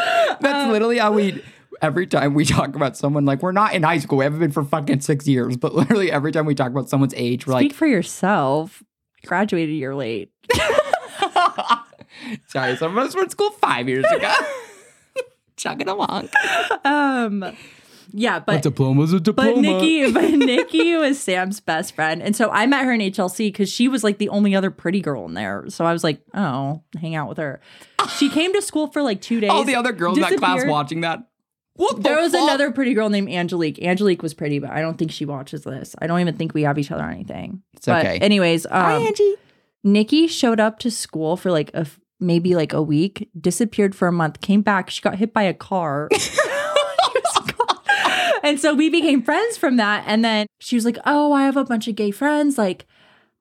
that's 0.41 0.71
literally 0.71 0.97
how 0.97 1.11
we 1.11 1.43
every 1.81 2.07
time 2.07 2.33
we 2.33 2.45
talk 2.45 2.75
about 2.75 2.97
someone 2.97 3.25
like 3.25 3.41
we're 3.41 3.51
not 3.51 3.73
in 3.73 3.83
high 3.83 3.99
school, 3.99 4.19
we 4.19 4.23
haven't 4.23 4.39
been 4.39 4.51
for 4.51 4.63
fucking 4.63 5.01
six 5.01 5.27
years, 5.27 5.57
but 5.57 5.75
literally 5.75 6.11
every 6.11 6.31
time 6.31 6.45
we 6.45 6.55
talk 6.55 6.71
about 6.71 6.89
someone's 6.89 7.13
age, 7.15 7.45
we're 7.45 7.53
like 7.53 7.61
Speak 7.61 7.71
like 7.71 7.77
for 7.77 7.87
yourself. 7.87 8.83
Graduated 9.25 9.73
a 9.73 9.77
year 9.77 9.95
late. 9.95 10.31
sorry, 12.47 12.75
some 12.77 12.97
of 12.97 13.05
us 13.05 13.15
were 13.15 13.23
in 13.23 13.29
school 13.29 13.51
five 13.51 13.89
years 13.89 14.05
ago. 14.05 14.33
Chugging 15.55 15.89
along. 15.89 16.29
Um, 16.85 17.43
yeah, 18.11 18.39
but 18.39 18.61
diploma's 18.61 19.13
a 19.13 19.19
diploma. 19.19 19.55
But 19.55 19.61
Nikki, 19.61 20.11
but 20.13 20.31
Nikki 20.31 20.95
was 20.95 21.19
Sam's 21.19 21.59
best 21.59 21.95
friend, 21.95 22.21
and 22.21 22.35
so 22.35 22.49
I 22.49 22.65
met 22.65 22.85
her 22.85 22.93
in 22.93 23.01
HLC 23.01 23.47
because 23.47 23.69
she 23.69 23.87
was 23.87 24.03
like 24.03 24.17
the 24.17 24.29
only 24.29 24.55
other 24.55 24.71
pretty 24.71 25.01
girl 25.01 25.25
in 25.25 25.33
there. 25.33 25.65
So 25.69 25.85
I 25.85 25.93
was 25.93 26.03
like, 26.03 26.21
oh, 26.33 26.81
hang 26.99 27.15
out 27.15 27.29
with 27.29 27.37
her. 27.37 27.59
She 28.17 28.29
came 28.31 28.53
to 28.53 28.61
school 28.61 28.87
for 28.87 29.01
like 29.01 29.21
two 29.21 29.39
days. 29.39 29.49
all 29.49 29.63
the 29.63 29.75
other 29.75 29.91
girls 29.93 30.17
in 30.17 30.21
that 30.21 30.37
class 30.37 30.63
watching 30.65 31.01
that. 31.01 31.27
What 31.75 31.97
the 31.97 32.01
There 32.01 32.19
was 32.19 32.31
fuck? 32.31 32.41
another 32.41 32.71
pretty 32.71 32.95
girl 32.95 33.09
named 33.09 33.29
Angelique. 33.29 33.79
Angelique 33.83 34.23
was 34.23 34.33
pretty, 34.33 34.57
but 34.57 34.71
I 34.71 34.81
don't 34.81 34.97
think 34.97 35.11
she 35.11 35.25
watches 35.25 35.63
this. 35.63 35.95
I 36.01 36.07
don't 36.07 36.19
even 36.21 36.35
think 36.35 36.55
we 36.55 36.63
have 36.63 36.79
each 36.79 36.91
other 36.91 37.03
or 37.03 37.09
anything. 37.11 37.61
It's 37.75 37.85
but 37.85 38.03
okay. 38.03 38.17
anyways, 38.17 38.65
um, 38.65 39.03
Angie. 39.03 39.35
Nikki 39.83 40.25
showed 40.25 40.59
up 40.59 40.79
to 40.79 40.89
school 40.89 41.37
for 41.37 41.51
like 41.51 41.69
a 41.75 41.85
maybe 42.19 42.55
like 42.55 42.73
a 42.73 42.81
week, 42.81 43.29
disappeared 43.39 43.93
for 43.93 44.07
a 44.07 44.11
month, 44.11 44.41
came 44.41 44.63
back. 44.63 44.89
She 44.89 45.03
got 45.03 45.17
hit 45.17 45.33
by 45.33 45.43
a 45.43 45.53
car. 45.53 46.09
and 48.47 48.59
so 48.59 48.73
we 48.73 48.89
became 48.89 49.21
friends 49.21 49.57
from 49.57 49.77
that. 49.77 50.03
And 50.07 50.23
then 50.23 50.47
she 50.59 50.75
was 50.75 50.85
like, 50.85 50.97
Oh, 51.05 51.33
I 51.33 51.43
have 51.43 51.57
a 51.57 51.65
bunch 51.65 51.87
of 51.87 51.95
gay 51.95 52.11
friends. 52.11 52.57
Like, 52.57 52.85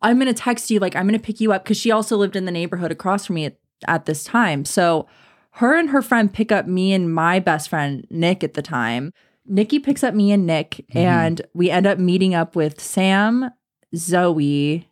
I'm 0.02 0.18
going 0.18 0.32
to 0.32 0.34
text 0.34 0.70
you. 0.70 0.78
Like, 0.78 0.94
I'm 0.94 1.06
going 1.06 1.18
to 1.18 1.24
pick 1.24 1.40
you 1.40 1.52
up. 1.52 1.64
Cause 1.64 1.76
she 1.76 1.90
also 1.90 2.16
lived 2.16 2.36
in 2.36 2.44
the 2.44 2.52
neighborhood 2.52 2.92
across 2.92 3.26
from 3.26 3.36
me 3.36 3.46
at, 3.46 3.56
at 3.88 4.04
this 4.04 4.24
time. 4.24 4.64
So 4.64 5.06
her 5.52 5.74
and 5.74 5.90
her 5.90 6.02
friend 6.02 6.32
pick 6.32 6.52
up 6.52 6.66
me 6.66 6.92
and 6.92 7.12
my 7.12 7.38
best 7.40 7.70
friend, 7.70 8.06
Nick, 8.10 8.44
at 8.44 8.54
the 8.54 8.62
time. 8.62 9.12
Nikki 9.46 9.78
picks 9.78 10.02
up 10.02 10.12
me 10.12 10.32
and 10.32 10.44
Nick, 10.44 10.84
mm-hmm. 10.90 10.98
and 10.98 11.42
we 11.54 11.70
end 11.70 11.86
up 11.86 11.98
meeting 11.98 12.34
up 12.34 12.56
with 12.56 12.80
Sam, 12.80 13.50
Zoe, 13.94 14.88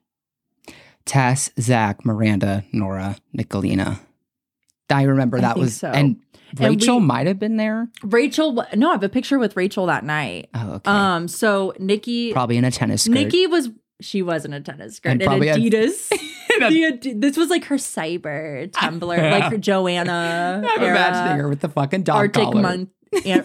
Tess, 1.04 1.50
Zach, 1.60 2.04
Miranda, 2.04 2.64
Nora, 2.72 3.16
Nicolina. 3.36 3.98
I 4.88 5.02
remember 5.02 5.38
I 5.38 5.40
that 5.42 5.54
think 5.54 5.64
was 5.64 5.76
so. 5.76 5.88
And 5.88 6.22
Rachel 6.58 7.00
we- 7.00 7.06
might 7.06 7.26
have 7.26 7.38
been 7.38 7.56
there. 7.56 7.88
Rachel. 8.02 8.64
No, 8.74 8.90
I 8.90 8.92
have 8.92 9.02
a 9.02 9.08
picture 9.08 9.38
with 9.38 9.56
Rachel 9.56 9.86
that 9.86 10.04
night. 10.04 10.50
Oh, 10.54 10.74
okay. 10.74 10.90
Um, 10.90 11.28
so 11.28 11.72
Nikki, 11.78 12.32
Probably 12.32 12.56
in 12.56 12.64
a 12.64 12.70
tennis 12.70 13.02
skirt. 13.02 13.14
Nikki 13.14 13.46
was 13.46 13.70
she 14.00 14.22
was 14.22 14.44
in 14.44 14.52
a 14.52 14.60
tennis 14.60 14.96
skirt 14.96 15.10
And 15.12 15.22
and, 15.22 15.42
Adidas. 15.42 16.10
a- 16.12 16.18
The 16.54 17.14
this 17.16 17.36
was 17.36 17.50
like 17.50 17.64
her 17.64 17.76
cyber 17.76 18.70
Tumblr, 18.70 19.16
Yeah. 19.16 19.30
like 19.38 19.50
her 19.50 19.58
Joanna. 19.58 20.62
I'm 20.64 20.82
era, 20.82 20.90
imagining 20.96 21.38
her 21.38 21.48
with 21.48 21.60
the 21.60 21.68
fucking 21.68 22.02
dog 22.04 22.16
Arctic 22.16 22.42
collar. 22.44 22.62
mon- 22.62 22.90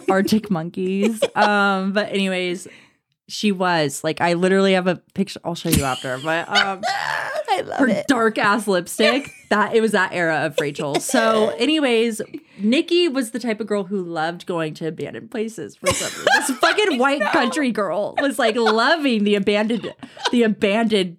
Arctic 0.08 0.50
monkeys. 0.50 1.20
Um, 1.36 1.92
but 1.92 2.10
anyways, 2.12 2.68
she 3.28 3.50
was 3.52 4.04
like 4.04 4.20
I 4.20 4.34
literally 4.34 4.74
have 4.74 4.86
a 4.86 4.96
picture. 5.14 5.40
I'll 5.44 5.54
show 5.56 5.70
you 5.70 5.82
after, 5.84 6.18
but 6.22 6.48
um. 6.48 6.82
I 7.60 7.62
love 7.62 7.88
her 7.88 8.04
dark 8.08 8.38
ass 8.38 8.66
lipstick. 8.66 9.30
That 9.50 9.74
it 9.74 9.80
was 9.80 9.90
that 9.90 10.12
era 10.12 10.46
of 10.46 10.54
Rachel. 10.60 11.00
So, 11.00 11.48
anyways, 11.58 12.22
Nikki 12.60 13.08
was 13.08 13.32
the 13.32 13.40
type 13.40 13.58
of 13.58 13.66
girl 13.66 13.82
who 13.82 14.00
loved 14.00 14.46
going 14.46 14.74
to 14.74 14.86
abandoned 14.86 15.32
places 15.32 15.74
for 15.74 15.88
some 15.88 16.06
reason. 16.06 16.26
This 16.36 16.50
fucking 16.60 16.98
white 16.98 17.22
country 17.32 17.72
girl 17.72 18.14
was 18.20 18.38
like 18.38 18.54
loving 18.54 19.24
the 19.24 19.34
abandoned, 19.34 19.92
the 20.30 20.44
abandoned 20.44 21.16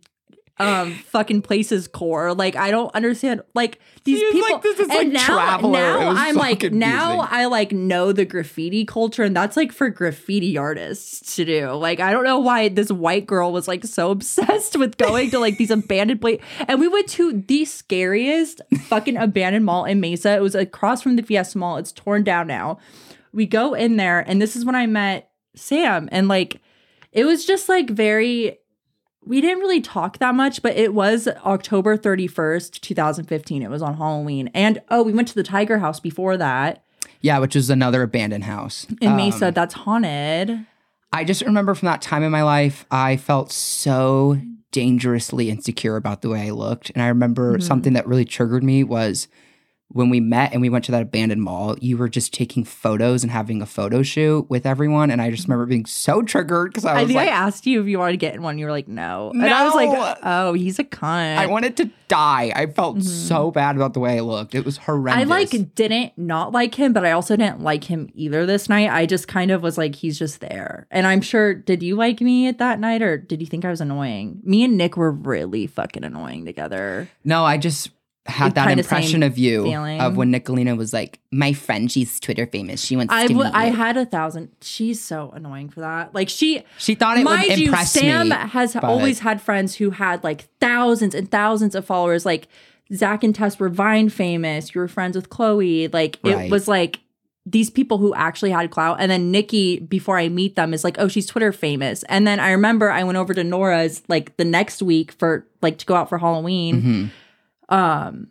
um 0.62 0.94
fucking 0.94 1.42
places 1.42 1.88
core. 1.88 2.34
Like 2.34 2.56
I 2.56 2.72
don't 2.72 2.94
understand 2.96 3.42
like 3.54 3.80
these 4.04 4.20
She 4.20 4.26
was 4.26 4.34
people 4.34 4.56
like, 4.56 4.64
this 4.64 4.80
is, 4.80 4.88
like, 4.88 5.02
and 5.02 5.14
now, 5.14 5.26
Traveler. 5.26 5.72
Now 5.72 6.14
I'm 6.16 6.36
like 6.36 6.72
now. 6.72 7.28
I 7.30 7.46
like 7.46 7.72
know 7.72 8.12
the 8.12 8.26
graffiti 8.26 8.86
culture 8.86 9.24
and 9.24 9.36
that's 9.36 9.58
like 9.58 9.72
for 9.72 9.90
graffiti 9.90 10.58
artists 10.58 11.36
to 11.36 11.46
do. 11.46 11.72
Like 11.72 12.00
I 12.00 12.12
don't 12.12 12.24
know 12.24 12.40
why 12.40 12.70
this 12.70 12.92
white 12.92 13.26
girl 13.26 13.52
was 13.52 13.68
like 13.68 13.84
so 13.86 14.12
obsessed 14.22 14.78
with 14.78 14.98
going 14.98 15.32
to 15.32 15.40
like 15.40 15.58
these 15.58 15.72
abandoned 15.72 16.22
place 16.22 16.42
And 16.68 16.80
we 16.80 16.88
went 16.88 17.08
to 17.10 17.42
the 17.42 17.66
scariest 17.66 18.62
fucking 18.84 19.18
abandoned 19.18 19.66
mall 19.66 19.86
in 19.86 20.00
Mesa. 20.00 20.36
It 20.36 20.42
was 20.42 20.56
across 20.56 21.02
from 21.02 21.16
the 21.16 21.24
Fiesta 21.24 21.58
Mall. 21.58 21.78
It's 21.78 21.92
torn 21.92 22.24
down 22.24 22.48
now. 22.48 22.80
We 23.34 23.46
go 23.46 23.74
in 23.74 23.98
there 23.98 24.20
and 24.20 24.42
this 24.42 24.56
is 24.56 24.66
when 24.66 24.76
I 24.76 24.88
met 24.88 25.30
Sam 25.56 26.08
and 26.12 26.28
like 26.28 26.62
it 27.12 27.26
was 27.26 27.46
just 27.46 27.68
like 27.68 27.90
very 27.90 28.58
we 29.26 29.40
didn't 29.42 29.60
really 29.60 29.82
talk 29.82 30.18
that 30.20 30.34
much, 30.36 30.62
but 30.62 30.76
it 30.76 30.94
was 30.94 31.28
October 31.46 31.98
31st, 31.98 32.82
2015. 32.82 33.62
It 33.62 33.70
was 33.70 33.82
on 33.82 33.98
Halloween. 33.98 34.50
And 34.54 34.82
oh, 34.90 35.04
we 35.04 35.14
went 35.14 35.28
to 35.30 35.36
the 35.36 35.44
Tiger 35.44 35.80
House 35.80 36.00
before 36.00 36.38
that 36.38 36.84
Yeah, 37.22 37.38
which 37.38 37.56
is 37.56 37.70
another 37.70 38.02
abandoned 38.02 38.46
house. 38.46 38.88
in 39.00 39.10
Um, 39.10 39.16
Mesa 39.18 39.52
that's 39.54 39.76
haunted. 39.76 40.66
I 41.14 41.24
just 41.24 41.42
remember 41.44 41.76
from 41.76 41.86
that 41.88 42.02
time 42.02 42.24
in 42.24 42.32
my 42.32 42.42
life, 42.44 42.86
I 42.90 43.18
felt 43.18 43.52
so 43.52 44.40
dangerously 44.72 45.50
insecure 45.50 45.98
about 45.98 46.22
the 46.22 46.30
way 46.30 46.48
I 46.48 46.52
looked. 46.52 46.90
And 46.92 47.04
I 47.04 47.08
remember 47.08 47.58
Mhm. 47.58 47.64
something 47.64 47.94
that 47.94 48.08
really 48.08 48.26
triggered 48.26 48.64
me 48.64 48.84
was 48.84 49.28
when 49.94 50.10
we 50.10 50.20
met 50.20 50.54
and 50.54 50.62
we 50.62 50.70
went 50.70 50.86
to 50.86 50.92
that 50.92 51.02
abandoned 51.02 51.42
mall, 51.42 51.78
you 51.80 51.98
were 51.98 52.10
just 52.10 52.34
taking 52.34 52.64
photos 52.64 53.24
and 53.24 53.32
having 53.32 53.62
a 53.62 53.66
photo 53.66 54.04
shoot 54.04 54.50
with 54.50 54.66
everyone. 54.66 55.10
And 55.10 55.22
I 55.22 55.32
just 55.32 55.48
remember 55.48 55.66
being 55.66 55.86
so 55.86 56.22
triggered 56.22 56.70
because 56.70 56.86
I 56.86 56.92
I, 56.92 57.02
was 57.02 57.08
think 57.08 57.18
like, 57.18 57.30
I 57.30 57.32
asked 57.32 57.66
you 57.66 57.82
if 57.82 57.88
you 57.88 57.98
wanted 57.98 58.14
to 58.14 58.18
get 58.18 58.36
in 58.36 58.42
one. 58.42 58.58
You 58.58 58.66
were 58.66 58.72
like, 58.72 58.88
no. 58.88 59.32
And 59.34 59.46
I 59.46 59.64
was 59.66 59.74
like, 59.74 60.18
oh, 60.24 60.54
he's 60.54 60.80
a 60.80 60.84
cunt. 60.84 61.38
I 61.38 61.48
wanted 61.48 61.78
to 61.78 61.90
die. 62.08 62.52
I 62.56 62.68
felt 62.68 63.02
so 63.02 63.52
bad 63.52 63.76
about 63.76 63.94
the 63.94 64.00
way 64.00 64.18
I 64.18 64.20
looked. 64.20 64.54
It 64.54 64.66
was 64.66 64.78
Mm-hmm. 64.82 65.08
I 65.08 65.24
like 65.24 65.76
didn't 65.76 66.18
not 66.18 66.52
like 66.52 66.76
him, 66.76 66.94
but 66.94 67.06
I 67.06 67.12
also 67.12 67.36
didn't 67.36 67.62
like 67.62 67.84
him 67.84 68.10
either 68.14 68.46
this 68.46 68.68
night. 68.68 68.90
I 68.90 69.06
just 69.06 69.28
kind 69.28 69.52
of 69.52 69.62
was 69.62 69.78
like, 69.78 69.96
he's 69.96 70.18
just 70.18 70.42
there. 70.42 70.88
And 70.92 71.08
I'm 71.08 71.22
sure, 71.22 71.54
did 71.54 71.84
you 71.84 71.96
like 71.96 72.20
me 72.22 72.48
at 72.48 72.58
that 72.58 72.80
night 72.80 73.02
or 73.02 73.18
did 73.18 73.42
you 73.42 73.48
think 73.48 73.64
I 73.64 73.70
was 73.70 73.82
annoying? 73.82 74.42
Me 74.44 74.64
and 74.64 74.78
Nick 74.78 74.98
were 74.98 75.12
really 75.12 75.68
fucking 75.68 76.04
annoying 76.04 76.46
together. 76.46 77.10
No, 77.24 77.46
I 77.46 77.58
just 77.58 77.92
had 78.28 78.54
that 78.56 78.70
impression 78.78 79.24
of 79.24 79.38
you 79.38 79.64
feeling. 79.64 80.00
of 80.00 80.16
when 80.16 80.32
Nicolina 80.32 80.78
was 80.78 80.94
like, 80.94 81.20
"My 81.32 81.54
friend, 81.54 81.92
she's 81.92 82.20
Twitter 82.20 82.46
famous. 82.46 82.84
She 82.84 82.96
wants 82.96 83.12
I 83.14 83.24
to 83.28 83.34
w- 83.34 83.46
meet 83.50 83.56
I 83.56 83.68
you." 83.68 83.74
had 83.74 83.98
a 83.98 84.06
thousand. 84.06 84.50
She's 84.62 85.02
so 85.02 85.32
annoying 85.36 85.70
for 85.70 85.80
that. 85.80 86.14
Like 86.14 86.30
she, 86.30 86.64
she 86.78 86.94
thought 86.96 87.18
it 87.18 87.26
would 87.26 87.32
mind 87.36 87.58
you, 87.58 87.66
impress 87.68 87.92
Sam 87.92 88.30
me. 88.30 88.36
has 88.36 88.74
but- 88.74 88.84
always 88.84 89.20
had 89.20 89.42
friends 89.42 89.76
who 89.76 89.90
had 89.90 90.24
like 90.24 90.48
thousands 90.60 91.16
and 91.16 91.30
thousands 91.32 91.74
of 91.76 91.84
followers. 91.86 92.26
Like 92.26 92.48
Zach 92.94 93.24
and 93.24 93.34
Tess 93.34 93.58
were 93.60 93.70
Vine 93.70 94.10
famous. 94.10 94.76
You 94.76 94.82
were 94.82 94.88
friends 94.88 95.16
with 95.16 95.30
Chloe. 95.30 95.88
Like 95.88 96.20
it 96.24 96.52
was 96.52 96.68
like 96.68 97.00
these 97.48 97.72
people 97.72 97.98
who 97.98 98.14
actually 98.14 98.52
had 98.52 98.70
clout. 98.70 98.98
And 99.00 99.10
then 99.10 99.32
Nikki, 99.32 99.80
before 99.80 100.20
I 100.20 100.30
meet 100.30 100.56
them, 100.56 100.76
is 100.76 100.84
like, 100.84 100.98
oh, 101.00 101.08
she's 101.08 101.26
Twitter 101.26 101.52
famous. 101.52 102.04
And 102.04 102.28
then 102.28 102.40
I 102.40 102.52
remember 102.52 102.92
I 102.92 103.04
went 103.04 103.18
over 103.18 103.34
to 103.34 103.44
Nora's 103.44 104.04
like 104.08 104.38
the 104.38 104.46
next 104.46 104.84
week 104.84 105.12
for 105.14 105.48
like 105.64 105.80
to 105.80 105.86
go 105.88 105.96
out 105.96 106.08
for 106.08 106.20
Halloween. 106.20 106.82
Mhm. 106.84 107.10
Um, 107.72 108.28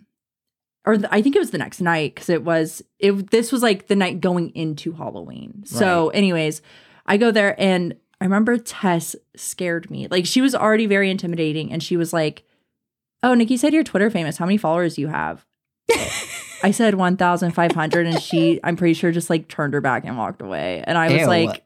or 0.87 0.99
I 1.11 1.21
think 1.21 1.37
it 1.37 1.41
was 1.41 1.51
the 1.51 1.59
next 1.59 1.81
night 1.81 2.15
because 2.15 2.29
it 2.29 2.45
was 2.45 2.83
it. 2.99 3.31
This 3.31 3.53
was 3.53 3.63
like 3.63 3.89
the 3.89 3.97
night 3.97 4.21
going 4.21 4.51
into 4.51 4.93
Halloween. 4.93 5.63
So, 5.67 6.09
anyways, 6.11 6.63
I 7.07 7.17
go 7.17 7.31
there 7.31 7.61
and 7.61 7.97
I 8.21 8.25
remember 8.25 8.57
Tess 8.57 9.17
scared 9.37 9.91
me. 9.91 10.09
Like 10.09 10.27
she 10.27 10.41
was 10.41 10.55
already 10.55 10.87
very 10.87 11.11
intimidating, 11.11 11.73
and 11.73 11.83
she 11.83 11.97
was 11.97 12.13
like, 12.13 12.45
"Oh, 13.23 13.35
Nikki 13.35 13.57
said 13.57 13.73
you're 13.75 13.85
Twitter 13.85 14.11
famous. 14.11 14.37
How 14.37 14.47
many 14.47 14.57
followers 14.59 14.95
do 14.95 15.03
you 15.03 15.09
have?" 15.09 15.45
I 16.63 16.71
said 16.71 16.95
one 16.95 17.17
thousand 17.17 17.53
five 17.53 17.73
hundred, 17.73 18.07
and 18.07 18.21
she, 18.21 18.61
I'm 18.63 18.77
pretty 18.77 18.95
sure, 18.95 19.11
just 19.11 19.31
like 19.31 19.49
turned 19.49 19.75
her 19.75 19.81
back 19.81 20.05
and 20.05 20.17
walked 20.17 20.43
away. 20.43 20.83
And 20.87 20.97
I 20.97 21.13
was 21.13 21.23
Ew. 21.23 21.27
like. 21.27 21.65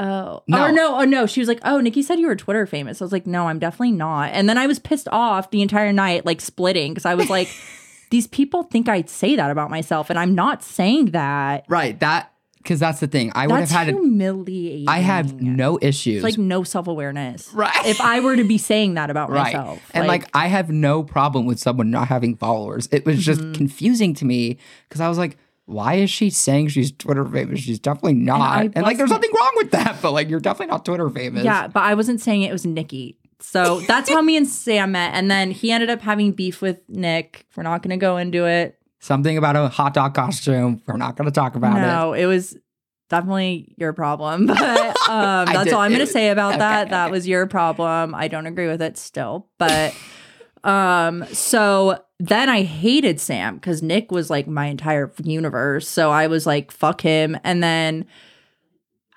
Oh 0.00 0.42
No. 0.48 0.64
or 0.64 0.72
no, 0.72 1.00
oh 1.00 1.04
no. 1.04 1.26
She 1.26 1.40
was 1.40 1.48
like, 1.48 1.60
"Oh, 1.64 1.80
Nikki 1.80 2.02
said 2.02 2.18
you 2.18 2.26
were 2.26 2.36
Twitter 2.36 2.66
famous." 2.66 3.00
I 3.00 3.04
was 3.04 3.12
like, 3.12 3.26
"No, 3.26 3.48
I'm 3.48 3.58
definitely 3.58 3.92
not." 3.92 4.30
And 4.32 4.48
then 4.48 4.58
I 4.58 4.66
was 4.66 4.78
pissed 4.78 5.08
off 5.12 5.50
the 5.50 5.62
entire 5.62 5.92
night, 5.92 6.24
like 6.26 6.40
splitting, 6.40 6.92
because 6.92 7.04
I 7.06 7.14
was 7.14 7.28
like, 7.30 7.48
"These 8.10 8.26
people 8.26 8.62
think 8.64 8.88
I'd 8.88 9.10
say 9.10 9.36
that 9.36 9.50
about 9.50 9.70
myself, 9.70 10.10
and 10.10 10.18
I'm 10.18 10.34
not 10.34 10.62
saying 10.62 11.06
that." 11.12 11.64
Right. 11.68 11.98
That 12.00 12.32
because 12.58 12.78
that's 12.78 13.00
the 13.00 13.06
thing. 13.06 13.32
I 13.34 13.46
would 13.46 13.58
have 13.60 13.70
had. 13.70 13.88
A, 13.88 13.92
humiliating. 13.92 14.86
I 14.88 14.98
have 14.98 15.40
no 15.40 15.78
issues. 15.80 16.16
It's 16.16 16.24
like 16.24 16.36
no 16.38 16.62
self 16.62 16.88
awareness. 16.88 17.52
Right. 17.54 17.86
If 17.86 18.00
I 18.02 18.20
were 18.20 18.36
to 18.36 18.44
be 18.44 18.58
saying 18.58 18.94
that 18.94 19.08
about 19.10 19.30
right. 19.30 19.44
myself, 19.54 19.80
And 19.94 20.06
like, 20.06 20.28
I 20.34 20.46
have 20.48 20.68
no 20.68 21.02
problem 21.02 21.46
with 21.46 21.58
someone 21.58 21.90
not 21.90 22.08
having 22.08 22.36
followers. 22.36 22.86
It 22.92 23.06
was 23.06 23.24
just 23.24 23.40
Mm-hmm. 23.40 23.52
confusing 23.54 24.12
to 24.14 24.24
me 24.26 24.58
because 24.88 25.00
I 25.00 25.08
was 25.08 25.16
like, 25.16 25.38
why 25.70 25.94
is 25.94 26.10
she 26.10 26.30
saying 26.30 26.68
she's 26.68 26.90
Twitter 26.92 27.24
famous? 27.24 27.60
She's 27.60 27.78
definitely 27.78 28.14
not. 28.14 28.40
I 28.40 28.70
And, 28.74 28.82
like, 28.82 28.96
there's 28.96 29.10
nothing 29.10 29.30
wrong 29.32 29.52
with 29.56 29.70
that, 29.70 29.98
but 30.02 30.12
like, 30.12 30.28
you're 30.28 30.40
definitely 30.40 30.72
not 30.72 30.84
Twitter 30.84 31.08
famous. 31.08 31.44
yeah, 31.44 31.68
but 31.68 31.82
I 31.82 31.94
wasn't 31.94 32.20
saying 32.20 32.42
it 32.42 32.52
was 32.52 32.66
Nikki. 32.66 33.16
So 33.38 33.80
that's 33.86 34.10
how 34.10 34.20
me 34.20 34.36
and 34.36 34.46
Sam 34.46 34.92
met. 34.92 35.14
And 35.14 35.30
then 35.30 35.50
he 35.50 35.70
ended 35.72 35.90
up 35.90 36.00
having 36.00 36.32
beef 36.32 36.60
with 36.60 36.80
Nick. 36.88 37.46
We're 37.56 37.62
not 37.62 37.82
going 37.82 37.90
to 37.90 37.96
go 37.96 38.16
into 38.16 38.46
it. 38.46 38.78
Something 38.98 39.38
about 39.38 39.56
a 39.56 39.68
hot 39.68 39.94
dog 39.94 40.14
costume. 40.14 40.82
We're 40.86 40.96
not 40.96 41.16
going 41.16 41.26
to 41.26 41.32
talk 41.32 41.54
about 41.54 41.78
it. 41.78 41.80
no, 41.80 42.12
it 42.12 42.26
was 42.26 42.56
definitely 43.08 43.74
your 43.76 43.92
problem. 43.92 44.46
But 44.60 45.08
um, 45.08 45.46
that's 45.52 45.72
all 45.72 45.80
I'm 45.80 45.90
going 45.90 46.00
to 46.00 46.12
say 46.12 46.28
about 46.28 46.50
okay, 46.50 46.58
that. 46.58 46.90
That 46.90 47.10
was 47.10 47.26
your 47.26 47.46
problem. 47.46 48.14
I 48.14 48.28
don't 48.28 48.46
agree 48.46 48.66
with 48.66 48.82
it 48.82 48.98
still. 48.98 49.48
But 49.58 49.94
um, 50.62 51.24
so 51.32 52.02
then 52.20 52.50
I 52.50 52.62
hated 52.62 53.18
Sam 53.18 53.54
because 53.56 53.82
Nick 53.82 54.12
was 54.12 54.28
like 54.28 54.46
my 54.46 54.66
entire 54.66 55.10
universe. 55.24 55.88
So 55.88 56.10
I 56.10 56.26
was 56.26 56.46
like, 56.46 56.70
fuck 56.70 57.00
him. 57.00 57.36
And 57.42 57.62
then. 57.62 58.06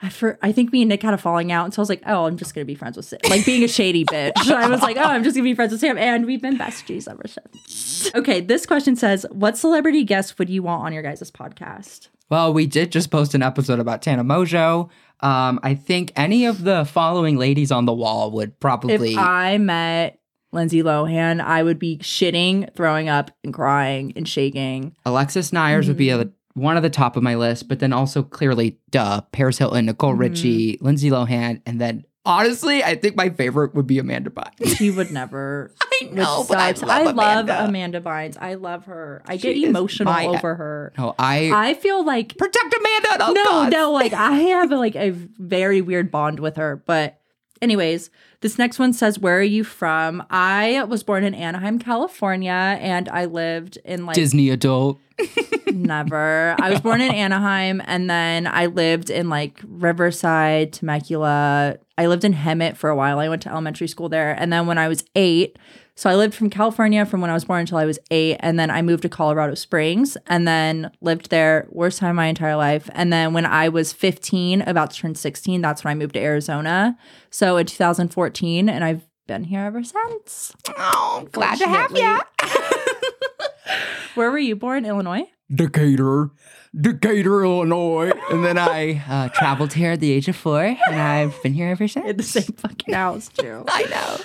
I, 0.02 0.10
for, 0.10 0.38
I 0.42 0.52
think 0.52 0.74
me 0.74 0.82
and 0.82 0.90
Nick 0.90 1.02
had 1.02 1.14
a 1.14 1.18
falling 1.18 1.50
out, 1.54 1.64
and 1.64 1.74
so 1.74 1.80
I 1.80 1.84
was 1.84 1.88
like, 1.88 2.04
"Oh, 2.06 2.26
I'm 2.26 2.36
just 2.36 2.54
gonna 2.54 2.66
be 2.66 2.76
friends 2.76 2.98
with 2.98 3.06
Sam." 3.06 3.22
Like 3.30 3.46
being 3.46 3.64
a 3.64 3.70
shady 3.70 4.04
bitch. 4.12 4.34
I 4.52 4.68
was 4.68 4.82
like, 4.82 4.98
"Oh, 4.98 5.04
I'm 5.04 5.24
just 5.24 5.34
gonna 5.34 5.46
be 5.46 5.54
friends 5.54 5.72
with 5.72 5.80
Sam," 5.80 5.98
and 5.98 6.26
we've 6.26 6.42
been 6.42 6.58
besties 6.58 7.10
ever 7.10 7.24
since. 7.26 8.14
Okay, 8.14 8.42
this 8.42 8.66
question 8.66 8.98
says, 8.98 9.26
"What 9.32 9.58
celebrity 9.58 10.04
guest 10.04 10.38
would 10.40 10.50
you 10.50 10.62
want 10.62 10.84
on 10.84 10.92
your 10.92 11.04
guys' 11.04 11.32
podcast?" 11.32 12.10
Well, 12.30 12.52
we 12.52 12.68
did 12.68 12.92
just 12.92 13.12
post 13.12 13.34
an 13.34 13.44
episode 13.44 13.80
about 13.80 14.02
Tana 14.02 14.26
Mongeau. 14.26 14.90
Um, 15.22 15.62
I 15.64 15.74
think 15.74 16.12
any 16.18 16.48
of 16.48 16.66
the 16.66 16.84
following 16.84 17.38
ladies 17.38 17.72
on 17.72 17.86
the 17.86 17.94
wall 17.94 18.32
would 18.32 18.60
probably. 18.60 19.14
If 19.14 19.18
I 19.18 19.58
met 19.58 20.20
Lindsay 20.54 20.84
Lohan, 20.84 21.42
I 21.42 21.64
would 21.64 21.80
be 21.80 21.98
shitting, 21.98 22.74
throwing 22.76 23.10
up, 23.10 23.32
and 23.44 23.54
crying 23.54 24.14
and 24.16 24.28
shaking. 24.28 24.96
Alexis 25.06 25.52
Neiers 25.52 25.88
would 25.88 25.98
be 25.98 26.08
Mm-hmm. 26.08 26.30
a, 26.30 26.60
one 26.60 26.78
of 26.78 26.84
the 26.84 26.90
top 26.90 27.18
of 27.18 27.24
my 27.24 27.36
list, 27.36 27.68
but 27.68 27.80
then 27.80 27.92
also 27.94 28.22
clearly, 28.24 28.78
duh, 28.92 29.22
Paris 29.32 29.58
Hilton, 29.58 29.88
Nicole 29.88 30.12
Mm-hmm. 30.12 30.20
Richie, 30.20 30.78
Lindsay 30.82 31.10
Lohan, 31.10 31.62
and 31.66 31.82
then 31.82 32.06
honestly, 32.26 32.84
I 32.84 32.96
think 32.96 33.16
my 33.18 33.30
favorite 33.32 33.74
would 33.76 33.88
be 33.88 33.98
Amanda 34.00 34.30
Bynes. 34.30 34.78
She 34.78 34.92
would 34.92 35.12
never. 35.12 35.74
I 35.82 36.06
know, 36.12 36.46
but 36.48 36.58
I 36.58 36.72
love 36.72 36.84
I 36.90 37.04
love 37.04 37.14
Amanda. 37.16 37.66
Amanda 37.66 38.02
Bynes. 38.02 38.38
I 38.40 38.54
love 38.56 38.86
her. 38.86 39.22
I 39.26 39.38
get 39.38 39.54
She 39.56 39.64
is 39.64 39.70
emotional 39.70 40.14
my- 40.14 40.26
over 40.28 40.56
her. 40.56 40.94
No, 40.98 41.16
I, 41.18 41.52
I 41.54 41.74
feel 41.74 42.06
like 42.06 42.38
protect 42.38 42.74
Amanda 42.74 43.34
no, 43.34 43.68
no, 43.70 43.92
like 43.92 44.14
I 44.14 44.32
have 44.34 44.72
like 44.72 44.96
a 44.96 45.10
very 45.12 45.82
weird 45.82 46.12
bond 46.12 46.40
with 46.40 46.58
her. 46.58 46.76
But 46.86 47.20
anyways, 47.62 48.10
this 48.42 48.58
next 48.58 48.80
one 48.80 48.94
says, 48.94 49.20
"Where 49.20 49.38
are 49.38 49.42
you 49.42 49.64
from?" 49.64 50.24
I 50.30 50.84
was 50.84 51.04
born 51.04 51.24
in 51.24 51.34
Anaheim, 51.34 51.80
California, 51.80 52.52
and 52.52 53.10
I 53.10 53.26
lived 53.26 53.78
in 53.86 54.06
like 54.06 54.16
Disney 54.16 54.50
adult. 54.50 55.00
never. 55.74 56.56
I 56.60 56.70
was 56.70 56.82
born 56.82 57.02
in 57.02 57.12
Anaheim, 57.12 57.82
and 57.86 58.10
then 58.10 58.48
I 58.48 58.68
lived 58.68 59.10
in 59.10 59.30
like 59.30 59.62
Riverside, 59.66 60.74
Temecula. 60.74 61.78
I 61.98 62.08
lived 62.08 62.24
in 62.24 62.34
Hemet 62.34 62.78
for 62.78 62.90
a 62.90 62.96
while. 62.96 63.20
I 63.20 63.30
went 63.30 63.42
to 63.44 63.50
elementary 63.50 63.88
school 63.88 64.10
there, 64.10 64.34
and 64.38 64.52
then 64.52 64.68
when 64.68 64.78
I 64.78 64.88
was 64.88 65.04
eight. 65.16 65.58
So 65.96 66.10
I 66.10 66.16
lived 66.16 66.34
from 66.34 66.50
California 66.50 67.06
from 67.06 67.22
when 67.22 67.30
I 67.30 67.34
was 67.34 67.46
born 67.46 67.62
until 67.62 67.78
I 67.78 67.86
was 67.86 68.00
eight, 68.10 68.38
and 68.40 68.58
then 68.58 68.72
I 68.72 68.82
moved 68.82 69.04
to 69.04 69.10
Colorado 69.10 69.54
Springs, 69.54 70.18
and 70.28 70.48
then 70.48 70.92
lived 71.02 71.30
there 71.30 71.68
worst 71.70 72.00
time 72.00 72.12
of 72.12 72.16
my 72.16 72.26
entire 72.26 72.56
life. 72.56 72.90
And 72.94 73.14
then 73.14 73.34
when 73.34 73.46
I 73.46 73.70
was 73.70 73.94
15, 73.94 74.62
about 74.62 74.92
to 74.92 74.98
turn 74.98 75.16
16, 75.16 75.62
that's 75.62 75.84
when 75.84 75.92
I 75.92 75.96
moved 75.96 76.16
to 76.16 76.20
Arizona. 76.20 76.98
So 77.30 77.58
in 77.58 77.68
2014, 77.68 78.70
and 78.70 78.84
I've 78.84 79.08
been 79.28 79.44
here 79.44 79.62
ever 79.62 79.84
since. 79.84 80.54
Oh, 80.78 81.28
glad 81.32 81.60
to 81.60 81.68
have 81.68 81.92
you. 81.92 82.20
Where 84.16 84.32
were 84.32 84.40
you 84.40 84.56
born? 84.56 84.86
Illinois. 84.86 85.26
Decatur, 85.54 86.32
Decatur, 86.80 87.44
Illinois. 87.44 88.12
And 88.32 88.44
then 88.44 88.58
I 88.58 89.04
uh, 89.08 89.30
traveled 89.30 89.74
here 89.74 89.92
at 89.92 90.00
the 90.00 90.12
age 90.12 90.28
of 90.28 90.36
four, 90.36 90.64
and 90.64 90.96
I've 90.96 91.42
been 91.44 91.54
here 91.54 91.68
ever 91.68 91.88
since. 91.88 92.06
In 92.10 92.18
the 92.18 92.24
same 92.24 92.56
fucking 92.58 92.94
house 92.94 93.30
too. 93.30 93.64
I 93.68 93.84
know. 93.84 94.18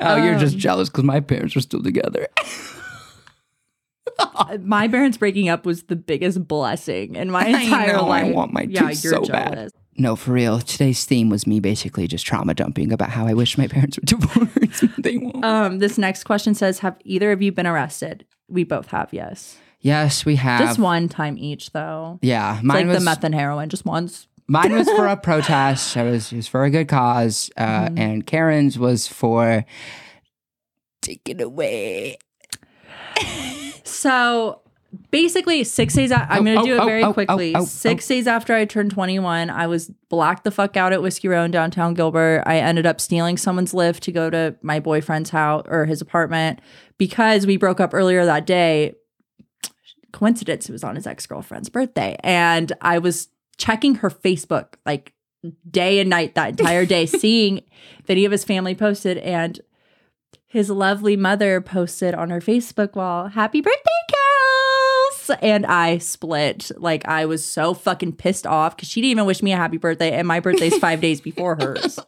Oh, 0.00 0.16
you're 0.16 0.38
just 0.38 0.54
Um, 0.54 0.60
jealous 0.60 0.88
because 0.88 1.04
my 1.04 1.20
parents 1.20 1.56
are 1.56 1.60
still 1.60 1.82
together. 1.82 2.28
my 4.60 4.88
parents 4.88 5.16
breaking 5.16 5.48
up 5.48 5.64
was 5.66 5.84
the 5.84 5.96
biggest 5.96 6.46
blessing 6.48 7.14
in 7.16 7.30
my 7.30 7.44
I 7.46 7.60
entire 7.62 8.00
life. 8.02 8.26
I 8.26 8.30
want 8.32 8.52
my 8.52 8.62
yeah, 8.62 8.88
kids 8.88 9.02
so 9.02 9.22
bad. 9.24 9.54
jealous. 9.54 9.72
No, 9.96 10.14
for 10.16 10.32
real. 10.32 10.60
Today's 10.60 11.04
theme 11.04 11.28
was 11.28 11.46
me 11.46 11.58
basically 11.60 12.06
just 12.06 12.24
trauma 12.24 12.54
dumping 12.54 12.92
about 12.92 13.10
how 13.10 13.26
I 13.26 13.34
wish 13.34 13.58
my 13.58 13.66
parents 13.66 13.98
were 13.98 14.02
divorced. 14.04 14.84
they 15.02 15.16
won't. 15.18 15.44
Um, 15.44 15.78
this 15.80 15.98
next 15.98 16.24
question 16.24 16.54
says, 16.54 16.78
"Have 16.80 16.96
either 17.04 17.32
of 17.32 17.42
you 17.42 17.50
been 17.52 17.66
arrested?" 17.66 18.24
We 18.48 18.64
both 18.64 18.88
have. 18.88 19.12
Yes, 19.12 19.58
yes, 19.80 20.24
we 20.24 20.36
have. 20.36 20.60
just 20.60 20.78
one 20.78 21.08
time 21.08 21.36
each, 21.36 21.72
though. 21.72 22.18
Yeah, 22.22 22.54
It's 22.56 22.64
mine 22.64 22.86
like 22.86 22.94
was 22.94 22.98
the 23.00 23.04
meth 23.04 23.24
and 23.24 23.34
heroin, 23.34 23.68
just 23.68 23.84
once. 23.84 24.28
Mine 24.48 24.72
was 24.72 24.88
for 24.88 25.06
a 25.06 25.16
protest. 25.28 25.96
I 25.96 26.04
was 26.04 26.32
it 26.32 26.36
was 26.36 26.48
for 26.48 26.64
a 26.64 26.70
good 26.70 26.88
cause, 26.88 27.50
uh, 27.56 27.64
Mm-hmm. 27.86 27.98
and 27.98 28.26
Karen's 28.26 28.78
was 28.78 29.06
for 29.06 29.64
take 31.02 31.28
it 31.28 31.40
away. 31.40 32.16
So 33.84 34.60
basically, 35.10 35.64
six 35.64 35.94
days. 35.94 36.10
A- 36.10 36.30
I'm 36.32 36.40
Oh, 36.40 36.44
going 36.44 36.58
to 36.58 36.64
do 36.64 36.78
oh, 36.78 36.82
it 36.82 36.86
very 36.86 37.02
oh, 37.02 37.08
oh, 37.08 37.12
quickly. 37.12 37.54
oh, 37.54 37.60
oh, 37.60 37.64
six 37.64 38.06
days 38.06 38.26
after 38.26 38.54
I 38.54 38.64
turned 38.64 38.90
21, 38.90 39.50
I 39.50 39.66
was 39.66 39.90
blacked 40.08 40.44
the 40.44 40.50
fuck 40.50 40.76
out 40.76 40.92
at 40.92 41.02
Whiskey 41.02 41.28
Row 41.28 41.44
in 41.44 41.50
downtown 41.50 41.94
Gilbert. 41.94 42.42
I 42.46 42.58
ended 42.58 42.86
up 42.86 43.00
stealing 43.00 43.36
someone's 43.36 43.72
Lyft 43.72 44.00
to 44.00 44.12
go 44.12 44.30
to 44.30 44.56
my 44.62 44.80
boyfriend's 44.80 45.30
house 45.30 45.64
or 45.68 45.84
his 45.86 46.00
apartment 46.00 46.60
because 46.96 47.46
we 47.46 47.56
broke 47.56 47.80
up 47.80 47.92
earlier 47.94 48.24
that 48.24 48.46
day. 48.46 48.94
Coincidence, 50.12 50.68
it 50.68 50.72
was 50.72 50.84
on 50.84 50.94
his 50.96 51.06
ex 51.06 51.26
girlfriend's 51.26 51.68
birthday, 51.68 52.16
and 52.24 52.72
I 52.80 52.98
was 52.98 53.28
checking 53.58 53.96
her 53.96 54.10
Facebook 54.10 54.74
like 54.86 55.12
day 55.68 56.00
and 56.00 56.10
night 56.10 56.34
that 56.34 56.50
entire 56.50 56.86
day, 56.86 57.06
seeing 57.06 57.56
that 57.56 58.06
video 58.06 58.26
of 58.26 58.32
his 58.32 58.44
family 58.44 58.74
posted 58.74 59.18
and 59.18 59.60
his 60.46 60.70
lovely 60.70 61.14
mother 61.16 61.60
posted 61.60 62.14
on 62.14 62.30
her 62.30 62.40
Facebook 62.40 62.94
wall, 62.94 63.28
Happy 63.28 63.60
birthday, 63.60 63.80
Kels! 64.10 65.36
And 65.42 65.66
I 65.66 65.98
split. 65.98 66.70
Like, 66.78 67.06
I 67.06 67.26
was 67.26 67.44
so 67.44 67.74
fucking 67.74 68.12
pissed 68.12 68.46
off 68.46 68.74
because 68.74 68.88
she 68.88 69.02
didn't 69.02 69.10
even 69.10 69.26
wish 69.26 69.42
me 69.42 69.52
a 69.52 69.56
happy 69.56 69.76
birthday, 69.76 70.12
and 70.12 70.26
my 70.26 70.40
birthday's 70.40 70.78
five 70.78 71.02
days 71.02 71.20
before 71.20 71.56
hers. 71.60 71.98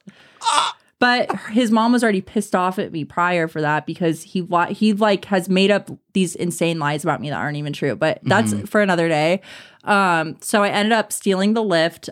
But 1.01 1.35
his 1.51 1.71
mom 1.71 1.93
was 1.93 2.03
already 2.03 2.21
pissed 2.21 2.55
off 2.55 2.79
at 2.79 2.93
me 2.93 3.05
prior 3.05 3.49
for 3.49 3.63
that 3.63 3.87
because 3.87 4.23
he 4.23 4.47
he 4.71 4.93
like 4.93 5.25
has 5.27 5.49
made 5.49 5.71
up 5.71 5.91
these 6.13 6.35
insane 6.35 6.79
lies 6.79 7.05
about 7.05 7.23
me 7.23 7.31
that 7.31 7.37
aren't 7.37 7.57
even 7.57 7.73
true. 7.73 7.97
But 7.97 8.21
that's 8.23 8.53
mm-hmm. 8.53 8.67
for 8.67 8.83
another 8.83 9.09
day. 9.09 9.41
Um, 9.85 10.37
so 10.41 10.63
I 10.63 10.69
ended 10.69 10.93
up 10.93 11.13
stealing 11.13 11.55
the 11.55 11.63
Lyft 11.63 12.11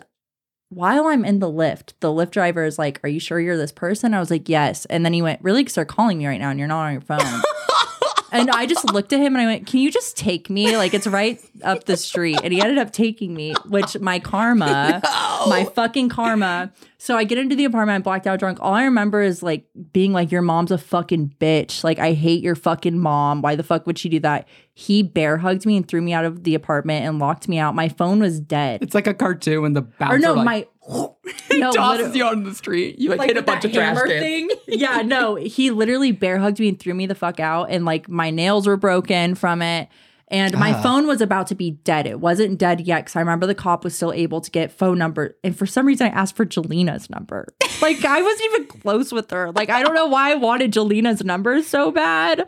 while 0.69 1.07
I'm 1.07 1.25
in 1.25 1.39
the 1.39 1.51
Lyft, 1.51 1.93
the 1.99 2.09
Lyft 2.09 2.31
driver 2.31 2.63
is 2.63 2.77
like, 2.77 2.99
Are 3.03 3.09
you 3.09 3.19
sure 3.19 3.39
you're 3.39 3.57
this 3.57 3.71
person? 3.71 4.13
I 4.13 4.19
was 4.19 4.31
like, 4.31 4.47
Yes. 4.47 4.85
And 4.85 5.03
then 5.03 5.13
he 5.13 5.21
went, 5.21 5.41
Really? 5.41 5.61
Because 5.61 5.75
they're 5.75 5.85
calling 5.85 6.19
me 6.19 6.27
right 6.27 6.39
now 6.39 6.49
and 6.49 6.59
you're 6.59 6.67
not 6.67 6.85
on 6.85 6.91
your 6.93 7.01
phone. 7.01 7.19
and 8.31 8.51
I 8.51 8.67
just 8.67 8.93
looked 8.93 9.11
at 9.11 9.19
him 9.19 9.33
and 9.35 9.41
I 9.41 9.45
went, 9.45 9.65
Can 9.65 9.79
you 9.79 9.91
just 9.91 10.15
take 10.15 10.47
me? 10.47 10.77
Like, 10.77 10.93
it's 10.93 11.07
right 11.07 11.41
up 11.63 11.85
the 11.85 11.97
street. 11.97 12.39
And 12.43 12.53
he 12.53 12.61
ended 12.61 12.77
up 12.77 12.91
taking 12.91 13.33
me, 13.33 13.55
which 13.65 13.99
my 13.99 14.19
karma, 14.19 15.01
my 15.47 15.67
fucking 15.73 16.09
karma. 16.09 16.71
So 16.99 17.17
I 17.17 17.23
get 17.23 17.39
into 17.39 17.55
the 17.55 17.65
apartment, 17.65 17.95
I'm 17.95 18.01
blacked 18.03 18.27
out 18.27 18.37
drunk. 18.37 18.59
All 18.61 18.73
I 18.73 18.83
remember 18.83 19.23
is 19.23 19.41
like 19.41 19.65
being 19.91 20.13
like, 20.13 20.31
Your 20.31 20.43
mom's 20.43 20.71
a 20.71 20.77
fucking 20.77 21.33
bitch. 21.39 21.83
Like, 21.83 21.97
I 21.97 22.13
hate 22.13 22.43
your 22.43 22.55
fucking 22.55 22.99
mom. 22.99 23.41
Why 23.41 23.55
the 23.55 23.63
fuck 23.63 23.87
would 23.87 23.97
she 23.97 24.09
do 24.09 24.19
that? 24.19 24.47
He 24.79 25.03
bear 25.03 25.37
hugged 25.37 25.65
me 25.65 25.75
and 25.75 25.85
threw 25.85 26.01
me 26.01 26.13
out 26.13 26.23
of 26.23 26.45
the 26.45 26.55
apartment 26.55 27.05
and 27.05 27.19
locked 27.19 27.49
me 27.49 27.59
out. 27.59 27.75
My 27.75 27.89
phone 27.89 28.19
was 28.21 28.39
dead. 28.39 28.81
It's 28.81 28.95
like 28.95 29.07
a 29.07 29.13
cartoon 29.13 29.61
when 29.61 29.73
the 29.73 29.81
bouncer 29.81 30.15
Or 30.15 30.19
no, 30.19 30.33
like, 30.35 30.45
my 30.45 30.67
no, 31.51 31.71
tosses 31.73 31.97
literally- 32.13 32.17
you 32.17 32.23
on 32.25 32.43
the 32.45 32.55
street. 32.55 32.97
You 32.97 33.09
like, 33.09 33.19
like 33.19 33.27
hit 33.27 33.37
a 33.37 33.41
bunch 33.41 33.65
of 33.65 33.73
trash 33.73 33.97
cans. 33.97 34.09
thing. 34.09 34.49
Yeah, 34.67 35.01
no, 35.01 35.35
he 35.35 35.71
literally 35.71 36.13
bear 36.13 36.37
hugged 36.39 36.59
me 36.61 36.69
and 36.69 36.79
threw 36.79 36.93
me 36.93 37.07
the 37.07 37.15
fuck 37.15 37.39
out, 37.41 37.71
and 37.71 37.83
like 37.83 38.07
my 38.07 38.29
nails 38.29 38.67
were 38.67 38.77
broken 38.77 39.35
from 39.35 39.61
it. 39.61 39.89
And 40.31 40.55
my 40.59 40.73
Ah. 40.75 40.81
phone 40.83 41.07
was 41.07 41.21
about 41.21 41.47
to 41.47 41.55
be 41.55 41.71
dead. 41.71 42.05
It 42.05 42.19
wasn't 42.19 42.59
dead 42.59 42.81
yet 42.81 42.99
because 43.05 43.15
I 43.15 43.19
remember 43.19 43.47
the 43.47 43.55
cop 43.55 43.83
was 43.83 43.95
still 43.95 44.13
able 44.13 44.41
to 44.41 44.51
get 44.51 44.71
phone 44.71 44.99
number. 44.99 45.35
And 45.43 45.57
for 45.57 45.65
some 45.65 45.87
reason, 45.87 46.05
I 46.05 46.11
asked 46.11 46.35
for 46.35 46.45
Jelena's 46.45 47.09
number. 47.09 47.47
Like 47.81 48.05
I 48.05 48.21
wasn't 48.21 48.53
even 48.53 48.67
close 48.67 49.11
with 49.11 49.31
her. 49.31 49.51
Like 49.51 49.71
I 49.71 49.81
don't 49.81 49.95
know 49.95 50.05
why 50.05 50.31
I 50.31 50.35
wanted 50.35 50.71
Jelena's 50.71 51.23
number 51.25 51.63
so 51.63 51.89
bad, 51.91 52.47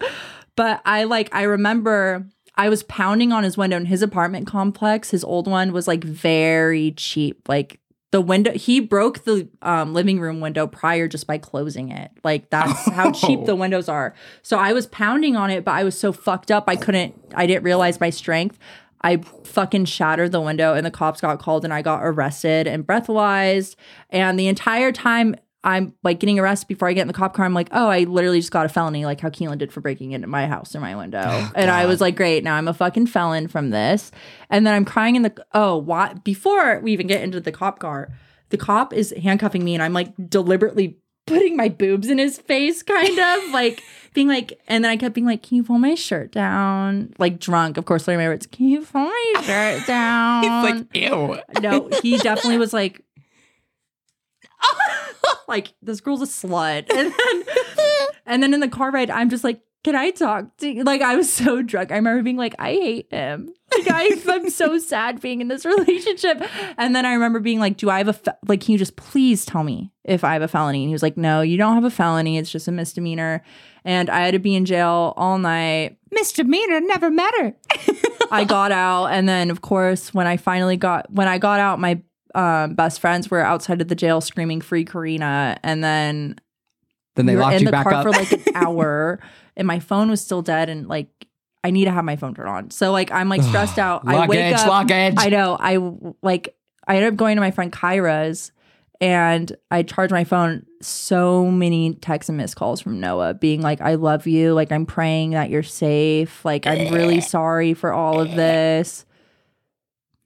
but 0.55 0.81
I 0.85 1.03
like 1.05 1.29
I 1.33 1.43
remember 1.43 2.25
I 2.55 2.69
was 2.69 2.83
pounding 2.83 3.31
on 3.31 3.43
his 3.43 3.57
window 3.57 3.77
in 3.77 3.85
his 3.85 4.01
apartment 4.01 4.47
complex. 4.47 5.11
His 5.11 5.23
old 5.23 5.47
one 5.47 5.71
was 5.71 5.87
like 5.87 6.03
very 6.03 6.91
cheap. 6.91 7.47
Like 7.47 7.79
the 8.11 8.19
window, 8.19 8.51
he 8.51 8.81
broke 8.81 9.23
the 9.23 9.47
um, 9.61 9.93
living 9.93 10.19
room 10.19 10.41
window 10.41 10.67
prior 10.67 11.07
just 11.07 11.25
by 11.27 11.37
closing 11.37 11.89
it. 11.91 12.11
Like 12.25 12.49
that's 12.49 12.89
how 12.89 13.11
cheap 13.11 13.39
Oh. 13.43 13.45
the 13.45 13.55
windows 13.55 13.87
are. 13.87 14.13
So 14.41 14.57
I 14.59 14.73
was 14.73 14.85
pounding 14.87 15.37
on 15.37 15.49
it, 15.49 15.63
but 15.63 15.71
I 15.71 15.85
was 15.85 15.97
so 15.97 16.11
fucked 16.11 16.51
up. 16.51 16.65
I 16.67 16.75
couldn't, 16.75 17.15
I 17.33 17.47
didn't 17.47 17.63
realize 17.63 18.01
my 18.01 18.09
strength. 18.09 18.59
I 19.01 19.17
fucking 19.45 19.85
shattered 19.85 20.33
the 20.33 20.41
window 20.41 20.73
and 20.73 20.85
the 20.85 20.91
cops 20.91 21.21
got 21.21 21.39
called 21.39 21.63
and 21.63 21.73
I 21.73 21.81
got 21.81 22.01
arrested 22.03 22.67
and 22.67 22.85
breathalyzed. 22.85 23.75
And 24.09 24.37
the 24.37 24.47
entire 24.49 24.91
time 24.91 25.35
I'm 25.63 25.93
like 26.03 26.19
getting 26.19 26.39
arrested 26.39 26.67
before 26.67 26.87
I 26.87 26.93
get 26.93 27.01
in 27.01 27.07
the 27.07 27.13
cop 27.13 27.35
car, 27.35 27.45
I'm 27.45 27.53
like, 27.53 27.69
oh, 27.71 27.87
I 27.87 27.99
literally 28.03 28.39
just 28.39 28.51
got 28.51 28.65
a 28.65 28.69
felony, 28.69 29.05
like 29.05 29.21
how 29.21 29.29
Keland 29.29 29.59
did 29.59 29.71
for 29.71 29.81
breaking 29.81 30.11
into 30.11 30.27
my 30.27 30.47
house 30.47 30.75
or 30.75 30.79
my 30.79 30.95
window. 30.95 31.23
Oh, 31.23 31.51
and 31.55 31.69
I 31.69 31.85
was 31.85 32.01
like, 32.01 32.15
great, 32.15 32.43
now 32.43 32.55
I'm 32.55 32.67
a 32.67 32.73
fucking 32.73 33.07
felon 33.07 33.47
from 33.47 33.69
this. 33.69 34.11
And 34.49 34.65
then 34.65 34.73
I'm 34.73 34.85
crying 34.85 35.15
in 35.15 35.21
the, 35.21 35.45
oh, 35.53 35.77
why? 35.77 36.13
Before 36.23 36.79
we 36.79 36.93
even 36.93 37.07
get 37.07 37.21
into 37.21 37.39
the 37.39 37.51
cop 37.51 37.79
car, 37.79 38.11
the 38.49 38.57
cop 38.57 38.91
is 38.91 39.13
handcuffing 39.21 39.63
me 39.63 39.73
and 39.75 39.83
I'm 39.83 39.93
like 39.93 40.13
deliberately 40.29 40.97
putting 41.27 41.55
my 41.55 41.69
boobs 41.69 42.09
in 42.09 42.17
his 42.17 42.37
face, 42.37 42.83
kind 42.83 43.19
of 43.19 43.49
like 43.51 43.83
being 44.13 44.27
like, 44.27 44.59
and 44.67 44.83
then 44.83 44.91
I 44.91 44.97
kept 44.97 45.15
being 45.15 45.27
like, 45.27 45.43
"Can 45.43 45.57
you 45.57 45.63
pull 45.63 45.77
my 45.77 45.95
shirt 45.95 46.31
down?" 46.31 47.13
Like 47.17 47.39
drunk, 47.39 47.77
of 47.77 47.85
course. 47.85 48.07
Learning 48.07 48.25
my 48.25 48.29
words. 48.29 48.47
Can 48.47 48.67
you 48.67 48.81
pull 48.81 49.05
my 49.05 49.33
shirt 49.43 49.87
down? 49.87 50.43
He's 50.43 50.71
like, 50.71 50.95
ew. 50.95 51.39
no, 51.61 51.89
he 52.01 52.17
definitely 52.17 52.57
was 52.57 52.73
like, 52.73 53.01
like 55.47 55.73
this 55.81 56.01
girl's 56.01 56.21
a 56.21 56.25
slut. 56.25 56.89
And 56.89 57.13
then, 57.13 57.43
and 58.25 58.43
then 58.43 58.53
in 58.53 58.59
the 58.59 58.67
car 58.67 58.91
ride, 58.91 59.09
I'm 59.09 59.29
just 59.29 59.43
like, 59.43 59.61
can 59.83 59.95
I 59.95 60.11
talk 60.11 60.57
to 60.57 60.69
you? 60.69 60.83
Like 60.83 61.01
I 61.01 61.15
was 61.15 61.31
so 61.31 61.61
drunk. 61.63 61.91
I 61.91 61.95
remember 61.95 62.21
being 62.21 62.37
like, 62.37 62.53
I 62.59 62.73
hate 62.73 63.11
him. 63.11 63.51
Like 63.73 63.87
I, 63.89 64.21
I'm 64.27 64.49
so 64.49 64.77
sad 64.77 65.21
being 65.21 65.41
in 65.41 65.47
this 65.47 65.65
relationship. 65.65 66.43
And 66.77 66.95
then 66.95 67.05
I 67.05 67.13
remember 67.13 67.39
being 67.39 67.59
like, 67.59 67.77
do 67.77 67.89
I 67.89 67.97
have 67.97 68.07
a 68.07 68.13
fe- 68.13 68.31
like? 68.47 68.61
Can 68.61 68.73
you 68.73 68.77
just 68.77 68.95
please 68.95 69.43
tell 69.43 69.63
me 69.63 69.91
if 70.03 70.23
I 70.23 70.33
have 70.33 70.41
a 70.41 70.47
felony? 70.47 70.83
And 70.83 70.89
he 70.89 70.93
was 70.93 71.01
like, 71.01 71.17
No, 71.17 71.41
you 71.41 71.57
don't 71.57 71.75
have 71.75 71.83
a 71.83 71.89
felony. 71.89 72.37
It's 72.37 72.51
just 72.51 72.67
a 72.67 72.71
misdemeanor. 72.71 73.43
And 73.83 74.09
I 74.11 74.19
had 74.19 74.31
to 74.31 74.39
be 74.39 74.55
in 74.55 74.65
jail 74.65 75.13
all 75.17 75.39
night. 75.39 75.97
Misdemeanor 76.11 76.81
never 76.81 77.09
met 77.09 77.33
her. 77.39 77.53
I 78.31 78.43
got 78.43 78.71
out, 78.71 79.07
and 79.07 79.27
then 79.27 79.49
of 79.49 79.61
course, 79.61 80.13
when 80.13 80.27
I 80.27 80.37
finally 80.37 80.77
got 80.77 81.11
when 81.11 81.27
I 81.27 81.37
got 81.37 81.59
out, 81.59 81.79
my 81.79 82.01
um, 82.35 82.75
best 82.75 82.99
friends 82.99 83.29
were 83.29 83.41
outside 83.41 83.81
of 83.81 83.87
the 83.87 83.95
jail 83.95 84.21
screaming 84.21 84.61
"Free 84.61 84.85
Karina," 84.85 85.57
and 85.63 85.83
then 85.83 86.35
Then 87.15 87.25
they 87.25 87.35
we 87.35 87.41
locked 87.41 87.55
in 87.55 87.61
you 87.61 87.65
the 87.65 87.71
back 87.71 87.83
car 87.83 87.93
up. 87.93 88.03
for 88.03 88.11
like 88.11 88.31
an 88.31 88.43
hour, 88.55 89.19
and 89.55 89.67
my 89.67 89.79
phone 89.79 90.09
was 90.09 90.21
still 90.21 90.41
dead, 90.41 90.69
and 90.69 90.87
like 90.87 91.27
I 91.63 91.71
need 91.71 91.85
to 91.85 91.91
have 91.91 92.05
my 92.05 92.15
phone 92.15 92.33
turned 92.33 92.49
on. 92.49 92.71
So 92.71 92.91
like 92.91 93.11
I'm 93.11 93.29
like 93.29 93.43
stressed 93.43 93.77
out. 93.77 94.03
I 94.05 94.27
wake 94.27 94.39
luggage, 94.39 94.53
up. 94.53 94.69
I 95.17 95.29
know. 95.29 95.57
I 95.59 95.77
like. 96.21 96.55
I 96.87 96.95
ended 96.95 97.13
up 97.13 97.17
going 97.17 97.35
to 97.35 97.41
my 97.41 97.51
friend 97.51 97.71
Kyra's, 97.71 98.51
and 98.99 99.55
I 99.69 99.83
charged 99.83 100.11
my 100.11 100.23
phone. 100.23 100.65
So 100.81 101.45
many 101.45 101.93
texts 101.93 102.29
and 102.29 102.37
missed 102.37 102.55
calls 102.55 102.81
from 102.81 102.99
Noah, 102.99 103.35
being 103.35 103.61
like, 103.61 103.81
"I 103.81 103.95
love 103.95 104.25
you. 104.25 104.53
Like 104.53 104.71
I'm 104.71 104.85
praying 104.85 105.31
that 105.31 105.49
you're 105.49 105.61
safe. 105.63 106.43
Like 106.43 106.65
I'm 106.65 106.91
really 106.93 107.21
sorry 107.21 107.73
for 107.73 107.93
all 107.93 108.19
of 108.19 108.31
this." 108.35 109.05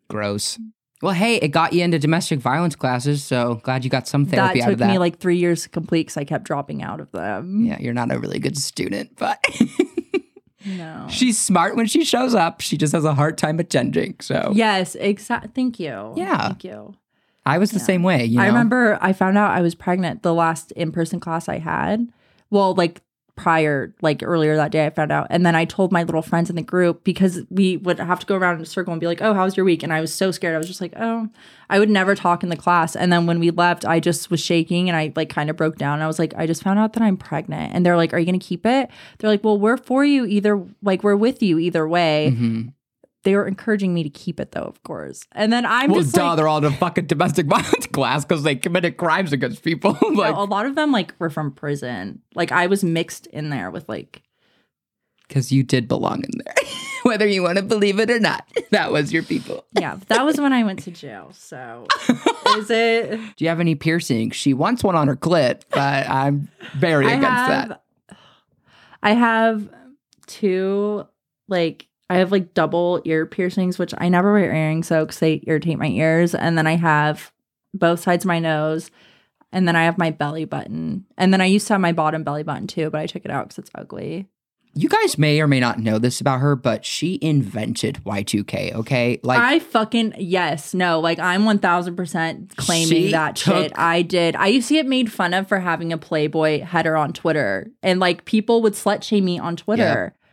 Gross. 0.07 0.59
Well, 1.01 1.13
hey, 1.13 1.35
it 1.35 1.49
got 1.49 1.73
you 1.73 1.83
into 1.83 1.99
domestic 1.99 2.39
violence 2.39 2.75
classes, 2.75 3.23
so 3.23 3.55
glad 3.63 3.83
you 3.83 3.89
got 3.89 4.07
some 4.07 4.25
therapy 4.25 4.61
out 4.61 4.71
of 4.71 4.77
that. 4.77 4.85
That 4.85 4.85
took 4.87 4.93
me 4.93 4.97
like 4.99 5.19
three 5.19 5.37
years 5.37 5.63
to 5.63 5.69
complete 5.69 6.03
because 6.07 6.17
I 6.17 6.23
kept 6.23 6.45
dropping 6.45 6.81
out 6.83 6.99
of 7.01 7.11
them. 7.11 7.65
yeah, 7.65 7.77
you're 7.79 7.93
not 7.93 8.11
a 8.13 8.19
really 8.19 8.39
good 8.39 8.57
student, 8.57 9.11
but 9.17 9.43
No. 10.65 11.05
she's 11.09 11.37
smart 11.37 11.75
when 11.75 11.85
she 11.85 12.03
shows 12.03 12.33
up. 12.33 12.61
She 12.61 12.75
just 12.77 12.93
has 12.93 13.05
a 13.05 13.13
hard 13.13 13.37
time 13.37 13.59
attending. 13.59 14.15
So 14.19 14.51
Yes, 14.55 14.95
exactly. 14.95 15.51
Thank 15.53 15.79
you. 15.79 16.13
Yeah. 16.15 16.47
Thank 16.47 16.63
you. 16.63 16.95
I 17.45 17.59
was 17.59 17.69
the 17.69 17.79
same 17.79 18.01
way. 18.01 18.25
You 18.25 18.37
know? 18.37 18.43
I 18.43 18.47
remember 18.47 18.97
I 19.01 19.13
found 19.13 19.37
out 19.37 19.51
I 19.51 19.61
was 19.61 19.75
pregnant 19.75 20.23
the 20.23 20.33
last 20.33 20.71
in 20.71 20.91
person 20.91 21.19
class 21.19 21.47
I 21.47 21.59
had. 21.59 22.07
Well, 22.49 22.73
like 22.73 23.01
prior, 23.35 23.93
like 24.01 24.21
earlier 24.23 24.55
that 24.55 24.71
day, 24.71 24.85
I 24.85 24.89
found 24.89 25.11
out. 25.11 25.27
And 25.29 25.45
then 25.45 25.55
I 25.55 25.65
told 25.65 25.91
my 25.91 26.03
little 26.03 26.21
friends 26.21 26.49
in 26.49 26.55
the 26.55 26.61
group 26.61 27.03
because 27.03 27.41
we 27.49 27.77
would 27.77 27.99
have 27.99 28.19
to 28.21 28.25
go 28.25 28.35
around 28.35 28.55
in 28.55 28.61
a 28.61 28.65
circle 28.65 28.93
and 28.93 28.99
be 28.99 29.07
like, 29.07 29.21
oh, 29.21 29.33
how's 29.33 29.57
your 29.57 29.65
week? 29.65 29.83
And 29.83 29.91
I 29.91 29.99
was 30.01 30.13
so 30.13 30.31
scared. 30.31 30.55
I 30.55 30.57
was 30.57 30.67
just 30.67 30.79
like, 30.81 30.93
oh, 30.95 31.27
I 31.69 31.79
would 31.79 31.89
never 31.89 32.15
talk 32.15 32.43
in 32.43 32.49
the 32.49 32.55
class. 32.55 32.95
And 32.95 33.11
then 33.11 33.25
when 33.25 33.39
we 33.39 33.51
left, 33.51 33.85
I 33.85 33.99
just 33.99 34.31
was 34.31 34.39
shaking 34.39 34.89
and 34.89 34.95
I 34.97 35.11
like 35.15 35.29
kind 35.29 35.49
of 35.49 35.57
broke 35.57 35.77
down. 35.77 36.01
I 36.01 36.07
was 36.07 36.19
like, 36.19 36.33
I 36.37 36.45
just 36.47 36.63
found 36.63 36.79
out 36.79 36.93
that 36.93 37.03
I'm 37.03 37.17
pregnant. 37.17 37.73
And 37.73 37.85
they're 37.85 37.97
like, 37.97 38.13
are 38.13 38.19
you 38.19 38.25
going 38.25 38.39
to 38.39 38.45
keep 38.45 38.65
it? 38.65 38.89
They're 39.19 39.29
like, 39.29 39.43
well, 39.43 39.59
we're 39.59 39.77
for 39.77 40.05
you 40.05 40.25
either, 40.25 40.63
like, 40.81 41.03
we're 41.03 41.15
with 41.15 41.43
you 41.43 41.59
either 41.59 41.87
way. 41.87 42.33
Mhm. 42.37 42.71
They 43.25 43.35
were 43.35 43.45
encouraging 43.47 43.93
me 43.93 44.03
to 44.03 44.09
keep 44.09 44.39
it 44.39 44.51
though, 44.53 44.61
of 44.61 44.81
course. 44.83 45.23
And 45.33 45.51
then 45.51 45.65
I'm 45.65 45.91
Well, 45.91 46.01
just 46.01 46.15
duh, 46.15 46.27
like, 46.27 46.37
they're 46.37 46.47
all 46.47 46.59
in 46.59 46.65
a 46.65 46.71
fucking 46.71 47.07
domestic 47.07 47.45
violence 47.47 47.87
class 47.87 48.23
because 48.23 48.43
they 48.43 48.55
committed 48.55 48.95
crimes 48.97 49.33
against 49.33 49.63
people. 49.63 49.97
like, 50.13 50.33
a 50.35 50.39
lot 50.41 50.65
of 50.65 50.75
them 50.75 50.91
like 50.93 51.13
were 51.19 51.29
from 51.29 51.51
prison. 51.51 52.21
Like 52.35 52.51
I 52.53 52.67
was 52.67 52.83
mixed 52.83 53.25
in 53.27 53.49
there 53.49 53.69
with 53.71 53.89
like 53.89 54.21
because 55.27 55.51
you 55.51 55.63
did 55.63 55.87
belong 55.87 56.23
in 56.23 56.29
there, 56.45 56.53
whether 57.03 57.27
you 57.27 57.41
want 57.41 57.57
to 57.57 57.63
believe 57.63 57.99
it 57.99 58.11
or 58.11 58.19
not. 58.19 58.47
That 58.69 58.91
was 58.91 59.11
your 59.11 59.23
people. 59.23 59.65
yeah, 59.73 59.97
that 60.07 60.23
was 60.23 60.39
when 60.39 60.53
I 60.53 60.63
went 60.63 60.83
to 60.83 60.91
jail. 60.91 61.31
So 61.33 61.87
is 62.57 62.69
it 62.69 63.19
Do 63.35 63.43
you 63.43 63.49
have 63.49 63.59
any 63.59 63.73
piercings? 63.73 64.35
She 64.35 64.53
wants 64.53 64.83
one 64.83 64.95
on 64.95 65.07
her 65.07 65.15
clit, 65.15 65.63
but 65.71 66.07
I'm 66.07 66.47
very 66.75 67.07
I 67.07 67.13
against 67.13 67.25
have 67.27 67.67
that. 67.69 67.81
I 69.01 69.13
have 69.13 69.67
two 70.27 71.07
like 71.47 71.87
I 72.09 72.17
have 72.17 72.31
like 72.31 72.53
double 72.53 73.01
ear 73.05 73.25
piercings, 73.25 73.79
which 73.79 73.93
I 73.97 74.09
never 74.09 74.33
wear 74.33 74.53
earrings 74.53 74.87
so 74.87 75.05
because 75.05 75.19
they 75.19 75.41
irritate 75.47 75.79
my 75.79 75.87
ears. 75.87 76.35
And 76.35 76.57
then 76.57 76.67
I 76.67 76.75
have 76.75 77.31
both 77.73 77.99
sides 78.01 78.25
of 78.25 78.27
my 78.27 78.39
nose. 78.39 78.91
And 79.51 79.67
then 79.67 79.75
I 79.75 79.85
have 79.85 79.97
my 79.97 80.11
belly 80.11 80.45
button. 80.45 81.05
And 81.17 81.31
then 81.31 81.39
I 81.39 81.45
used 81.45 81.67
to 81.67 81.73
have 81.73 81.81
my 81.81 81.93
bottom 81.93 82.23
belly 82.23 82.43
button 82.43 82.67
too, 82.67 82.89
but 82.89 82.99
I 82.99 83.07
took 83.07 83.23
it 83.23 83.31
out 83.31 83.47
because 83.47 83.59
it's 83.59 83.71
ugly. 83.73 84.27
You 84.77 84.89
guys 84.89 85.17
may 85.17 85.39
or 85.39 85.47
may 85.47 85.61
not 85.61 85.79
know 85.79 85.97
this 85.99 86.19
about 86.19 86.41
her, 86.41 86.57
but 86.57 86.83
she 86.83 87.17
invented 87.21 88.01
Y2K, 88.05 88.73
okay? 88.73 89.21
Like, 89.23 89.39
I 89.39 89.59
fucking 89.59 90.15
yes, 90.17 90.73
no, 90.73 90.99
like 90.99 91.17
I'm 91.17 91.45
one 91.45 91.59
thousand 91.59 91.95
percent 91.95 92.53
claiming 92.57 92.87
She 92.89 93.11
that 93.11 93.37
shit. 93.37 93.71
I 93.77 94.01
did. 94.01 94.35
I 94.35 94.47
used 94.47 94.67
to 94.67 94.73
get 94.73 94.85
made 94.85 95.09
fun 95.09 95.33
of 95.33 95.47
for 95.47 95.61
having 95.61 95.93
a 95.93 95.97
Playboy 95.97 96.59
header 96.63 96.97
on 96.97 97.13
Twitter, 97.13 97.71
and 97.81 98.01
like 98.01 98.25
people 98.25 98.61
would 98.63 98.73
slut 98.73 99.01
shame 99.01 99.23
me 99.23 99.39
on 99.39 99.55
Twitter. 99.55 100.13
yep. 100.13 100.24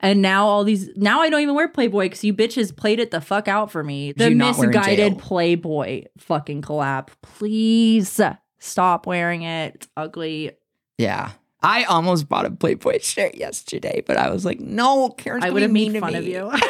And 0.00 0.22
now 0.22 0.46
all 0.46 0.64
these 0.64 0.90
now 0.96 1.20
I 1.20 1.30
don't 1.30 1.40
even 1.40 1.54
wear 1.54 1.68
Playboy 1.68 2.04
because 2.04 2.24
you 2.24 2.34
bitches 2.34 2.74
played 2.74 3.00
it 3.00 3.10
the 3.10 3.20
fuck 3.20 3.48
out 3.48 3.70
for 3.70 3.82
me. 3.82 4.12
The 4.12 4.30
misguided? 4.30 5.18
Playboy 5.18 6.04
fucking 6.18 6.62
collab. 6.62 7.08
Please 7.22 8.20
stop 8.58 9.06
wearing 9.06 9.42
it. 9.42 9.74
It's 9.76 9.88
ugly. 9.96 10.52
Yeah. 10.98 11.32
I 11.62 11.84
almost 11.84 12.28
bought 12.28 12.44
a 12.44 12.50
Playboy 12.50 13.00
shirt 13.00 13.34
yesterday, 13.34 14.02
but 14.06 14.16
I 14.16 14.30
was 14.30 14.44
like, 14.44 14.60
no, 14.60 15.08
Karen's 15.10 15.44
I 15.44 15.50
would 15.50 15.62
have 15.62 15.72
made 15.72 15.98
fun 15.98 16.14
of 16.14 16.24
you. 16.24 16.52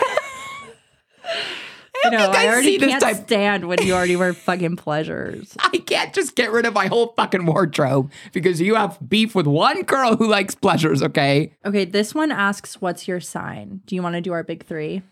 no, 2.11 2.27
you 2.27 2.33
guys 2.33 2.37
I 2.37 2.49
already 2.49 2.67
see 2.69 2.79
this 2.79 2.91
can't 2.91 3.03
type- 3.03 3.17
stand 3.27 3.65
when 3.69 3.83
you 3.83 3.95
already 3.95 4.17
wear 4.17 4.33
fucking 4.33 4.77
pleasures. 4.77 5.55
I 5.61 5.79
can't 5.79 6.13
just 6.15 6.35
get 6.37 6.51
rid 6.53 6.67
of 6.67 6.75
my 6.75 6.87
whole 6.87 7.13
fucking 7.17 7.47
wardrobe 7.47 8.11
because 8.33 8.61
you 8.61 8.75
have 8.75 8.99
beef 9.07 9.35
with 9.35 9.47
one 9.47 9.83
girl 9.83 10.17
who 10.17 10.27
likes 10.29 10.55
pleasures, 10.55 11.03
okay? 11.03 11.53
Okay, 11.65 11.85
this 11.85 12.15
one 12.15 12.33
asks, 12.33 12.81
"What's 12.81 13.07
your 13.09 13.21
sign?" 13.21 13.81
Do 13.87 13.95
you 13.95 14.03
want 14.03 14.15
to 14.15 14.21
do 14.21 14.33
our 14.33 14.43
big 14.43 14.65
three? 14.65 15.03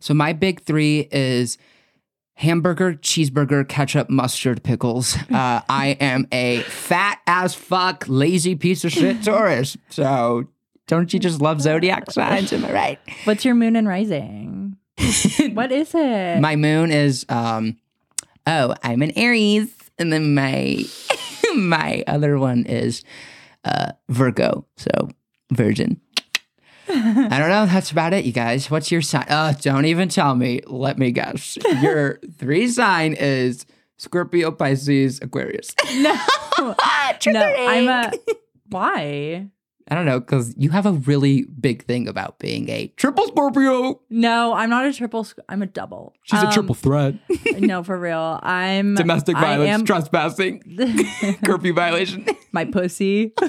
So 0.00 0.12
my 0.14 0.32
big 0.32 0.60
three 0.62 1.08
is 1.10 1.56
hamburger, 2.34 2.94
cheeseburger, 2.94 3.66
ketchup, 3.68 4.10
mustard, 4.10 4.62
pickles. 4.62 5.16
Uh, 5.30 5.60
I 5.68 5.96
am 6.00 6.26
a 6.32 6.60
fat 6.62 7.20
as 7.26 7.54
fuck, 7.54 8.04
lazy 8.08 8.54
piece 8.54 8.84
of 8.84 8.92
shit 8.92 9.22
Taurus. 9.24 9.76
So 9.90 10.44
don't 10.86 11.12
you 11.14 11.18
just 11.18 11.40
love 11.40 11.60
zodiac 11.60 12.10
signs? 12.10 12.52
Am 12.52 12.64
I 12.64 12.72
right? 12.72 12.98
What's 13.24 13.44
your 13.44 13.54
moon 13.54 13.74
and 13.76 13.88
rising? 13.88 14.76
what 15.52 15.72
is 15.72 15.94
it? 15.94 16.40
My 16.40 16.56
moon 16.56 16.90
is 16.90 17.26
um 17.28 17.78
oh, 18.46 18.74
I'm 18.82 19.02
an 19.02 19.12
Aries. 19.16 19.72
And 19.98 20.12
then 20.12 20.34
my 20.34 20.84
my 21.54 22.04
other 22.06 22.38
one 22.38 22.64
is 22.66 23.02
uh 23.64 23.92
Virgo. 24.08 24.66
So 24.76 25.10
virgin. 25.50 26.00
I 26.86 27.38
don't 27.38 27.48
know. 27.48 27.66
That's 27.66 27.90
about 27.90 28.12
it, 28.12 28.24
you 28.24 28.32
guys. 28.32 28.70
What's 28.70 28.92
your 28.92 29.00
sign? 29.00 29.26
Uh, 29.28 29.54
don't 29.60 29.86
even 29.86 30.08
tell 30.10 30.34
me. 30.34 30.60
Let 30.66 30.98
me 30.98 31.12
guess. 31.12 31.56
Your 31.80 32.20
three 32.38 32.68
sign 32.68 33.14
is 33.14 33.64
Scorpio, 33.96 34.50
Pisces, 34.50 35.18
Aquarius. 35.22 35.74
no, 35.94 36.14
no, 36.60 37.40
I'm 37.42 37.88
a. 37.88 38.12
Why? 38.68 39.48
I 39.88 39.94
don't 39.94 40.06
know, 40.06 40.18
because 40.18 40.54
you 40.56 40.70
have 40.70 40.86
a 40.86 40.92
really 40.92 41.44
big 41.60 41.84
thing 41.84 42.08
about 42.08 42.38
being 42.38 42.70
a 42.70 42.86
triple 42.96 43.26
Scorpio. 43.26 44.00
No, 44.08 44.54
I'm 44.54 44.70
not 44.70 44.86
a 44.86 44.92
triple. 44.94 45.24
sc- 45.24 45.38
I'm 45.48 45.60
a 45.60 45.66
double. 45.66 46.14
She's 46.22 46.42
a 46.42 46.46
Um, 46.46 46.52
triple 46.52 46.74
threat. 46.74 47.16
no, 47.58 47.82
for 47.82 47.98
real. 47.98 48.40
I'm 48.42 48.94
Domestic 48.94 49.36
violence, 49.36 49.68
am- 49.68 49.84
trespassing, 49.84 50.62
curfew 51.44 51.74
violation. 51.74 52.26
my 52.52 52.64
pussy. 52.64 53.34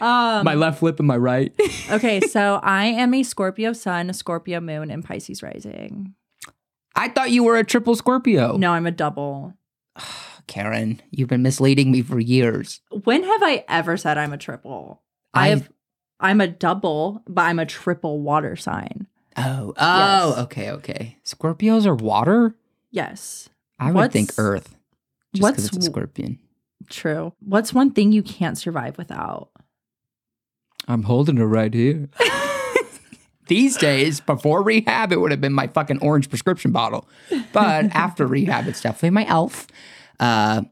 um, 0.00 0.44
my 0.44 0.54
left 0.54 0.82
lip 0.82 0.98
and 0.98 1.08
my 1.08 1.16
right. 1.16 1.52
okay, 1.90 2.20
so 2.20 2.60
I 2.62 2.84
am 2.86 3.14
a 3.14 3.22
Scorpio 3.22 3.72
sun, 3.72 4.10
a 4.10 4.14
Scorpio 4.14 4.60
moon, 4.60 4.90
and 4.90 5.04
Pisces 5.04 5.42
rising. 5.42 6.14
I 6.94 7.08
thought 7.08 7.30
you 7.30 7.44
were 7.44 7.56
a 7.56 7.64
triple 7.64 7.94
Scorpio. 7.94 8.56
No, 8.56 8.72
I'm 8.72 8.86
a 8.86 8.90
double. 8.90 9.54
Karen, 10.46 11.00
you've 11.10 11.28
been 11.28 11.42
misleading 11.42 11.90
me 11.90 12.02
for 12.02 12.18
years. 12.18 12.80
When 13.04 13.22
have 13.22 13.42
I 13.42 13.64
ever 13.68 13.96
said 13.96 14.18
I'm 14.18 14.32
a 14.32 14.38
triple? 14.38 15.02
I- 15.34 15.46
I 15.46 15.48
have. 15.48 15.68
I'm 16.20 16.40
a 16.40 16.48
double, 16.48 17.22
but 17.28 17.42
I'm 17.42 17.58
a 17.60 17.66
triple 17.66 18.20
water 18.20 18.56
sign. 18.56 19.06
Oh, 19.36 19.72
oh, 19.76 20.28
Yes. 20.30 20.38
okay, 20.38 20.70
okay. 20.72 21.16
Scorpios 21.24 21.86
are 21.86 21.94
water? 21.94 22.56
Yes, 22.90 23.48
I 23.78 23.86
would 23.86 23.94
What's- 23.94 24.12
think 24.12 24.32
Earth. 24.36 24.74
Just 25.34 25.42
what's 25.42 25.56
because 25.56 25.64
it's 25.66 25.76
a 25.86 25.90
w- 25.90 25.92
scorpion. 25.92 26.38
true. 26.90 27.32
What's 27.40 27.72
one 27.72 27.90
thing 27.92 28.10
you 28.12 28.22
can't 28.22 28.58
survive 28.58 28.98
without? 28.98 29.50
I'm 30.88 31.02
holding 31.04 31.38
it 31.38 31.42
right 31.44 31.72
here. 31.72 32.08
These 33.46 33.76
days, 33.78 34.20
before 34.20 34.62
rehab, 34.62 35.10
it 35.12 35.20
would 35.20 35.30
have 35.30 35.40
been 35.40 35.52
my 35.54 35.68
fucking 35.68 36.00
orange 36.02 36.28
prescription 36.28 36.70
bottle. 36.72 37.08
But 37.52 37.84
after 37.94 38.26
rehab, 38.26 38.66
it's 38.68 38.82
definitely 38.82 39.10
my 39.10 39.26
elf. 39.26 39.66
Uh, 40.20 40.62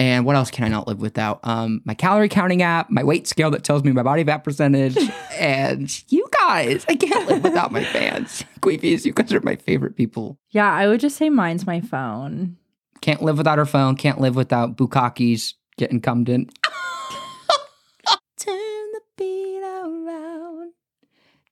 And 0.00 0.24
what 0.24 0.34
else 0.34 0.50
can 0.50 0.64
I 0.64 0.68
not 0.68 0.88
live 0.88 0.98
without? 1.02 1.40
Um, 1.42 1.82
my 1.84 1.92
calorie 1.92 2.30
counting 2.30 2.62
app, 2.62 2.88
my 2.88 3.04
weight 3.04 3.26
scale 3.26 3.50
that 3.50 3.64
tells 3.64 3.84
me 3.84 3.92
my 3.92 4.02
body 4.02 4.24
fat 4.24 4.38
percentage, 4.38 4.96
and 5.38 6.02
you 6.10 6.26
guys. 6.38 6.86
I 6.88 6.96
can't 6.96 7.28
live 7.28 7.44
without 7.44 7.70
my 7.70 7.84
fans. 7.84 8.42
Queefies, 8.62 9.04
you 9.04 9.12
guys 9.12 9.30
are 9.34 9.42
my 9.42 9.56
favorite 9.56 9.96
people. 9.96 10.38
Yeah, 10.52 10.72
I 10.72 10.88
would 10.88 11.00
just 11.00 11.18
say 11.18 11.28
mine's 11.28 11.66
my 11.66 11.82
phone. 11.82 12.56
Can't 13.02 13.20
live 13.20 13.36
without 13.36 13.58
her 13.58 13.66
phone. 13.66 13.94
Can't 13.94 14.18
live 14.18 14.36
without 14.36 14.74
Bukakis 14.74 15.52
getting 15.76 16.00
cummed 16.00 16.30
in. 16.30 16.46
Turn 18.38 18.92
the 18.92 19.00
beat 19.18 19.60
around. 19.62 20.72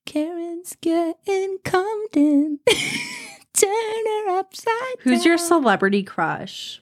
Karen's 0.06 0.74
getting 0.80 1.58
cummed 1.66 2.16
in. 2.16 2.60
Turn 3.52 4.06
her 4.06 4.38
upside 4.38 5.00
Who's 5.00 5.26
your 5.26 5.36
celebrity 5.36 6.02
crush? 6.02 6.80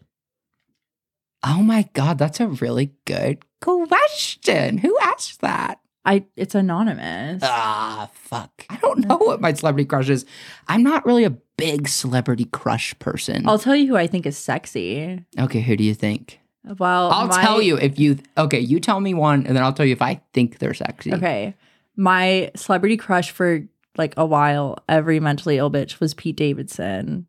Oh 1.42 1.62
my 1.62 1.88
god, 1.92 2.18
that's 2.18 2.40
a 2.40 2.48
really 2.48 2.92
good 3.04 3.44
question. 3.60 4.78
Who 4.78 4.96
asked 5.02 5.40
that? 5.40 5.80
I 6.04 6.24
it's 6.36 6.54
anonymous. 6.54 7.42
Ah, 7.44 8.08
fuck. 8.14 8.64
I 8.70 8.76
don't 8.76 9.00
know 9.00 9.16
what 9.16 9.40
my 9.40 9.52
celebrity 9.52 9.86
crush 9.86 10.08
is. 10.08 10.24
I'm 10.68 10.82
not 10.82 11.04
really 11.04 11.24
a 11.24 11.30
big 11.30 11.88
celebrity 11.88 12.44
crush 12.46 12.96
person. 12.98 13.48
I'll 13.48 13.58
tell 13.58 13.74
you 13.74 13.88
who 13.88 13.96
I 13.96 14.06
think 14.06 14.24
is 14.26 14.38
sexy. 14.38 15.24
okay, 15.38 15.60
who 15.60 15.76
do 15.76 15.84
you 15.84 15.94
think? 15.94 16.40
Well, 16.78 17.10
I'll 17.10 17.26
my- 17.28 17.42
tell 17.42 17.60
you 17.60 17.76
if 17.76 17.98
you 17.98 18.18
okay, 18.38 18.60
you 18.60 18.80
tell 18.80 19.00
me 19.00 19.14
one 19.14 19.46
and 19.46 19.56
then 19.56 19.62
I'll 19.64 19.72
tell 19.72 19.86
you 19.86 19.92
if 19.92 20.02
I 20.02 20.20
think 20.32 20.58
they're 20.58 20.74
sexy. 20.74 21.12
Okay. 21.14 21.54
My 21.96 22.50
celebrity 22.54 22.96
crush 22.96 23.30
for 23.30 23.66
like 23.96 24.14
a 24.16 24.26
while, 24.26 24.78
every 24.88 25.18
mentally 25.20 25.56
ill 25.58 25.70
bitch 25.70 25.98
was 26.00 26.12
Pete 26.14 26.36
Davidson. 26.36 27.26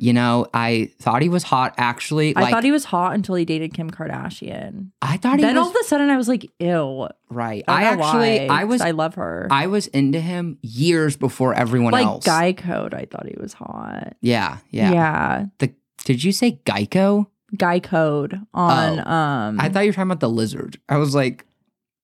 You 0.00 0.12
know, 0.12 0.46
I 0.54 0.90
thought 1.00 1.22
he 1.22 1.28
was 1.28 1.42
hot 1.42 1.74
actually. 1.76 2.34
I 2.36 2.42
Like, 2.42 2.50
thought 2.52 2.62
he 2.62 2.70
was 2.70 2.84
hot 2.84 3.14
until 3.14 3.34
he 3.34 3.44
dated 3.44 3.74
Kim 3.74 3.90
Kardashian. 3.90 4.90
I 5.02 5.16
thought 5.16 5.38
he 5.40 5.44
was 5.44 5.48
Then 5.48 5.56
was 5.56 5.64
all 5.66 5.70
of 5.70 5.76
a 5.80 5.84
sudden 5.84 6.08
I 6.08 6.16
was 6.16 6.28
like, 6.28 6.48
ew. 6.60 7.08
right. 7.30 7.64
I, 7.66 7.80
I, 7.80 7.82
actually 7.82 8.46
why, 8.46 8.60
I 8.60 8.64
was 8.64 8.80
I 8.80 8.92
love 8.92 9.16
her. 9.16 9.48
I 9.50 9.66
was 9.66 9.88
into 9.88 10.20
him 10.20 10.58
years 10.62 11.16
before 11.16 11.52
everyone 11.52 11.92
like 11.92 12.06
else. 12.06 12.24
Guy 12.24 12.52
Code, 12.52 12.94
I 12.94 13.06
thought 13.10 13.26
he 13.26 13.34
was 13.40 13.52
hot. 13.54 14.14
Yeah, 14.20 14.58
yeah. 14.70 14.92
Yeah. 14.92 15.46
The 15.58 15.72
did 16.04 16.22
you 16.22 16.30
say 16.30 16.60
Geico? 16.64 17.26
Guy 17.56 17.80
Code 17.80 18.38
on 18.54 19.00
Oh. 19.00 19.10
um 19.10 19.58
I 19.60 19.68
thought 19.68 19.80
you 19.80 19.88
were 19.88 19.94
talking 19.94 20.10
about 20.10 20.20
the 20.20 20.30
lizard. 20.30 20.78
I 20.88 20.98
was 20.98 21.12
like, 21.14 21.44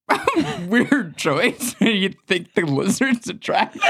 weird 0.68 1.16
choice. 1.16 1.74
you 1.80 2.10
think 2.26 2.54
the 2.54 2.62
lizard's 2.62 3.28
attractive? 3.28 3.82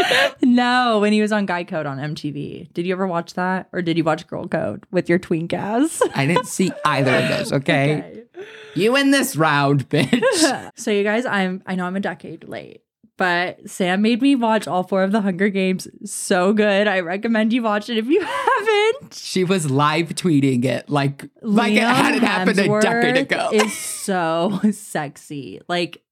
No, 0.42 1.00
when 1.00 1.12
he 1.12 1.20
was 1.20 1.32
on 1.32 1.46
Guy 1.46 1.64
Code 1.64 1.86
on 1.86 1.98
MTV. 1.98 2.72
Did 2.72 2.86
you 2.86 2.92
ever 2.92 3.06
watch 3.06 3.34
that? 3.34 3.68
Or 3.72 3.82
did 3.82 3.96
you 3.96 4.04
watch 4.04 4.26
Girl 4.26 4.46
Code 4.46 4.84
with 4.90 5.08
your 5.08 5.18
twink 5.18 5.52
ass? 5.52 6.02
I 6.14 6.26
didn't 6.26 6.46
see 6.46 6.70
either 6.84 7.14
of 7.14 7.28
those. 7.28 7.52
Okay, 7.52 8.24
you 8.74 8.92
win 8.92 9.10
this 9.10 9.36
round, 9.36 9.88
bitch. 9.88 10.70
so 10.76 10.90
you 10.90 11.02
guys, 11.02 11.26
I'm 11.26 11.62
I 11.66 11.74
know 11.74 11.84
I'm 11.84 11.96
a 11.96 12.00
decade 12.00 12.48
late, 12.48 12.82
but 13.16 13.68
Sam 13.68 14.02
made 14.02 14.22
me 14.22 14.36
watch 14.36 14.68
all 14.68 14.82
four 14.82 15.02
of 15.02 15.12
the 15.12 15.20
Hunger 15.20 15.48
Games. 15.48 15.88
So 16.04 16.52
good. 16.52 16.86
I 16.86 17.00
recommend 17.00 17.52
you 17.52 17.62
watch 17.62 17.88
it 17.90 17.98
if 17.98 18.06
you 18.06 18.20
haven't. 18.20 19.14
she 19.14 19.44
was 19.44 19.70
live 19.70 20.10
tweeting 20.10 20.64
it 20.64 20.88
like 20.88 21.28
like 21.42 21.72
it 21.72 21.82
hadn't 21.82 22.22
happened 22.22 22.58
a 22.60 22.80
decade 22.80 23.16
ago. 23.16 23.50
Is 23.52 23.76
so 23.76 24.60
sexy. 24.70 25.60
Like 25.68 26.02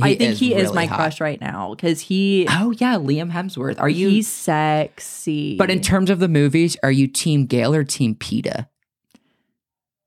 I 0.00 0.14
think 0.14 0.36
he 0.36 0.54
is 0.54 0.72
my 0.72 0.86
hot. 0.86 0.96
crush 0.96 1.20
right 1.20 1.40
now 1.40 1.74
because 1.74 2.00
he 2.02 2.46
Oh 2.50 2.72
yeah, 2.72 2.96
Liam 2.96 3.32
Hemsworth. 3.32 3.80
Are 3.80 3.88
you? 3.88 4.08
he's 4.08 4.28
sexy. 4.28 5.56
but 5.56 5.70
in 5.70 5.80
terms 5.80 6.10
of 6.10 6.18
the 6.18 6.28
movies, 6.28 6.76
are 6.82 6.92
you 6.92 7.06
Team 7.06 7.46
Gale 7.46 7.74
or 7.74 7.84
Team 7.84 8.14
Peeta? 8.14 8.68